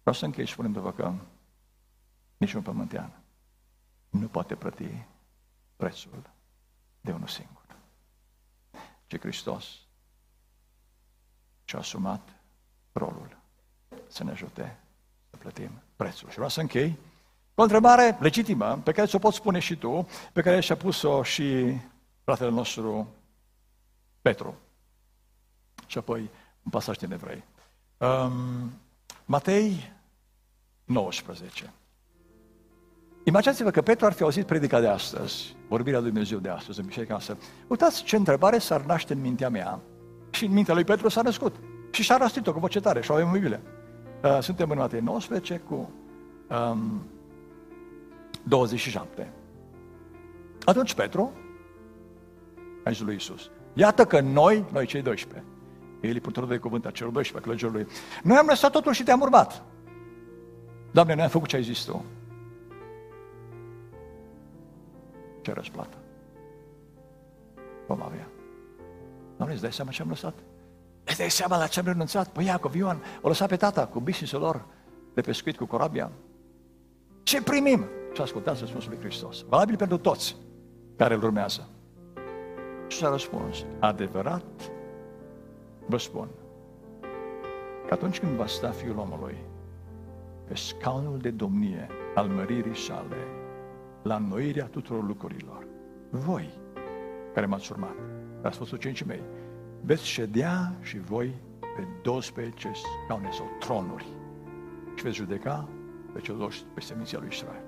Vreau 0.00 0.16
să 0.16 0.24
închei 0.24 0.46
spunându-vă 0.46 0.92
că 0.92 1.12
niciun 2.36 2.62
pământean 2.62 3.21
nu 4.12 4.28
poate 4.28 4.54
plăti 4.54 5.04
prețul 5.76 6.30
de 7.00 7.12
unul 7.12 7.28
singur. 7.28 7.62
Ce 9.06 9.18
Hristos 9.18 9.66
și-a 11.64 11.78
asumat 11.78 12.28
rolul 12.92 13.36
să 14.06 14.24
ne 14.24 14.30
ajute 14.30 14.78
să 15.30 15.36
plătim 15.36 15.70
prețul. 15.96 16.28
Și 16.28 16.34
vreau 16.34 16.48
să 16.48 16.60
închei 16.60 16.98
o 17.54 17.62
întrebare 17.62 18.16
legitimă, 18.20 18.80
pe 18.84 18.92
care 18.92 19.06
ți-o 19.06 19.18
poți 19.18 19.36
spune 19.36 19.58
și 19.58 19.76
tu, 19.76 20.08
pe 20.32 20.42
care 20.42 20.60
și-a 20.60 20.76
pus-o 20.76 21.22
și 21.22 21.76
fratele 22.24 22.50
nostru 22.50 23.08
Petru. 24.22 24.58
Și 25.86 25.98
apoi 25.98 26.20
un 26.62 26.70
pasaj 26.70 26.96
din 26.96 27.12
evrei. 27.12 27.44
Um, 27.96 28.72
Matei 29.24 29.92
19. 30.84 31.72
Imaginați-vă 33.24 33.70
că 33.70 33.82
Petru 33.82 34.06
ar 34.06 34.12
fi 34.12 34.22
auzit 34.22 34.46
predica 34.46 34.80
de 34.80 34.86
astăzi, 34.86 35.56
vorbirea 35.68 35.98
lui 35.98 36.10
Dumnezeu 36.10 36.38
de 36.38 36.48
astăzi, 36.48 36.80
în 36.80 36.86
biserica 36.86 37.12
noastră. 37.12 37.36
Uitați 37.66 38.02
ce 38.02 38.16
întrebare 38.16 38.58
s-ar 38.58 38.84
naște 38.84 39.12
în 39.12 39.20
mintea 39.20 39.48
mea. 39.48 39.80
Și 40.30 40.44
în 40.44 40.52
mintea 40.52 40.74
lui 40.74 40.84
Petru 40.84 41.08
s-a 41.08 41.22
născut. 41.22 41.56
Și 41.90 42.02
și-a 42.02 42.16
rastit-o 42.16 42.52
cu 42.52 42.58
voce 42.58 42.80
tare 42.80 43.02
și 43.02 43.10
o 43.10 43.14
avem 43.14 43.26
în 43.26 43.32
Biblie. 43.32 43.60
Uh, 44.24 44.38
suntem 44.40 44.70
în 44.70 44.78
Matei 44.78 45.00
19 45.00 45.60
cu 45.68 45.90
um, 46.50 47.06
27. 48.42 49.32
Atunci 50.64 50.94
Petru 50.94 51.32
a 52.84 52.90
zis 52.90 53.00
lui 53.00 53.12
Iisus, 53.12 53.50
iată 53.72 54.04
că 54.04 54.20
noi, 54.20 54.64
noi 54.72 54.86
cei 54.86 55.02
12, 55.02 55.44
el 56.00 56.16
e 56.16 56.18
purtător 56.18 56.48
de 56.48 56.56
cuvânt 56.56 56.86
a 56.86 56.90
celor 56.90 57.12
12, 57.12 57.48
călăgelor 57.48 57.74
lui, 57.74 57.86
noi 58.22 58.36
am 58.36 58.46
lăsat 58.48 58.70
totul 58.70 58.92
și 58.92 59.02
te-am 59.02 59.20
urmat. 59.20 59.62
Doamne, 60.90 61.14
noi 61.14 61.22
am 61.22 61.30
făcut 61.30 61.48
ce 61.48 61.56
ai 61.56 61.62
zis 61.62 61.84
Tu. 61.84 62.04
Ce 65.42 65.52
răsplată? 65.52 65.96
Vom 67.86 68.02
avea. 68.02 68.28
Doamne, 69.36 69.54
îți 69.54 69.62
dai 69.62 69.72
seama 69.72 69.90
ce 69.90 70.02
am 70.02 70.08
lăsat? 70.08 70.34
Îți 71.04 71.18
dai 71.18 71.30
seama 71.30 71.56
la 71.58 71.66
ce 71.66 71.80
am 71.80 71.86
renunțat? 71.86 72.28
Păi 72.28 72.44
Iacov, 72.44 72.74
Ioan, 72.74 73.02
o 73.20 73.28
lăsat 73.28 73.48
pe 73.48 73.56
tata 73.56 73.86
cu 73.86 74.00
business 74.00 74.32
lor 74.32 74.64
de 75.14 75.20
pescuit 75.20 75.56
cu 75.56 75.64
corabia. 75.64 76.10
ce 77.22 77.42
primim? 77.42 77.86
Și 78.12 78.20
ascultați 78.20 78.60
răspunsul 78.60 78.90
lui 78.90 79.00
Hristos. 79.00 79.44
Valabil 79.48 79.76
pentru 79.76 79.98
toți 79.98 80.36
care 80.96 81.14
îl 81.14 81.22
urmează. 81.22 81.68
Și 82.86 82.98
s-a 82.98 83.10
răspuns, 83.10 83.64
adevărat 83.78 84.70
vă 85.86 85.96
spun 85.96 86.28
că 87.86 87.94
atunci 87.94 88.20
când 88.20 88.32
va 88.32 88.46
sta 88.46 88.70
Fiul 88.70 88.98
omului 88.98 89.36
pe 90.48 90.54
scaunul 90.54 91.18
de 91.18 91.30
domnie 91.30 91.88
al 92.14 92.26
măririi 92.26 92.76
sale, 92.76 93.16
la 94.02 94.16
înnoirea 94.16 94.64
tuturor 94.64 95.04
lucrurilor, 95.04 95.66
voi 96.10 96.50
care 97.34 97.46
m-ați 97.46 97.72
urmat, 97.72 97.94
ați 98.42 98.58
fost 98.58 98.72
ucenicii 98.72 99.06
mei, 99.06 99.22
veți 99.80 100.06
ședea 100.06 100.74
și 100.80 100.98
voi 100.98 101.34
pe 101.76 101.86
12 102.02 102.70
scaune 103.04 103.28
sau 103.32 103.46
tronuri 103.58 104.06
și 104.94 105.02
veți 105.02 105.16
judeca 105.16 105.68
pe 106.12 106.20
cel 106.20 106.36
dos 106.36 106.64
pe 106.74 106.80
seminția 106.80 107.18
lui 107.18 107.28
Israel. 107.30 107.62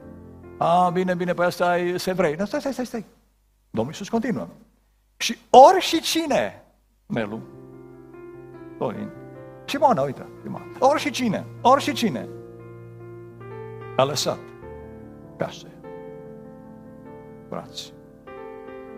A, 0.59 0.91
bine, 0.91 1.15
bine, 1.15 1.33
păi 1.33 1.45
asta 1.45 1.79
e 1.79 1.97
evrei. 2.07 2.35
Nu, 2.35 2.45
stai, 2.45 2.61
stai, 2.61 2.73
stai, 2.73 2.87
stai. 2.87 3.05
Domnul 3.71 3.93
Iisus 3.93 4.09
continuă. 4.09 4.47
Și 5.17 5.37
ori 5.51 5.81
și 5.81 6.01
cine, 6.01 6.65
Melu, 7.07 7.41
Florin, 8.77 9.11
Simona, 9.67 10.03
uite, 10.03 10.27
Simona, 10.43 10.65
ori 10.79 11.01
și 11.01 11.11
cine, 11.11 11.47
ori 11.61 11.83
și 11.83 11.93
cine, 11.93 12.29
a 13.97 14.05
lăsat 14.05 14.39
case, 15.37 15.74
frați, 17.55 17.93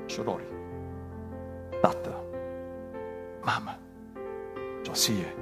surori, 0.07 0.45
tată, 1.81 2.17
mamă, 3.43 3.79
soție, 4.83 5.35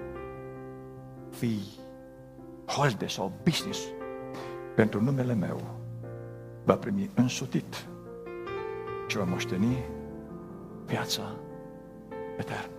fii, 1.31 1.62
holde 2.67 3.07
sau 3.07 3.33
business 3.43 3.81
pentru 4.75 5.03
numele 5.03 5.35
meu 5.35 5.61
va 6.65 6.77
primi 6.77 7.11
însutit 7.15 7.87
și 9.07 9.17
va 9.17 9.25
moșteni 9.25 9.85
viața 10.85 11.23
eternă. 12.39 12.73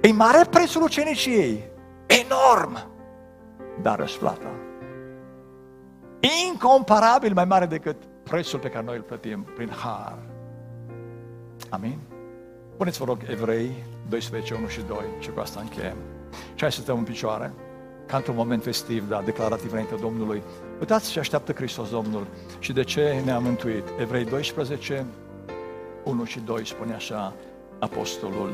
E 0.00 0.12
mare 0.12 0.44
prețul 0.50 0.82
uceniciei, 0.82 1.64
enorm, 2.06 2.78
dar 3.82 3.98
răsplata 3.98 4.50
incomparabil 6.48 7.32
mai 7.34 7.44
mare 7.44 7.66
decât 7.66 7.96
prețul 8.34 8.58
pe 8.58 8.68
care 8.68 8.84
noi 8.84 8.96
îl 8.96 9.02
plătim 9.02 9.46
prin 9.54 9.68
har. 9.68 10.18
Amin? 11.68 11.98
Puneți 12.76 12.98
vă 12.98 13.04
rog 13.04 13.18
Evrei 13.30 13.70
12, 14.08 14.54
1 14.54 14.66
și 14.66 14.80
2 14.86 14.96
și 15.18 15.30
cu 15.30 15.40
asta 15.40 15.60
încheiem. 15.60 15.96
Și 16.30 16.60
hai 16.60 16.72
să 16.72 16.80
stăm 16.80 16.98
în 16.98 17.04
picioare, 17.04 17.52
ca 18.06 18.16
într-un 18.16 18.36
moment 18.36 18.62
festiv, 18.62 19.08
da, 19.08 19.22
declarativ 19.22 19.72
înainte 19.72 19.94
Domnului. 19.94 20.42
Uitați 20.80 21.10
ce 21.10 21.18
așteaptă 21.18 21.52
Hristos 21.52 21.90
Domnul 21.90 22.26
și 22.58 22.72
de 22.72 22.84
ce 22.84 23.20
ne-a 23.24 23.38
mântuit. 23.38 23.84
Evrei 24.00 24.24
12, 24.24 25.06
1 26.04 26.24
și 26.24 26.40
2 26.40 26.66
spune 26.66 26.94
așa 26.94 27.34
apostolul. 27.78 28.52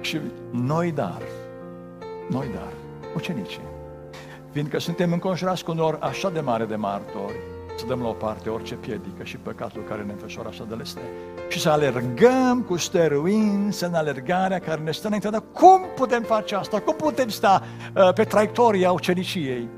Și 0.00 0.20
noi 0.50 0.92
dar, 0.92 1.22
noi 2.30 2.46
dar, 2.54 2.72
ucenicii, 3.14 3.62
fiindcă 4.56 4.78
suntem 4.78 5.12
înconjurați 5.12 5.64
cu 5.64 5.70
un 5.70 5.76
nor 5.76 5.98
așa 6.00 6.30
de 6.30 6.40
mare 6.40 6.64
de 6.64 6.76
martori, 6.76 7.34
să 7.78 7.86
dăm 7.86 8.00
la 8.00 8.08
o 8.08 8.12
parte 8.12 8.48
orice 8.48 8.74
piedică 8.74 9.22
și 9.22 9.36
păcatul 9.36 9.82
care 9.82 10.02
ne 10.02 10.12
înfășoară 10.12 10.48
așa 10.48 10.64
de 10.68 10.74
leste 10.74 11.00
și 11.48 11.60
să 11.60 11.70
alergăm 11.70 12.62
cu 12.66 12.76
stăruință 12.76 13.86
în 13.86 13.94
alergarea 13.94 14.58
care 14.58 14.80
ne 14.80 14.90
stă 14.90 15.06
înainte. 15.06 15.28
Dar 15.28 15.42
cum 15.52 15.80
putem 15.96 16.22
face 16.22 16.54
asta? 16.54 16.80
Cum 16.80 16.94
putem 16.94 17.28
sta 17.28 17.62
uh, 17.94 18.12
pe 18.12 18.24
traiectoria 18.24 18.92
uceniciei? 18.92 19.68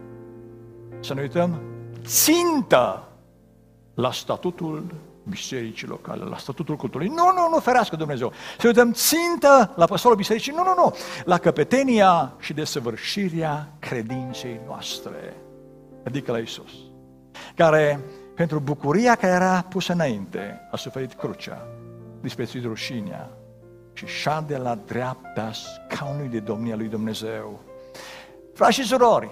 Să 1.00 1.14
ne 1.14 1.20
uităm 1.20 1.60
țintă 2.04 3.08
la 3.94 4.12
statutul 4.12 4.84
bisericii 5.28 5.86
locale, 5.86 6.24
la 6.24 6.36
statutul 6.36 6.76
cultului. 6.76 7.06
Nu, 7.06 7.32
nu, 7.34 7.48
nu, 7.50 7.58
ferească 7.58 7.96
Dumnezeu. 7.96 8.32
Să 8.58 8.66
uităm 8.66 8.92
țintă 8.92 9.72
la 9.76 9.84
păstorul 9.84 10.16
bisericii. 10.16 10.52
Nu, 10.52 10.62
nu, 10.62 10.74
nu. 10.76 10.94
La 11.24 11.38
căpetenia 11.38 12.32
și 12.38 12.52
desăvârșirea 12.52 13.72
credinței 13.78 14.60
noastre. 14.66 15.36
Adică 16.04 16.32
la 16.32 16.38
Isus. 16.38 16.70
Care, 17.54 18.00
pentru 18.34 18.58
bucuria 18.58 19.14
care 19.14 19.32
era 19.32 19.64
pusă 19.68 19.92
înainte, 19.92 20.68
a 20.70 20.76
suferit 20.76 21.12
crucea, 21.12 21.66
disprețuit 22.20 22.64
rușinea 22.64 23.30
și 23.92 24.06
șade 24.06 24.56
la 24.56 24.74
dreapta 24.74 25.50
scaunului 25.52 26.28
de 26.28 26.38
domnia 26.38 26.76
lui 26.76 26.88
Dumnezeu. 26.88 27.60
Frați 28.54 28.74
și 28.74 28.84
surori, 28.84 29.30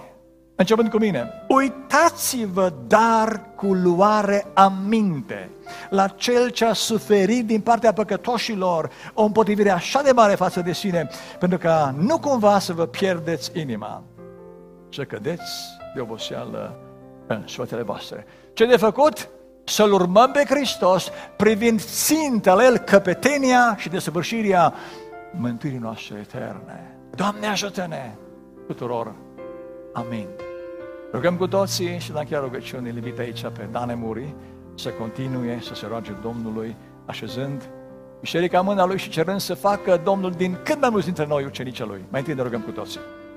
Începând 0.59 0.89
cu 0.89 0.97
mine, 0.97 1.45
uitați-vă 1.47 2.73
dar 2.87 3.41
cu 3.55 3.73
luare 3.73 4.45
aminte 4.53 5.49
la 5.89 6.07
cel 6.07 6.49
ce 6.49 6.65
a 6.65 6.73
suferit 6.73 7.45
din 7.45 7.61
partea 7.61 7.93
păcătoșilor 7.93 8.91
o 9.13 9.23
împotrivire 9.23 9.69
așa 9.69 10.01
de 10.01 10.11
mare 10.11 10.35
față 10.35 10.61
de 10.61 10.73
sine, 10.73 11.09
pentru 11.39 11.57
că 11.57 11.91
nu 11.97 12.19
cumva 12.19 12.59
să 12.59 12.73
vă 12.73 12.85
pierdeți 12.85 13.51
inima, 13.59 14.03
să 14.93 15.03
cădeți 15.03 15.51
de 15.95 16.01
oboseală 16.01 16.79
în 17.27 17.43
soatele 17.45 17.81
voastre. 17.81 18.25
Ce 18.53 18.65
de 18.65 18.77
făcut? 18.77 19.29
Să-L 19.63 19.93
urmăm 19.93 20.31
pe 20.31 20.43
Hristos, 20.47 21.11
privind 21.35 21.81
ținta 21.81 22.53
la 22.53 22.65
El 22.65 22.77
căpetenia 22.77 23.75
și 23.77 23.89
desăvârșirea 23.89 24.73
mântuirii 25.31 25.79
noastre 25.79 26.17
eterne. 26.19 26.97
Doamne 27.15 27.47
ajută-ne 27.47 28.15
tuturor! 28.67 29.15
Amin. 29.93 30.46
Rugăm 31.11 31.37
cu 31.37 31.47
toții 31.47 31.99
și 31.99 32.11
la 32.11 32.23
chiar 32.23 32.41
rugăciune 32.41 32.89
invit 32.89 33.19
aici 33.19 33.41
pe 33.41 33.67
Dane 33.71 33.93
Muri 33.95 34.35
să 34.75 34.89
continue 34.89 35.59
să 35.61 35.73
se 35.73 35.85
roage 35.87 36.11
Domnului, 36.21 36.75
așezând 37.05 37.69
biserica 38.21 38.61
mâna 38.61 38.85
lui 38.85 38.97
și 38.97 39.09
cerând 39.09 39.39
să 39.39 39.53
facă 39.53 40.01
Domnul 40.03 40.31
din 40.31 40.57
cât 40.63 40.79
mai 40.79 40.89
mulți 40.89 41.05
dintre 41.05 41.25
noi 41.25 41.45
ucenicii 41.45 41.85
lui. 41.85 42.05
Mai 42.09 42.19
întâi 42.19 42.35
ne 42.35 42.41
rugăm 42.41 42.61
cu 42.61 42.71
toții. 42.71 42.99